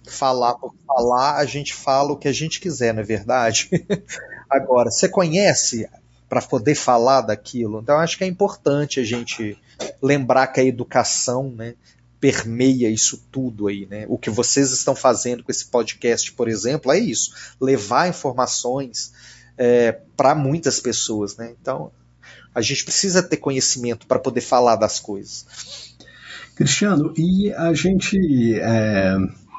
falar 0.09 0.55
por 0.55 0.73
falar, 0.86 1.38
a 1.38 1.45
gente 1.45 1.73
fala 1.73 2.11
o 2.11 2.17
que 2.17 2.27
a 2.27 2.34
gente 2.34 2.59
quiser, 2.59 2.93
não 2.93 3.01
é 3.01 3.05
verdade? 3.05 3.69
Agora, 4.49 4.89
você 4.89 5.07
conhece 5.07 5.88
para 6.27 6.41
poder 6.41 6.75
falar 6.75 7.21
daquilo? 7.21 7.80
Então, 7.80 7.97
acho 7.97 8.17
que 8.17 8.23
é 8.23 8.27
importante 8.27 8.99
a 8.99 9.03
gente 9.03 9.57
lembrar 10.01 10.47
que 10.47 10.59
a 10.59 10.63
educação, 10.63 11.49
né, 11.49 11.75
permeia 12.20 12.89
isso 12.89 13.26
tudo 13.32 13.67
aí, 13.67 13.86
né? 13.86 14.05
O 14.07 14.17
que 14.17 14.30
vocês 14.30 14.72
estão 14.72 14.95
fazendo 14.95 15.43
com 15.43 15.51
esse 15.51 15.65
podcast, 15.65 16.32
por 16.34 16.47
exemplo, 16.47 16.91
é 16.91 16.99
isso: 16.99 17.34
levar 17.59 18.09
informações 18.09 19.13
é, 19.57 19.93
para 20.15 20.36
muitas 20.36 20.80
pessoas, 20.80 21.38
né? 21.38 21.53
Então, 21.59 21.91
a 22.53 22.61
gente 22.61 22.84
precisa 22.84 23.24
ter 23.24 23.38
conhecimento 23.38 24.05
para 24.07 24.20
poder 24.20 24.41
falar 24.41 24.76
das 24.76 24.99
coisas. 24.99 25.45
Cristiano, 26.55 27.13
e 27.17 27.53
a 27.53 27.74
gente 27.74 28.17
é, 28.59 29.15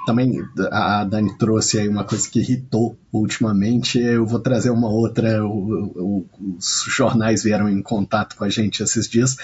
também 0.07 0.43
a 0.71 1.05
Dani 1.05 1.37
trouxe 1.37 1.79
aí 1.79 1.89
uma 1.89 2.05
coisa 2.05 2.29
que 2.29 2.41
irritou 2.41 2.97
ultimamente. 3.13 3.99
Eu 3.99 4.27
vou 4.27 4.41
trazer 4.41 4.71
uma 4.71 4.89
outra. 4.89 5.45
O, 5.45 5.85
o, 5.97 6.27
os 6.57 6.85
jornais 6.89 7.43
vieram 7.43 7.69
em 7.69 7.83
contato 7.83 8.37
com 8.37 8.45
a 8.45 8.49
gente 8.49 8.83
esses 8.83 9.09
dias 9.09 9.37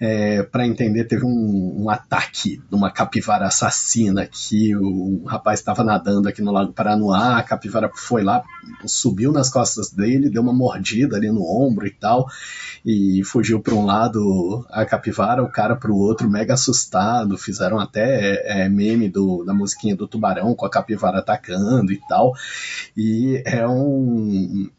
é, 0.00 0.42
para 0.42 0.66
entender. 0.66 1.04
Teve 1.04 1.24
um, 1.24 1.84
um, 1.84 1.90
ataque 1.90 2.60
de 2.68 2.74
uma 2.74 2.90
capivara 2.90 3.46
assassina 3.46 4.26
que 4.26 4.74
o, 4.76 5.24
rapaz 5.24 5.60
estava 5.60 5.82
nadando 5.84 6.28
aqui 6.28 6.42
no 6.42 6.52
Lago 6.52 6.72
Paranoá. 6.72 7.38
A 7.38 7.42
capivara 7.42 7.90
foi 7.94 8.22
lá, 8.22 8.42
subiu 8.84 9.32
nas 9.32 9.48
costas 9.48 9.90
dele, 9.90 10.30
deu 10.30 10.42
uma 10.42 10.52
mordida 10.52 11.16
ali 11.16 11.30
no 11.30 11.42
ombro 11.42 11.86
e 11.86 11.90
tal, 11.90 12.26
e 12.84 13.22
fugiu 13.24 13.60
para 13.60 13.74
um 13.74 13.84
lado 13.84 14.66
a 14.70 14.84
capivara, 14.84 15.42
o 15.42 15.50
cara 15.50 15.76
para 15.76 15.90
o 15.90 15.96
outro, 15.96 16.28
mega 16.28 16.54
assustado. 16.54 17.38
Fizeram 17.38 17.78
até 17.78 18.64
é, 18.64 18.68
meme 18.68 19.08
do, 19.08 19.44
da 19.44 19.54
musiquinha 19.54 19.93
do 19.96 20.08
tubarão 20.08 20.54
com 20.54 20.66
a 20.66 20.70
capivara 20.70 21.18
atacando 21.18 21.92
e 21.92 22.00
tal. 22.08 22.34
E 22.96 23.42
é 23.44 23.66
um 23.66 24.70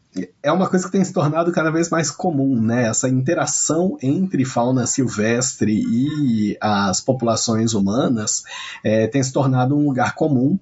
é 0.42 0.50
uma 0.50 0.68
coisa 0.68 0.86
que 0.86 0.92
tem 0.92 1.04
se 1.04 1.12
tornado 1.12 1.52
cada 1.52 1.70
vez 1.70 1.90
mais 1.90 2.10
comum, 2.10 2.60
né? 2.60 2.86
Essa 2.86 3.08
interação 3.08 3.98
entre 4.02 4.44
fauna 4.44 4.86
silvestre 4.86 5.72
e 5.72 6.56
as 6.60 7.00
populações 7.00 7.74
humanas 7.74 8.42
é, 8.82 9.06
tem 9.06 9.22
se 9.22 9.32
tornado 9.32 9.76
um 9.76 9.84
lugar 9.84 10.14
comum 10.14 10.58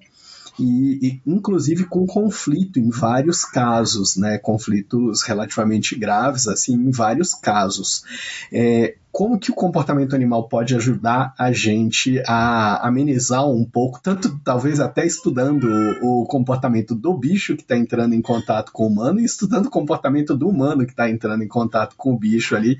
e, 0.59 0.99
e, 1.07 1.21
inclusive 1.25 1.85
com 1.85 2.05
conflito 2.05 2.79
em 2.79 2.89
vários 2.89 3.43
casos, 3.43 4.15
né? 4.15 4.37
Conflitos 4.37 5.23
relativamente 5.23 5.95
graves, 5.95 6.47
assim, 6.47 6.73
em 6.73 6.91
vários 6.91 7.33
casos. 7.33 8.03
É, 8.51 8.95
como 9.11 9.39
que 9.39 9.49
o 9.49 9.55
comportamento 9.55 10.13
animal 10.13 10.49
pode 10.49 10.75
ajudar 10.75 11.33
a 11.37 11.49
gente 11.51 12.21
a 12.27 12.85
amenizar 12.85 13.49
um 13.49 13.63
pouco, 13.63 13.99
tanto 14.03 14.37
talvez 14.43 14.81
até 14.81 15.05
estudando 15.05 15.69
o, 16.01 16.25
comportamento 16.25 16.93
do 16.93 17.13
bicho 17.13 17.55
que 17.55 17.61
está 17.61 17.77
entrando 17.77 18.13
em 18.13 18.21
contato 18.21 18.73
com 18.73 18.83
o 18.83 18.87
humano 18.87 19.21
e 19.21 19.23
estudando 19.23 19.67
o 19.67 19.71
comportamento 19.71 20.35
do 20.35 20.49
humano 20.49 20.85
que 20.85 20.91
está 20.91 21.09
entrando 21.09 21.43
em 21.43 21.47
contato 21.47 21.95
com 21.95 22.11
o 22.11 22.19
bicho 22.19 22.57
ali 22.57 22.77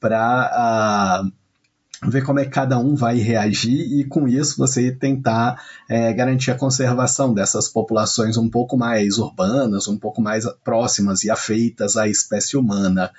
para 0.00 1.22
uh, 1.22 1.43
ver 2.10 2.22
como 2.22 2.40
é 2.40 2.44
que 2.44 2.50
cada 2.50 2.78
um 2.78 2.94
vai 2.94 3.18
reagir 3.18 4.00
e 4.00 4.04
com 4.04 4.28
isso 4.28 4.56
você 4.56 4.92
tentar 4.92 5.62
é, 5.88 6.12
garantir 6.12 6.50
a 6.50 6.56
conservação 6.56 7.32
dessas 7.32 7.68
populações 7.68 8.36
um 8.36 8.48
pouco 8.48 8.76
mais 8.76 9.18
urbanas, 9.18 9.88
um 9.88 9.98
pouco 9.98 10.20
mais 10.20 10.46
próximas 10.62 11.24
e 11.24 11.30
afeitas 11.30 11.96
à 11.96 12.08
espécie 12.08 12.56
humana. 12.56 13.10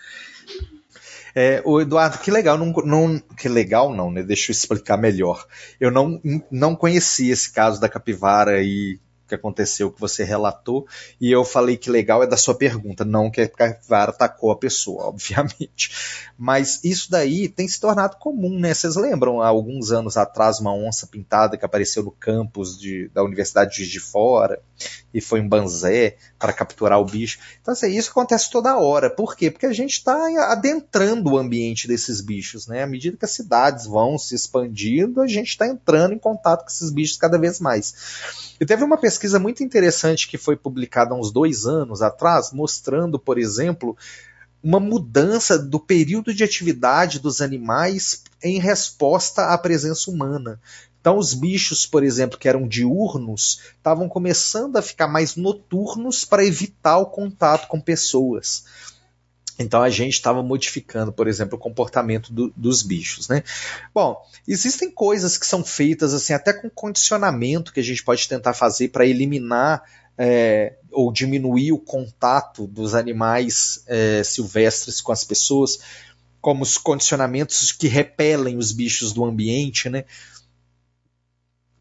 É, 1.38 1.62
o 1.66 1.82
Eduardo, 1.82 2.20
que 2.20 2.32
legal, 2.32 2.58
não, 2.58 2.72
não, 2.72 3.20
que 3.38 3.50
legal 3.50 3.94
não, 3.94 4.10
né? 4.10 4.24
Deixa 4.24 4.52
eu 4.52 4.54
explicar 4.54 4.96
melhor. 4.96 5.46
Eu 5.82 5.92
não, 5.92 6.22
não 6.50 6.74
conhecia 6.74 7.34
esse 7.34 7.52
caso 7.52 7.82
da 7.82 7.90
capivara 7.90 8.64
e 8.64 8.98
que 9.28 9.36
aconteceu, 9.36 9.92
que 9.92 10.00
você 10.00 10.24
relatou, 10.24 10.88
e 11.20 11.32
eu 11.32 11.44
falei 11.44 11.78
que 11.78 11.90
legal 11.90 12.24
é 12.24 12.28
da 12.28 12.38
sua 12.38 12.56
pergunta, 12.56 13.04
não 13.04 13.30
que 13.30 13.42
a 13.42 13.50
capivara 13.50 14.12
atacou 14.12 14.52
a 14.52 14.56
pessoa, 14.56 15.06
obviamente. 15.10 15.92
Mas 16.38 16.84
isso 16.84 17.10
daí 17.10 17.48
tem 17.48 17.68
se 17.68 17.80
tornado 17.80 18.18
comum, 18.18 18.60
né? 18.60 18.74
Vocês 18.74 18.96
lembram, 18.96 19.42
há 19.42 19.48
alguns 19.48 19.92
anos 19.92 20.18
atrás, 20.18 20.60
uma 20.60 20.74
onça 20.74 21.08
pintada 21.08 21.58
que 21.58 21.66
apareceu 21.66 22.04
no 22.04 22.12
campus 22.12 22.78
de, 22.78 23.10
da 23.10 23.24
Universidade 23.24 23.88
de 23.88 24.00
Fora, 24.00 24.62
e 25.16 25.22
foi 25.22 25.40
em 25.40 25.48
Banzé 25.48 26.18
para 26.38 26.52
capturar 26.52 27.00
o 27.00 27.06
bicho. 27.06 27.40
Então, 27.62 27.72
assim, 27.72 27.96
isso 27.96 28.12
acontece 28.12 28.52
toda 28.52 28.78
hora. 28.78 29.10
Por 29.10 29.34
quê? 29.34 29.50
Porque 29.50 29.66
a 29.66 29.72
gente 29.72 29.94
está 29.94 30.14
adentrando 30.52 31.32
o 31.32 31.38
ambiente 31.38 31.88
desses 31.88 32.20
bichos, 32.20 32.68
né? 32.68 32.84
À 32.84 32.88
medida 32.88 33.16
que 33.16 33.24
as 33.24 33.32
cidades 33.32 33.86
vão 33.86 34.18
se 34.18 34.36
expandindo, 34.36 35.22
a 35.22 35.28
gente 35.28 35.48
está 35.48 35.66
entrando 35.66 36.14
em 36.14 36.20
contato 36.20 36.64
com 36.64 36.70
esses 36.70 36.92
bichos 36.92 37.16
cada 37.16 37.38
vez 37.38 37.62
mais. 37.62 37.96
E 38.60 38.66
teve 38.66 38.84
uma 38.84 38.98
pesquisa 38.98 39.40
muito 39.40 39.64
interessante 39.64 40.28
que 40.28 40.38
foi 40.38 40.58
publicada 40.58 41.14
há 41.14 41.18
uns 41.18 41.32
dois 41.32 41.66
anos 41.66 42.02
atrás, 42.02 42.52
mostrando, 42.52 43.18
por 43.18 43.38
exemplo, 43.38 43.96
uma 44.62 44.82
mudança 44.82 45.58
do 45.58 45.80
período 45.80 46.34
de 46.34 46.44
atividade 46.44 47.20
dos 47.20 47.40
animais 47.40 48.22
em 48.44 48.60
resposta 48.60 49.54
à 49.54 49.58
presença 49.58 50.12
humana. 50.12 50.60
Então, 51.06 51.20
os 51.20 51.36
bichos, 51.36 51.86
por 51.86 52.04
exemplo, 52.04 52.36
que 52.36 52.50
eram 52.50 52.68
diurnos, 52.68 53.60
estavam 53.78 54.10
começando 54.10 54.76
a 54.76 54.82
ficar 54.82 55.08
mais 55.08 55.36
noturnos 55.36 56.26
para 56.26 56.44
evitar 56.44 56.98
o 56.98 57.06
contato 57.06 57.68
com 57.68 57.80
pessoas. 57.80 58.66
Então 59.60 59.84
a 59.84 59.90
gente 59.92 60.14
estava 60.14 60.42
modificando, 60.42 61.14
por 61.14 61.28
exemplo, 61.28 61.58
o 61.58 61.62
comportamento 61.62 62.34
do, 62.34 62.52
dos 62.58 62.82
bichos, 62.82 63.28
né? 63.28 63.44
Bom, 63.94 64.20
existem 64.48 64.90
coisas 64.90 65.38
que 65.38 65.46
são 65.46 65.64
feitas 65.64 66.12
assim 66.12 66.34
até 66.34 66.52
com 66.52 66.72
condicionamento 66.72 67.72
que 67.72 67.80
a 67.80 67.84
gente 67.84 68.04
pode 68.04 68.28
tentar 68.28 68.56
fazer 68.56 68.88
para 68.88 69.06
eliminar 69.06 69.84
é, 70.18 70.74
ou 70.92 71.14
diminuir 71.14 71.72
o 71.72 71.78
contato 71.78 72.66
dos 72.66 72.96
animais 72.96 73.84
é, 73.86 74.24
silvestres 74.24 75.02
com 75.02 75.12
as 75.12 75.24
pessoas, 75.24 75.78
como 76.42 76.64
os 76.64 76.80
condicionamentos 76.80 77.72
que 77.72 77.88
repelem 77.88 78.58
os 78.58 78.72
bichos 78.72 79.14
do 79.14 79.24
ambiente, 79.24 79.88
né? 79.88 80.04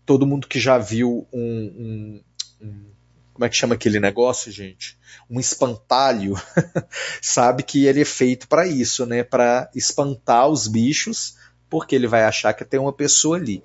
Todo 0.07 0.27
mundo 0.27 0.47
que 0.47 0.61
já 0.61 0.79
viu 0.79 1.27
um, 1.33 1.41
um, 1.41 2.25
um 2.61 2.95
como 3.35 3.45
é 3.45 3.49
que 3.49 3.57
chama 3.57 3.75
aquele 3.75 3.99
negócio, 3.99 4.53
gente? 4.53 4.97
Um 5.29 5.41
espantalho, 5.41 6.35
sabe 7.21 7.65
que 7.65 7.85
ele 7.85 8.03
é 8.03 8.05
feito 8.05 8.47
para 8.47 8.67
isso, 8.67 9.05
né? 9.05 9.25
Para 9.25 9.69
espantar 9.75 10.49
os 10.49 10.69
bichos, 10.69 11.35
porque 11.75 11.97
ele 11.97 12.07
vai 12.07 12.23
achar 12.23 12.53
que 12.53 12.65
tem 12.65 12.79
uma 12.79 12.93
pessoa 12.93 13.37
ali. 13.37 13.61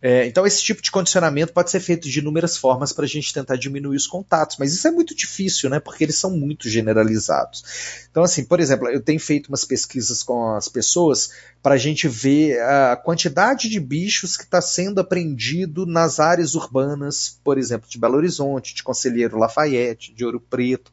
É, 0.00 0.26
então, 0.26 0.46
esse 0.46 0.62
tipo 0.62 0.80
de 0.80 0.90
condicionamento 0.90 1.52
pode 1.52 1.70
ser 1.70 1.78
feito 1.78 2.08
de 2.08 2.18
inúmeras 2.20 2.56
formas 2.56 2.90
para 2.90 3.04
a 3.04 3.08
gente 3.08 3.34
tentar 3.34 3.56
diminuir 3.56 3.98
os 3.98 4.06
contatos, 4.06 4.56
mas 4.58 4.72
isso 4.72 4.88
é 4.88 4.90
muito 4.90 5.14
difícil, 5.14 5.68
né? 5.68 5.78
Porque 5.78 6.02
eles 6.02 6.16
são 6.16 6.30
muito 6.30 6.70
generalizados. 6.70 7.62
Então, 8.10 8.22
assim, 8.22 8.46
por 8.46 8.60
exemplo, 8.60 8.88
eu 8.88 9.02
tenho 9.02 9.20
feito 9.20 9.48
umas 9.48 9.62
pesquisas 9.62 10.22
com 10.22 10.54
as 10.54 10.70
pessoas 10.70 11.32
para 11.62 11.74
a 11.74 11.78
gente 11.78 12.08
ver 12.08 12.58
a 12.62 12.96
quantidade 12.96 13.68
de 13.68 13.78
bichos 13.78 14.38
que 14.38 14.44
está 14.44 14.62
sendo 14.62 15.00
apreendido 15.00 15.84
nas 15.84 16.20
áreas 16.20 16.54
urbanas, 16.54 17.38
por 17.44 17.58
exemplo, 17.58 17.86
de 17.86 17.98
Belo 17.98 18.16
Horizonte, 18.16 18.74
de 18.74 18.82
Conselheiro 18.82 19.36
Lafayette, 19.36 20.14
de 20.14 20.24
Ouro 20.24 20.40
Preto. 20.40 20.90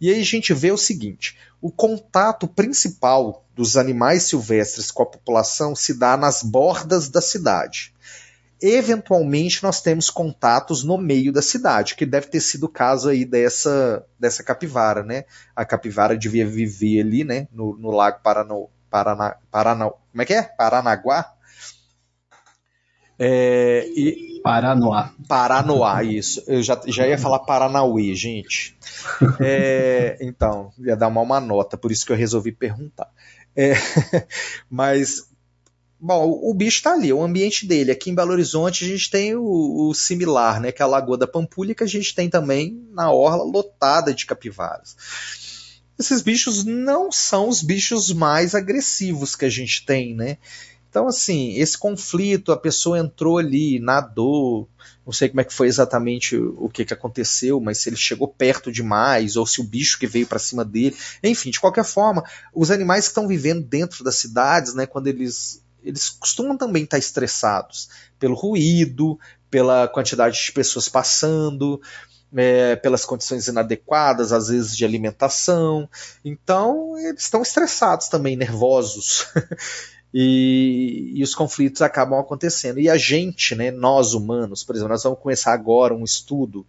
E 0.00 0.10
aí 0.10 0.20
a 0.20 0.24
gente 0.24 0.54
vê 0.54 0.72
o 0.72 0.76
seguinte: 0.76 1.38
o 1.60 1.70
contato 1.70 2.48
principal 2.48 3.44
dos 3.54 3.76
animais 3.76 4.24
silvestres 4.24 4.90
com 4.90 5.02
a 5.02 5.06
população 5.06 5.74
se 5.76 5.94
dá 5.94 6.16
nas 6.16 6.42
bordas 6.42 7.08
da 7.08 7.20
cidade 7.20 7.92
eventualmente 8.62 9.62
nós 9.62 9.80
temos 9.80 10.10
contatos 10.10 10.84
no 10.84 10.98
meio 10.98 11.32
da 11.32 11.40
cidade, 11.40 11.94
que 11.94 12.04
deve 12.04 12.26
ter 12.26 12.40
sido 12.40 12.64
o 12.64 12.68
caso 12.68 13.08
aí 13.08 13.24
dessa, 13.24 14.04
dessa 14.18 14.42
capivara, 14.42 15.02
né? 15.02 15.24
A 15.56 15.64
capivara 15.64 16.16
devia 16.16 16.46
viver 16.46 17.00
ali, 17.00 17.24
né? 17.24 17.48
No, 17.52 17.76
no 17.76 17.90
lago 17.90 18.20
Paraná, 18.22 19.36
Paraná, 19.50 19.90
como 19.90 20.22
é 20.22 20.24
que 20.24 20.34
é? 20.34 20.42
Paranaguá? 20.42 21.32
É, 23.22 23.86
e... 23.94 24.40
Paranoá. 24.42 25.12
Paranoá, 25.28 26.02
isso. 26.02 26.42
Eu 26.46 26.62
já, 26.62 26.80
já 26.86 27.06
ia 27.06 27.18
falar 27.18 27.40
Paranauê, 27.40 28.14
gente. 28.14 28.76
É, 29.40 30.18
então, 30.20 30.72
ia 30.78 30.94
dar 30.94 31.08
uma, 31.08 31.22
uma 31.22 31.40
nota, 31.40 31.76
por 31.76 31.90
isso 31.90 32.04
que 32.04 32.12
eu 32.12 32.16
resolvi 32.16 32.52
perguntar. 32.52 33.08
É, 33.56 33.72
mas 34.68 35.30
Bom, 36.02 36.40
o, 36.42 36.54
bicho 36.54 36.78
está 36.78 36.94
ali, 36.94 37.12
o 37.12 37.22
ambiente 37.22 37.66
dele. 37.66 37.90
Aqui 37.90 38.08
em 38.10 38.14
Belo 38.14 38.32
Horizonte 38.32 38.84
a 38.84 38.88
gente 38.88 39.10
tem 39.10 39.34
o, 39.34 39.42
o, 39.88 39.94
similar, 39.94 40.58
né? 40.58 40.72
Que 40.72 40.80
é 40.80 40.84
a 40.84 40.88
Lagoa 40.88 41.18
da 41.18 41.26
Pampulha, 41.26 41.74
que 41.74 41.84
a 41.84 41.86
gente 41.86 42.14
tem 42.14 42.30
também 42.30 42.88
na 42.90 43.12
orla 43.12 43.44
lotada 43.44 44.14
de 44.14 44.24
capivaras. 44.24 44.96
Esses 45.98 46.22
bichos 46.22 46.64
não 46.64 47.12
são 47.12 47.50
os 47.50 47.62
bichos 47.62 48.10
mais 48.10 48.54
agressivos 48.54 49.36
que 49.36 49.44
a 49.44 49.50
gente 49.50 49.84
tem, 49.84 50.14
né? 50.14 50.38
Então, 50.90 51.06
assim, 51.06 51.54
esse 51.54 51.78
conflito, 51.78 52.50
a 52.50 52.56
pessoa 52.56 52.98
entrou 52.98 53.38
ali, 53.38 53.78
nadou, 53.78 54.68
não 55.06 55.12
sei 55.12 55.28
como 55.28 55.40
é 55.40 55.44
que 55.44 55.54
foi 55.54 55.68
exatamente 55.68 56.36
o 56.36 56.68
que, 56.68 56.84
que 56.84 56.92
aconteceu, 56.92 57.60
mas 57.60 57.78
se 57.78 57.88
ele 57.88 57.96
chegou 57.96 58.26
perto 58.26 58.72
demais, 58.72 59.36
ou 59.36 59.46
se 59.46 59.60
o 59.60 59.64
bicho 59.64 60.00
que 60.00 60.06
veio 60.08 60.26
para 60.26 60.40
cima 60.40 60.64
dele. 60.64 60.96
Enfim, 61.22 61.50
de 61.50 61.60
qualquer 61.60 61.84
forma, 61.84 62.24
os 62.52 62.72
animais 62.72 63.04
que 63.04 63.10
estão 63.10 63.28
vivendo 63.28 63.62
dentro 63.62 64.02
das 64.02 64.16
cidades, 64.16 64.74
né, 64.74 64.84
quando 64.84 65.06
eles 65.06 65.64
eles 65.82 66.10
costumam 66.10 66.58
também 66.58 66.84
estar 66.84 66.98
estressados 66.98 67.88
pelo 68.18 68.34
ruído, 68.34 69.18
pela 69.50 69.88
quantidade 69.88 70.38
de 70.44 70.52
pessoas 70.52 70.90
passando, 70.90 71.80
é, 72.36 72.76
pelas 72.76 73.04
condições 73.04 73.48
inadequadas, 73.48 74.32
às 74.32 74.48
vezes 74.48 74.76
de 74.76 74.84
alimentação. 74.84 75.88
Então, 76.22 76.98
eles 76.98 77.22
estão 77.22 77.40
estressados 77.40 78.08
também, 78.08 78.36
nervosos. 78.36 79.26
e, 80.12 81.12
e, 81.14 81.22
os 81.22 81.34
conflitos 81.34 81.82
acabam 81.82 82.18
acontecendo. 82.18 82.80
E 82.80 82.88
a 82.88 82.96
gente, 82.96 83.54
né, 83.54 83.70
nós 83.70 84.12
humanos, 84.12 84.64
por 84.64 84.74
exemplo, 84.74 84.92
nós 84.92 85.02
vamos 85.02 85.20
começar 85.20 85.52
agora 85.52 85.94
um 85.94 86.04
estudo 86.04 86.66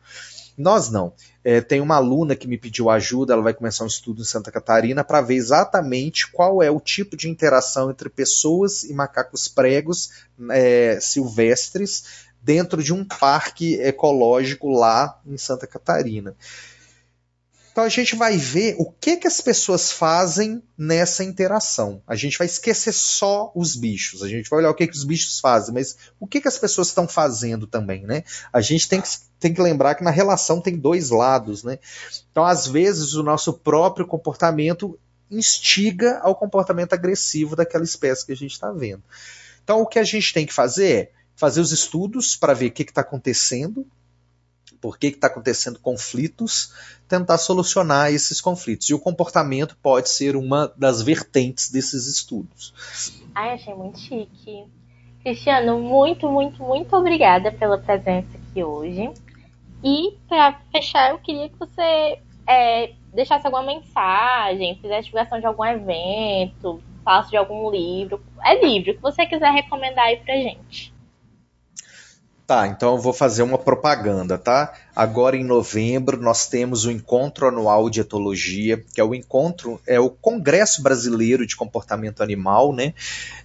nós 0.58 0.90
não. 0.90 1.14
É, 1.44 1.60
tem 1.60 1.82
uma 1.82 1.96
aluna 1.96 2.36
que 2.36 2.48
me 2.48 2.58
pediu 2.58 2.90
ajuda, 2.90 3.34
ela 3.34 3.42
vai 3.42 3.54
começar 3.54 3.84
um 3.84 3.88
estudo 3.88 4.22
em 4.22 4.26
Santa 4.26 4.52
Catarina 4.52 5.04
para 5.04 5.22
ver 5.22 5.36
exatamente 5.36 6.32
qual 6.32 6.62
é 6.62 6.70
o 6.70 6.80
tipo 6.80 7.18
de 7.18 7.30
interação 7.30 7.90
entre 7.90 8.10
pessoas 8.10 8.84
e 8.84 8.94
macacos 8.94 9.48
pregos 9.48 10.12
é, 10.52 11.00
silvestres 11.02 12.30
dentro 12.42 12.84
de 12.84 12.94
um 12.94 13.04
parque 13.04 13.76
ecológico 13.76 14.70
lá 14.70 15.20
em 15.26 15.38
Santa 15.38 15.66
Catarina. 15.66 16.36
Então 17.72 17.86
a 17.86 17.90
gente 17.90 18.16
vai 18.16 18.38
ver 18.38 18.76
o 18.78 18.92
que, 18.92 19.16
que 19.16 19.28
as 19.28 19.40
pessoas 19.40 19.92
fazem 19.92 20.62
nessa 20.78 21.24
interação. 21.24 22.02
A 22.06 22.16
gente 22.16 22.38
vai 22.38 22.46
esquecer 22.46 22.92
só 22.92 23.50
os 23.56 23.78
bichos. 23.78 24.22
A 24.22 24.28
gente 24.28 24.50
vai 24.50 24.60
olhar 24.60 24.72
o 24.72 24.76
que, 24.76 24.88
que 24.88 24.96
os 24.96 25.06
bichos 25.06 25.40
fazem, 25.40 25.74
mas 25.74 25.96
o 26.20 26.28
que, 26.28 26.42
que 26.42 26.50
as 26.50 26.58
pessoas 26.58 26.90
estão 26.90 27.08
fazendo 27.08 27.66
também, 27.66 28.06
né? 28.06 28.24
A 28.52 28.60
gente 28.60 28.90
tem 28.90 29.00
que, 29.00 29.10
tem 29.40 29.54
que 29.54 29.62
lembrar 29.62 29.96
que 29.96 30.04
na 30.04 30.12
relação 30.12 30.60
tem 30.60 30.78
dois 30.78 31.10
lados, 31.12 31.64
né? 31.64 31.80
Então, 32.30 32.44
às 32.44 32.68
vezes, 32.68 33.14
o 33.14 33.24
nosso 33.24 33.54
próprio 33.54 34.06
comportamento 34.06 35.00
instiga 35.30 36.20
ao 36.22 36.36
comportamento 36.36 36.92
agressivo 36.92 37.56
daquela 37.56 37.86
espécie 37.86 38.26
que 38.26 38.34
a 38.34 38.38
gente 38.38 38.52
está 38.52 38.70
vendo. 38.70 39.02
Então, 39.64 39.82
o 39.82 39.88
que 39.88 39.98
a 39.98 40.04
gente 40.04 40.34
tem 40.34 40.46
que 40.46 40.54
fazer 40.54 40.92
é 40.92 41.12
fazer 41.38 41.62
os 41.62 41.72
estudos 41.72 42.36
para 42.36 42.54
ver 42.54 42.68
o 42.68 42.72
que 42.72 42.84
está 42.84 43.00
acontecendo, 43.00 43.88
por 44.82 44.98
que 44.98 45.08
está 45.08 45.28
acontecendo 45.28 45.80
conflitos, 45.80 46.74
tentar 47.08 47.38
solucionar 47.38 48.12
esses 48.12 48.42
conflitos. 48.42 48.90
E 48.90 48.94
o 48.94 49.00
comportamento 49.00 49.78
pode 49.82 50.10
ser 50.10 50.36
uma 50.36 50.74
das 50.76 51.02
vertentes 51.02 51.72
desses 51.72 52.08
estudos. 52.08 52.74
Ai, 53.36 53.54
achei 53.54 53.74
muito 53.74 54.00
chique. 54.00 54.66
Cristiano, 55.22 55.80
muito, 55.80 56.28
muito, 56.28 56.64
muito 56.64 56.96
obrigada 56.96 57.52
pela 57.52 57.78
presença 57.78 58.30
aqui 58.36 58.64
hoje. 58.64 59.12
E 59.84 60.18
para 60.28 60.60
fechar, 60.72 61.12
eu 61.12 61.20
queria 61.20 61.48
que 61.48 61.58
você 61.58 62.20
é, 62.48 62.94
deixasse 63.14 63.46
alguma 63.46 63.64
mensagem, 63.64 64.80
fizesse 64.82 65.06
divulgação 65.06 65.40
de 65.40 65.46
algum 65.46 65.66
evento, 65.66 66.82
falasse 67.04 67.30
de 67.30 67.38
algum 67.38 67.70
livro. 67.70 68.22
É 68.44 68.64
livro 68.64 68.96
que 68.96 69.02
você 69.02 69.26
quiser 69.26 69.52
recomendar 69.52 70.06
aí 70.06 70.18
pra 70.18 70.36
gente. 70.36 70.94
Tá, 72.52 72.68
então 72.68 72.96
eu 72.96 73.02
vou 73.02 73.14
fazer 73.14 73.44
uma 73.44 73.58
propaganda, 73.58 74.38
tá? 74.38 74.74
Agora 74.94 75.38
em 75.38 75.44
novembro 75.46 76.22
nós 76.22 76.48
temos 76.48 76.84
o 76.84 76.92
encontro 76.92 77.48
anual 77.48 77.90
de 77.90 78.02
etologia, 78.02 78.84
que 78.94 79.00
é 79.00 79.04
o 79.06 79.16
encontro, 79.16 79.80
é 79.88 80.02
o 80.02 80.10
Congresso 80.10 80.84
Brasileiro 80.84 81.48
de 81.48 81.56
Comportamento 81.56 82.22
Animal, 82.22 82.74
né? 82.74 82.94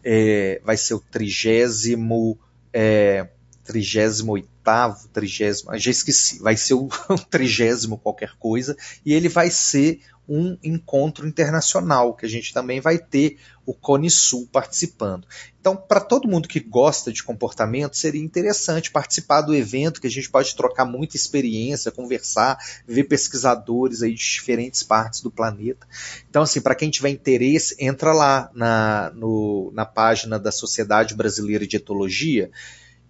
É, 0.03 0.61
vai 0.65 0.77
ser 0.77 0.95
o 0.95 0.99
trigésimo, 0.99 2.37
é, 2.73 3.29
trigésimo 3.63 4.33
oitavo, 4.33 5.07
trigésimo, 5.13 5.79
já 5.79 5.93
esqueci, 5.93 6.41
vai 6.41 6.57
ser 6.57 6.75
o 6.75 6.89
trigésimo 7.31 7.99
qualquer 7.99 8.33
coisa, 8.41 8.77
e 9.05 9.15
ele 9.15 9.29
vai 9.29 9.53
ser 9.53 10.01
um 10.29 10.57
encontro 10.63 11.27
internacional, 11.27 12.15
que 12.15 12.27
a 12.27 12.29
gente 12.29 12.53
também 12.53 12.81
vai 12.81 12.99
ter 12.99 13.39
o 13.65 13.75
Cone 13.75 14.11
Sul 14.11 14.49
participando. 14.51 15.27
Então, 15.61 15.77
para 15.77 16.01
todo 16.01 16.29
mundo 16.29 16.49
que 16.49 16.61
gosta 16.61 17.13
de 17.13 17.23
comportamento, 17.23 17.97
seria 17.97 18.23
interessante 18.23 18.91
participar 18.91 19.41
do 19.41 19.55
evento, 19.55 20.01
que 20.01 20.07
a 20.07 20.11
gente 20.11 20.31
pode 20.31 20.55
trocar 20.55 20.85
muita 20.85 21.17
experiência, 21.17 21.91
conversar, 21.91 22.59
ver 22.87 23.05
pesquisadores 23.05 24.03
aí 24.03 24.15
de 24.15 24.21
diferentes 24.21 24.83
partes 24.83 25.21
do 25.21 25.31
planeta. 25.31 25.87
Então, 26.31 26.43
assim, 26.43 26.61
para 26.61 26.77
quem 26.77 26.91
tiver 26.91 27.11
interesse, 27.11 27.77
entra 27.81 28.13
lá 28.13 28.51
na, 28.55 29.11
no, 29.15 29.73
na 29.75 29.85
página 29.85 30.39
da 30.39 30.53
Sociedade 30.53 31.15
Brasileira 31.15 31.67
de 31.67 31.77
Etologia, 31.77 32.51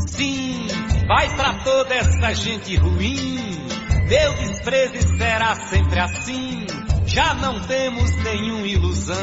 Sim, 0.09 0.67
vai 1.07 1.35
pra 1.37 1.55
toda 1.65 1.95
essa 1.95 2.35
gente 2.35 2.77
ruim, 2.77 3.67
meu 4.09 4.35
desprezo 4.35 5.17
será 5.17 5.55
sempre 5.55 5.99
assim, 5.99 6.67
já 7.07 7.35
não 7.35 7.61
temos 7.61 8.15
nenhuma 8.17 8.67
ilusão. 8.67 9.17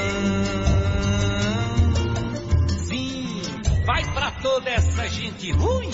Sim, 2.87 3.41
vai 3.85 4.03
pra 4.13 4.31
toda 4.31 4.69
essa 4.69 5.07
gente 5.07 5.51
ruim. 5.51 5.91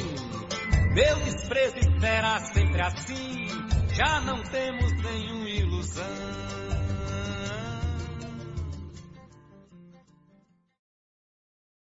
Meu 0.93 1.15
desprezo 1.17 1.99
será 1.99 2.39
sempre 2.39 2.81
assim, 2.81 3.47
já 3.93 4.21
não 4.21 4.41
temos 4.43 4.91
nenhuma 5.03 5.49
ilusão. 5.77 6.46